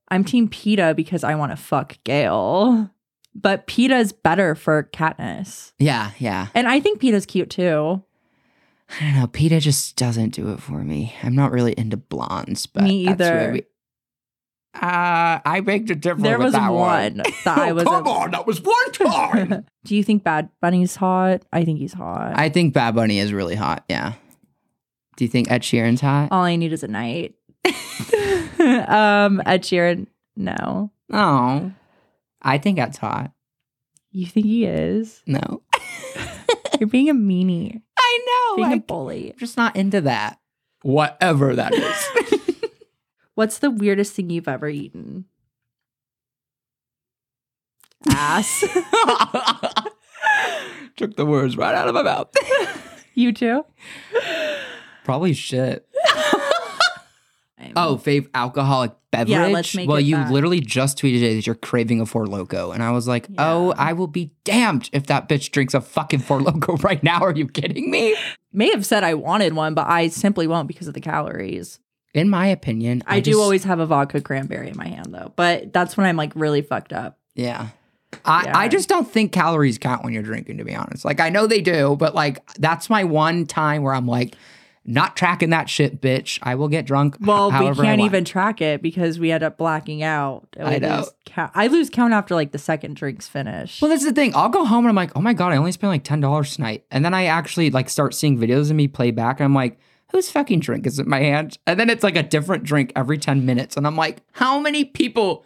I'm 0.08 0.24
Team 0.24 0.48
Peeta 0.48 0.94
because 0.94 1.24
I 1.24 1.34
want 1.34 1.52
to 1.52 1.56
fuck 1.56 1.96
Gale. 2.04 2.90
But 3.34 3.66
Peeta's 3.66 4.12
better 4.12 4.54
for 4.54 4.90
Katniss. 4.92 5.72
Yeah, 5.78 6.10
yeah. 6.18 6.48
And 6.54 6.68
I 6.68 6.80
think 6.80 7.00
Peeta's 7.00 7.26
cute 7.26 7.50
too. 7.50 8.02
I 8.98 9.04
don't 9.04 9.14
know. 9.14 9.26
Peeta 9.28 9.60
just 9.60 9.96
doesn't 9.96 10.30
do 10.30 10.52
it 10.52 10.60
for 10.60 10.82
me. 10.82 11.14
I'm 11.22 11.36
not 11.36 11.52
really 11.52 11.72
into 11.78 11.96
blondes, 11.96 12.66
but 12.66 12.82
Me 12.82 13.06
that's 13.06 13.20
either. 13.20 13.60
Where 14.72 14.82
we- 14.82 14.86
Uh, 14.88 15.40
I 15.44 15.60
beg 15.64 15.86
to 15.88 15.94
differ. 15.94 16.20
There 16.20 16.38
with 16.38 16.46
was 16.46 16.52
that 16.54 16.68
one 16.72 17.16
that 17.44 17.58
I 17.58 17.70
Oh, 17.70 17.74
was. 17.74 17.84
come 17.84 18.06
on, 18.06 18.30
that 18.32 18.46
was 18.46 18.60
one 18.60 18.92
time. 18.92 19.64
Do 19.84 19.96
you 19.96 20.02
think 20.04 20.22
Bad 20.24 20.48
Bunny's 20.60 20.96
hot? 20.96 21.42
I 21.52 21.64
think 21.64 21.78
he's 21.78 21.92
hot. 21.94 22.32
I 22.38 22.48
think 22.48 22.74
Bad 22.74 22.94
Bunny 22.94 23.18
is 23.18 23.32
really 23.32 23.56
hot. 23.56 23.84
Yeah. 23.88 24.14
Do 25.16 25.24
you 25.24 25.28
think 25.28 25.50
Ed 25.50 25.62
Sheeran's 25.62 26.00
hot? 26.00 26.28
All 26.30 26.42
I 26.44 26.56
need 26.56 26.72
is 26.72 26.82
a 26.82 26.88
night. 26.88 27.34
um, 28.58 29.42
Ed 29.46 29.62
Sheeran, 29.62 30.06
no. 30.36 30.90
Oh, 31.12 31.72
I 32.42 32.58
think 32.58 32.76
that's 32.78 32.98
hot. 32.98 33.32
You 34.12 34.26
think 34.26 34.46
he 34.46 34.64
is? 34.66 35.22
No, 35.26 35.62
You're 36.78 36.88
being 36.88 37.10
a 37.10 37.14
meanie. 37.14 37.82
I 37.98 38.18
know. 38.26 38.56
Being 38.56 38.68
a 38.68 38.72
I'm 38.72 38.78
bully. 38.80 39.34
just 39.36 39.56
not 39.56 39.76
into 39.76 40.00
that. 40.02 40.38
Whatever 40.82 41.54
that 41.56 41.74
is. 41.74 42.39
What's 43.40 43.56
the 43.56 43.70
weirdest 43.70 44.12
thing 44.12 44.28
you've 44.28 44.48
ever 44.48 44.68
eaten? 44.68 45.24
Ass. 48.10 48.60
Took 50.96 51.16
the 51.16 51.24
words 51.24 51.56
right 51.56 51.74
out 51.74 51.88
of 51.88 51.94
my 51.94 52.02
mouth. 52.02 52.28
you 53.14 53.32
too? 53.32 53.64
Probably 55.04 55.32
shit. 55.32 55.88
Oh, 57.74 57.96
fave 57.96 58.28
alcoholic 58.34 58.92
beverage. 59.10 59.30
Yeah, 59.30 59.46
let's 59.46 59.74
make 59.74 59.88
well, 59.88 59.96
it 59.96 60.02
you 60.02 60.16
that. 60.16 60.30
literally 60.30 60.60
just 60.60 60.98
tweeted 60.98 61.20
today 61.20 61.36
that 61.36 61.46
you're 61.46 61.54
craving 61.54 62.02
a 62.02 62.06
Four 62.06 62.26
Loco, 62.26 62.72
and 62.72 62.82
I 62.82 62.90
was 62.90 63.08
like, 63.08 63.26
oh, 63.38 63.72
I 63.78 63.94
will 63.94 64.06
be 64.06 64.32
damned 64.44 64.90
if 64.92 65.06
that 65.06 65.30
bitch 65.30 65.50
drinks 65.50 65.72
a 65.72 65.80
fucking 65.80 66.20
Four 66.20 66.42
Loco 66.42 66.76
right 66.82 67.02
now. 67.02 67.22
Are 67.22 67.34
you 67.34 67.48
kidding 67.48 67.90
me? 67.90 68.16
May 68.52 68.70
have 68.70 68.84
said 68.84 69.02
I 69.02 69.14
wanted 69.14 69.54
one, 69.54 69.72
but 69.72 69.86
I 69.86 70.08
simply 70.08 70.46
won't 70.46 70.68
because 70.68 70.88
of 70.88 70.94
the 70.94 71.00
calories. 71.00 71.80
In 72.14 72.28
my 72.28 72.46
opinion, 72.46 73.02
I, 73.06 73.20
do 73.20 73.30
just- 73.32 73.40
always 73.42 73.64
have 73.64 73.78
a 73.78 73.86
vodka 73.86 74.20
cranberry 74.20 74.68
in 74.68 74.76
my 74.76 74.88
hand 74.88 75.08
though, 75.14 75.32
but 75.36 75.72
that's 75.72 75.96
when 75.96 76.06
I'm 76.06 76.16
like 76.16 76.32
really 76.34 76.62
fucked 76.62 76.92
up. 76.92 77.18
Yeah. 77.34 77.68
I, 78.24 78.44
Yeah. 78.44 78.58
I 78.58 78.68
just 78.68 78.88
don't 78.88 79.08
think 79.10 79.30
calories 79.32 79.78
count 79.78 80.02
when 80.02 80.12
you're 80.12 80.22
drinking, 80.24 80.58
to 80.58 80.64
be 80.64 80.74
honest. 80.74 81.04
Like, 81.04 81.20
I 81.20 81.28
know 81.28 81.46
they 81.46 81.60
do, 81.60 81.94
but 81.96 82.14
like, 82.14 82.44
that's 82.56 82.90
my 82.90 83.04
one 83.04 83.46
time 83.46 83.82
where 83.82 83.94
I'm 83.94 84.06
like, 84.08 84.34
not 84.84 85.14
tracking 85.14 85.50
that 85.50 85.68
shit, 85.68 86.00
bitch. 86.00 86.38
I 86.42 86.56
will 86.56 86.66
get 86.66 86.86
drunk. 86.86 87.16
h- 87.20 87.26
Well, 87.26 87.50
we 87.50 87.56
however 87.56 87.82
I 87.82 87.86
can't 87.86 88.00
even 88.00 88.24
track 88.24 88.60
it 88.60 88.82
because 88.82 89.20
we 89.20 89.30
end 89.30 89.44
up 89.44 89.56
blacking 89.58 90.02
out. 90.02 90.48
I 90.58 90.78
know. 90.78 90.96
lose 90.96 91.10
count. 91.26 91.52
I 91.54 91.68
lose 91.68 91.88
count 91.90 92.12
after 92.12 92.34
like 92.34 92.50
the 92.50 92.58
second 92.58 92.96
drink's 92.96 93.28
finished. 93.28 93.80
Well, 93.80 93.90
that's 93.90 94.04
the 94.04 94.12
thing. 94.12 94.34
I'll 94.34 94.48
go 94.48 94.64
home 94.64 94.84
and 94.86 94.88
I'm 94.88 94.96
like, 94.96 95.12
oh 95.14 95.20
my 95.20 95.34
God, 95.34 95.52
I 95.52 95.56
only 95.58 95.70
spent 95.70 95.90
like 95.92 96.02
$10 96.02 96.54
tonight. 96.54 96.84
And 96.90 97.04
then 97.04 97.14
I 97.14 97.26
actually 97.26 97.70
like 97.70 97.88
start 97.88 98.14
seeing 98.14 98.36
videos 98.38 98.70
of 98.70 98.76
me 98.76 98.88
play 98.88 99.12
back 99.12 99.38
and 99.38 99.44
I'm 99.44 99.54
like, 99.54 99.78
whose 100.10 100.30
fucking 100.30 100.60
drink 100.60 100.86
is 100.86 100.98
in 100.98 101.08
my 101.08 101.20
hand? 101.20 101.58
And 101.66 101.78
then 101.78 101.90
it's 101.90 102.02
like 102.02 102.16
a 102.16 102.22
different 102.22 102.64
drink 102.64 102.92
every 102.96 103.18
10 103.18 103.46
minutes. 103.46 103.76
And 103.76 103.86
I'm 103.86 103.96
like, 103.96 104.22
how 104.32 104.58
many 104.58 104.84
people, 104.84 105.44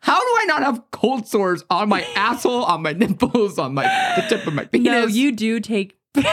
how 0.00 0.18
do 0.18 0.36
I 0.40 0.44
not 0.46 0.62
have 0.62 0.82
cold 0.90 1.26
sores 1.26 1.64
on 1.70 1.88
my 1.88 2.06
asshole, 2.16 2.64
on 2.64 2.82
my 2.82 2.92
nipples, 2.92 3.58
on 3.58 3.74
my 3.74 3.84
the 4.16 4.26
tip 4.28 4.46
of 4.46 4.54
my 4.54 4.64
penis? 4.64 4.86
no, 4.86 5.06
you 5.06 5.32
do 5.32 5.60
take. 5.60 5.98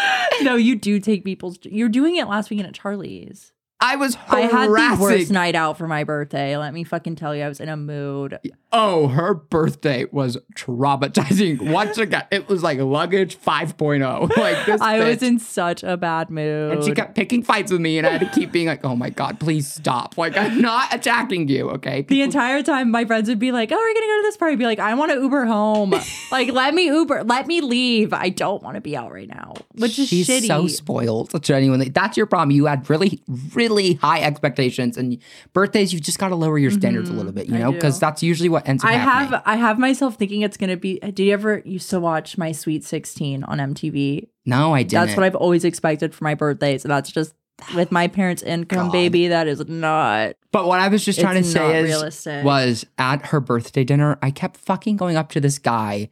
no, 0.42 0.56
you 0.56 0.76
do 0.76 1.00
take 1.00 1.24
people's. 1.24 1.58
You're 1.62 1.88
doing 1.88 2.16
it 2.16 2.28
last 2.28 2.50
weekend 2.50 2.68
at 2.68 2.74
Charlie's. 2.74 3.52
I 3.80 3.94
was 3.94 4.16
I 4.28 4.40
had 4.40 4.68
the 4.68 4.96
worst 5.00 5.30
night 5.30 5.54
out 5.54 5.78
for 5.78 5.86
my 5.86 6.02
birthday. 6.02 6.56
Let 6.56 6.74
me 6.74 6.82
fucking 6.82 7.14
tell 7.14 7.34
you, 7.34 7.44
I 7.44 7.48
was 7.48 7.60
in 7.60 7.68
a 7.68 7.76
mood. 7.76 8.38
Oh, 8.72 9.06
her 9.08 9.34
birthday 9.34 10.04
was 10.10 10.36
traumatizing. 10.54 11.62
Once 11.72 11.96
again, 11.96 12.24
it 12.30 12.48
was 12.48 12.62
like 12.62 12.78
luggage 12.80 13.38
5.0. 13.38 14.28
Like 14.38 14.66
this 14.66 14.80
I 14.80 14.98
was 15.00 15.22
in 15.22 15.38
such 15.38 15.82
a 15.82 15.96
bad 15.96 16.28
mood. 16.30 16.72
And 16.72 16.84
she 16.84 16.92
kept 16.92 17.14
picking 17.14 17.42
fights 17.42 17.70
with 17.72 17.80
me, 17.80 17.98
and 17.98 18.06
I 18.06 18.10
had 18.10 18.20
to 18.20 18.30
keep 18.38 18.52
being 18.52 18.66
like, 18.66 18.84
"Oh 18.84 18.94
my 18.96 19.10
god, 19.10 19.40
please 19.40 19.70
stop! 19.72 20.16
Like 20.18 20.36
I'm 20.36 20.60
not 20.60 20.94
attacking 20.94 21.48
you, 21.48 21.70
okay?" 21.70 22.02
the 22.02 22.22
entire 22.22 22.62
time 22.62 22.90
my 22.90 23.04
friends 23.04 23.28
would 23.28 23.38
be 23.38 23.52
like, 23.52 23.70
"Oh, 23.72 23.76
we're 23.76 23.94
gonna 23.94 24.06
go 24.06 24.16
to 24.18 24.22
this 24.22 24.36
party." 24.36 24.52
I'd 24.52 24.58
be 24.58 24.64
like, 24.64 24.78
"I 24.78 24.94
want 24.94 25.12
to 25.12 25.18
Uber 25.20 25.44
home. 25.46 25.94
like, 26.32 26.50
let 26.52 26.74
me 26.74 26.86
Uber. 26.86 27.24
Let 27.24 27.46
me 27.46 27.60
leave. 27.60 28.12
I 28.12 28.28
don't 28.28 28.62
want 28.62 28.74
to 28.76 28.80
be 28.80 28.96
out 28.96 29.12
right 29.12 29.28
now." 29.28 29.54
Which 29.74 29.98
is 29.98 30.08
She's 30.08 30.28
shitty. 30.28 30.46
so 30.46 30.66
spoiled. 30.66 31.42
Genuinely, 31.42 31.88
that's 31.88 32.16
your 32.16 32.26
problem. 32.26 32.50
You 32.50 32.66
had 32.66 32.88
really, 32.90 33.20
really 33.54 33.67
high 33.94 34.22
expectations, 34.22 34.96
and 34.96 35.18
birthdays, 35.52 35.92
you've 35.92 36.02
just 36.02 36.18
got 36.18 36.28
to 36.28 36.36
lower 36.36 36.58
your 36.58 36.70
standards 36.70 37.08
a 37.10 37.12
little 37.12 37.32
bit, 37.32 37.46
you 37.46 37.54
Mm-hmm. 37.54 37.62
Know, 37.62 37.72
because 37.72 37.98
that's 37.98 38.22
usually 38.22 38.48
what 38.48 38.68
ends 38.68 38.84
up 38.84 38.90
I 38.90 38.94
happening. 38.94 39.30
have 39.32 39.42
I 39.46 39.56
have 39.56 39.78
myself 39.78 40.16
thinking 40.16 40.42
it's 40.42 40.56
gonna 40.56 40.76
be. 40.76 40.98
Did 41.00 41.18
you 41.20 41.32
ever 41.32 41.62
used 41.64 41.90
to 41.90 42.00
watch 42.00 42.38
my 42.38 42.52
Sweet 42.52 42.84
Sixteen 42.84 43.44
on 43.44 43.58
MTV? 43.58 44.28
no, 44.46 44.74
I 44.74 44.82
didn't. 44.82 45.06
That's 45.06 45.16
what 45.16 45.24
I've 45.24 45.34
always 45.36 45.64
expected 45.64 46.14
for 46.14 46.24
my 46.24 46.34
birthdays. 46.34 46.84
And 46.84 46.90
that's 46.92 47.10
just 47.10 47.34
with 47.74 47.90
my 47.90 48.06
parents' 48.08 48.42
income, 48.42 48.86
God. 48.86 48.92
baby. 48.92 49.28
That 49.28 49.46
is 49.48 49.66
not. 49.68 50.34
But 50.52 50.66
what 50.66 50.80
I 50.80 50.88
was 50.88 51.04
just 51.04 51.20
trying 51.20 51.42
to 51.42 51.48
say 51.48 51.80
is, 51.80 51.88
realistic. 51.88 52.44
was 52.44 52.86
at 52.96 53.26
her 53.26 53.40
birthday 53.40 53.84
dinner, 53.84 54.16
I 54.22 54.30
kept 54.30 54.56
fucking 54.56 54.96
going 54.96 55.16
up 55.16 55.28
to 55.30 55.40
this 55.40 55.58
guy. 55.58 56.08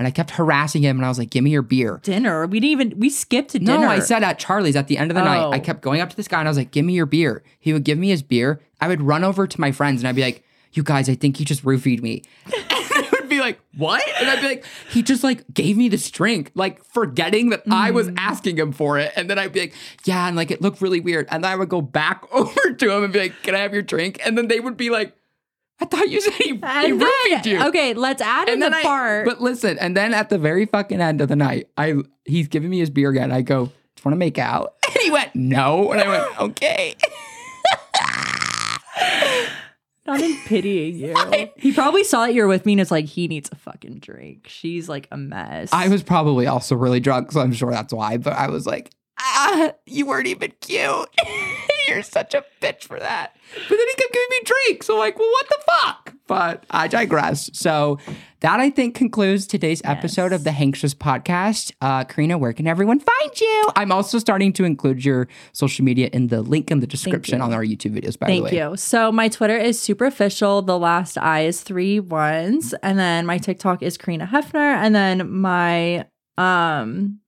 And 0.00 0.06
I 0.06 0.10
kept 0.10 0.30
harassing 0.30 0.80
him 0.80 0.96
and 0.96 1.04
I 1.04 1.10
was 1.10 1.18
like, 1.18 1.28
give 1.28 1.44
me 1.44 1.50
your 1.50 1.60
beer. 1.60 2.00
Dinner. 2.02 2.46
We 2.46 2.58
didn't 2.58 2.70
even. 2.70 2.98
We 2.98 3.10
skipped 3.10 3.52
dinner. 3.52 3.80
No, 3.80 3.86
I 3.86 3.98
said 3.98 4.22
at 4.24 4.38
Charlie's 4.38 4.74
at 4.74 4.88
the 4.88 4.96
end 4.96 5.10
of 5.10 5.14
the 5.14 5.22
night. 5.22 5.44
Oh. 5.44 5.52
I 5.52 5.58
kept 5.58 5.82
going 5.82 6.00
up 6.00 6.08
to 6.08 6.16
this 6.16 6.26
guy 6.26 6.38
and 6.38 6.48
I 6.48 6.50
was 6.50 6.56
like, 6.56 6.70
give 6.70 6.86
me 6.86 6.94
your 6.94 7.04
beer. 7.04 7.42
He 7.58 7.74
would 7.74 7.84
give 7.84 7.98
me 7.98 8.08
his 8.08 8.22
beer. 8.22 8.62
I 8.80 8.88
would 8.88 9.02
run 9.02 9.24
over 9.24 9.46
to 9.46 9.60
my 9.60 9.72
friends 9.72 10.00
and 10.00 10.08
I'd 10.08 10.16
be 10.16 10.22
like, 10.22 10.42
you 10.72 10.82
guys, 10.82 11.10
I 11.10 11.16
think 11.16 11.36
he 11.36 11.44
just 11.44 11.64
roofied 11.64 12.00
me. 12.00 12.22
Would 13.12 13.28
be 13.28 13.40
like, 13.40 13.60
what? 13.76 14.02
And 14.18 14.30
I'd 14.30 14.40
be 14.40 14.46
like, 14.46 14.64
he 14.88 15.02
just 15.02 15.22
like 15.22 15.44
gave 15.52 15.76
me 15.76 15.88
this 15.90 16.10
drink, 16.10 16.50
like 16.54 16.82
forgetting 16.84 17.50
that 17.50 17.62
I 17.70 17.90
was 17.90 18.08
mm. 18.08 18.14
asking 18.16 18.56
him 18.56 18.72
for 18.72 18.98
it. 18.98 19.12
And 19.16 19.28
then 19.28 19.38
I'd 19.38 19.52
be 19.52 19.60
like, 19.60 19.74
yeah, 20.04 20.26
and 20.26 20.36
like 20.36 20.50
it 20.50 20.62
looked 20.62 20.80
really 20.80 21.00
weird. 21.00 21.28
And 21.30 21.44
then 21.44 21.50
I 21.50 21.56
would 21.56 21.68
go 21.68 21.82
back 21.82 22.24
over 22.32 22.72
to 22.72 22.90
him 22.90 23.04
and 23.04 23.12
be 23.12 23.18
like, 23.18 23.42
can 23.42 23.54
I 23.54 23.58
have 23.58 23.74
your 23.74 23.82
drink? 23.82 24.20
And 24.24 24.38
then 24.38 24.48
they 24.48 24.60
would 24.60 24.76
be 24.76 24.88
like, 24.88 25.14
I 25.80 25.86
thought 25.86 26.08
you 26.10 26.20
said 26.20 26.34
he, 26.34 26.44
he 26.48 26.50
And 26.62 27.00
roofied 27.00 27.46
you. 27.46 27.66
okay, 27.68 27.94
let's 27.94 28.20
add 28.20 28.48
in 28.48 28.54
And 28.54 28.62
the 28.62 28.66
then 28.66 28.74
I, 28.74 28.82
part. 28.82 29.24
but 29.26 29.40
listen, 29.40 29.78
and 29.78 29.96
then 29.96 30.12
at 30.14 30.28
the 30.28 30.38
very 30.38 30.66
fucking 30.66 31.00
end 31.00 31.20
of 31.20 31.28
the 31.28 31.36
night, 31.36 31.68
I 31.78 31.94
he's 32.26 32.48
giving 32.48 32.68
me 32.70 32.78
his 32.80 32.90
beer 32.90 33.10
again. 33.10 33.32
I 33.32 33.40
go, 33.42 33.72
"Just 33.96 34.04
want 34.04 34.12
to 34.12 34.18
make 34.18 34.38
out?" 34.38 34.74
And 34.86 34.96
he 35.02 35.10
went, 35.10 35.34
"No," 35.34 35.90
and 35.92 36.00
I 36.00 36.08
went, 36.08 36.40
"Okay." 36.40 36.94
Not 40.06 40.20
in 40.20 40.36
pitying 40.46 40.96
you. 40.96 41.14
he 41.56 41.72
probably 41.72 42.02
saw 42.04 42.26
that 42.26 42.34
you're 42.34 42.48
with 42.48 42.66
me 42.66 42.72
and 42.72 42.80
it's 42.80 42.90
like, 42.90 43.04
he 43.04 43.28
needs 43.28 43.48
a 43.52 43.54
fucking 43.54 43.98
drink. 44.00 44.46
She's 44.48 44.88
like 44.88 45.06
a 45.12 45.16
mess. 45.16 45.68
I 45.72 45.88
was 45.88 46.02
probably 46.02 46.46
also 46.46 46.74
really 46.74 47.00
drunk, 47.00 47.30
so 47.32 47.40
I'm 47.40 47.52
sure 47.52 47.70
that's 47.70 47.92
why. 47.92 48.16
But 48.16 48.32
I 48.32 48.48
was 48.48 48.66
like, 48.66 48.90
"Ah, 49.20 49.72
you 49.86 50.06
weren't 50.06 50.26
even 50.26 50.52
cute. 50.60 51.08
You're 51.90 52.02
such 52.02 52.34
a 52.34 52.44
bitch 52.62 52.84
for 52.84 52.98
that." 52.98 53.36
But 53.52 53.76
then 53.76 53.86
he 53.88 53.94
kept 53.94 54.12
giving 54.12 54.28
me 54.30 54.38
drinks. 54.44 54.86
So 54.86 54.94
I'm 54.94 55.00
like, 55.00 55.18
well, 55.18 55.28
what 55.28 55.48
the 55.48 55.58
fuck? 55.66 56.14
But 56.26 56.64
I 56.70 56.86
digress. 56.86 57.50
So 57.52 57.98
that 58.40 58.60
I 58.60 58.70
think 58.70 58.94
concludes 58.94 59.46
today's 59.46 59.82
episode 59.84 60.32
of 60.32 60.44
the 60.44 60.52
Hankshious 60.52 60.94
podcast. 60.94 61.72
Uh, 61.80 62.04
Karina, 62.04 62.38
where 62.38 62.52
can 62.52 62.66
everyone 62.68 63.00
find 63.00 63.40
you? 63.40 63.68
I'm 63.74 63.90
also 63.90 64.18
starting 64.18 64.52
to 64.54 64.64
include 64.64 65.04
your 65.04 65.26
social 65.52 65.84
media 65.84 66.08
in 66.12 66.28
the 66.28 66.42
link 66.42 66.70
in 66.70 66.78
the 66.80 66.86
description 66.86 67.42
on 67.42 67.52
our 67.52 67.64
YouTube 67.64 67.98
videos. 67.98 68.18
By 68.18 68.28
Thank 68.28 68.38
the 68.38 68.42
way, 68.44 68.50
Thank 68.50 68.70
you. 68.70 68.76
So 68.76 69.10
my 69.10 69.28
Twitter 69.28 69.56
is 69.56 69.80
super 69.80 70.06
official. 70.06 70.62
The 70.62 70.78
last 70.78 71.18
I 71.18 71.40
is 71.40 71.60
three 71.62 71.98
ones. 71.98 72.72
And 72.82 72.98
then 72.98 73.26
my 73.26 73.38
TikTok 73.38 73.82
is 73.82 73.98
Karina 73.98 74.26
Hefner. 74.26 74.76
And 74.76 74.94
then 74.94 75.30
my 75.30 76.06
um 76.38 77.18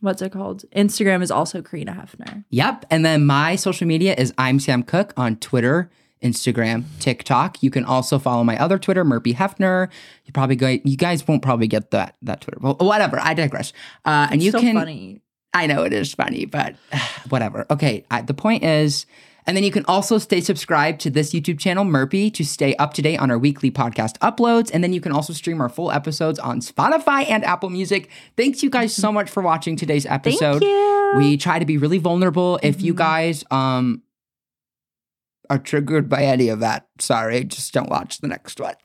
what's 0.00 0.22
it 0.22 0.32
called? 0.32 0.64
Instagram 0.74 1.22
is 1.22 1.30
also 1.30 1.62
Karina 1.62 1.92
Hefner. 1.92 2.44
Yep. 2.50 2.86
And 2.90 3.04
then 3.04 3.26
my 3.26 3.56
social 3.56 3.86
media 3.86 4.14
is 4.16 4.32
I'm 4.38 4.58
Sam 4.58 4.82
Cook 4.82 5.12
on 5.16 5.36
Twitter, 5.36 5.90
Instagram, 6.22 6.84
TikTok. 6.98 7.62
You 7.62 7.70
can 7.70 7.84
also 7.84 8.18
follow 8.18 8.44
my 8.44 8.58
other 8.58 8.78
Twitter, 8.78 9.04
Merpy 9.04 9.34
Hefner. 9.34 9.88
You 10.24 10.32
probably 10.32 10.56
go, 10.56 10.78
you 10.84 10.96
guys 10.96 11.26
won't 11.26 11.42
probably 11.42 11.66
get 11.66 11.90
that 11.92 12.16
that 12.22 12.40
Twitter. 12.40 12.58
Well, 12.60 12.76
whatever. 12.80 13.18
I 13.20 13.34
digress. 13.34 13.72
Uh, 14.04 14.28
and 14.30 14.42
you 14.42 14.50
so 14.50 14.60
can. 14.60 14.74
funny. 14.74 15.22
I 15.52 15.66
know 15.66 15.82
it 15.82 15.92
is 15.92 16.14
funny, 16.14 16.44
but 16.44 16.76
whatever. 17.28 17.66
Okay. 17.70 18.04
I, 18.10 18.22
the 18.22 18.34
point 18.34 18.64
is. 18.64 19.06
And 19.50 19.56
then 19.56 19.64
you 19.64 19.72
can 19.72 19.84
also 19.86 20.18
stay 20.18 20.40
subscribed 20.40 21.00
to 21.00 21.10
this 21.10 21.32
YouTube 21.32 21.58
channel, 21.58 21.84
Merpy, 21.84 22.32
to 22.34 22.44
stay 22.44 22.76
up 22.76 22.94
to 22.94 23.02
date 23.02 23.16
on 23.16 23.32
our 23.32 23.38
weekly 23.38 23.68
podcast 23.68 24.16
uploads. 24.18 24.70
And 24.72 24.84
then 24.84 24.92
you 24.92 25.00
can 25.00 25.10
also 25.10 25.32
stream 25.32 25.60
our 25.60 25.68
full 25.68 25.90
episodes 25.90 26.38
on 26.38 26.60
Spotify 26.60 27.28
and 27.28 27.44
Apple 27.44 27.68
Music. 27.68 28.08
Thanks 28.36 28.62
you 28.62 28.70
guys 28.70 28.94
so 28.94 29.10
much 29.10 29.28
for 29.28 29.42
watching 29.42 29.74
today's 29.74 30.06
episode. 30.06 30.62
you. 30.62 31.12
We 31.16 31.36
try 31.36 31.58
to 31.58 31.64
be 31.64 31.78
really 31.78 31.98
vulnerable. 31.98 32.60
If 32.62 32.80
you 32.80 32.94
Mhm. 32.94 32.98
guys 32.98 33.44
um 33.50 34.02
are 35.50 35.58
triggered 35.58 36.08
by 36.08 36.22
any 36.22 36.48
of 36.48 36.60
that, 36.60 36.86
sorry, 37.00 37.42
just 37.42 37.72
don't 37.74 37.90
watch 37.90 38.18
the 38.20 38.28
next 38.28 38.60
one. 38.60 38.76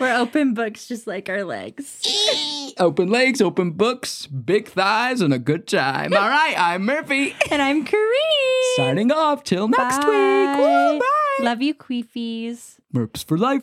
we're 0.00 0.06
gonna 0.06 0.18
go. 0.18 0.22
We're 0.22 0.22
open 0.22 0.54
books 0.54 0.86
just 0.88 1.06
like 1.06 1.28
our 1.28 1.44
legs. 1.44 2.02
Open 2.78 3.10
legs, 3.10 3.42
open 3.42 3.72
books, 3.72 4.26
big 4.26 4.68
thighs, 4.68 5.20
and 5.20 5.34
a 5.34 5.38
good 5.38 5.66
time. 5.66 6.14
All 6.14 6.28
right, 6.28 6.54
I'm 6.58 6.86
Merpy. 6.86 7.34
And 7.50 7.60
I'm 7.60 7.84
Kareem. 7.84 8.76
Signing 8.76 9.12
off 9.12 9.44
till 9.44 9.68
next 9.68 9.98
week. 9.98 10.06
Bye. 10.06 10.56
Woo, 10.58 10.98
bye. 11.00 11.44
Love 11.44 11.60
you, 11.60 11.74
queefies. 11.74 12.76
Merps 12.94 13.22
for 13.24 13.36
life. 13.36 13.58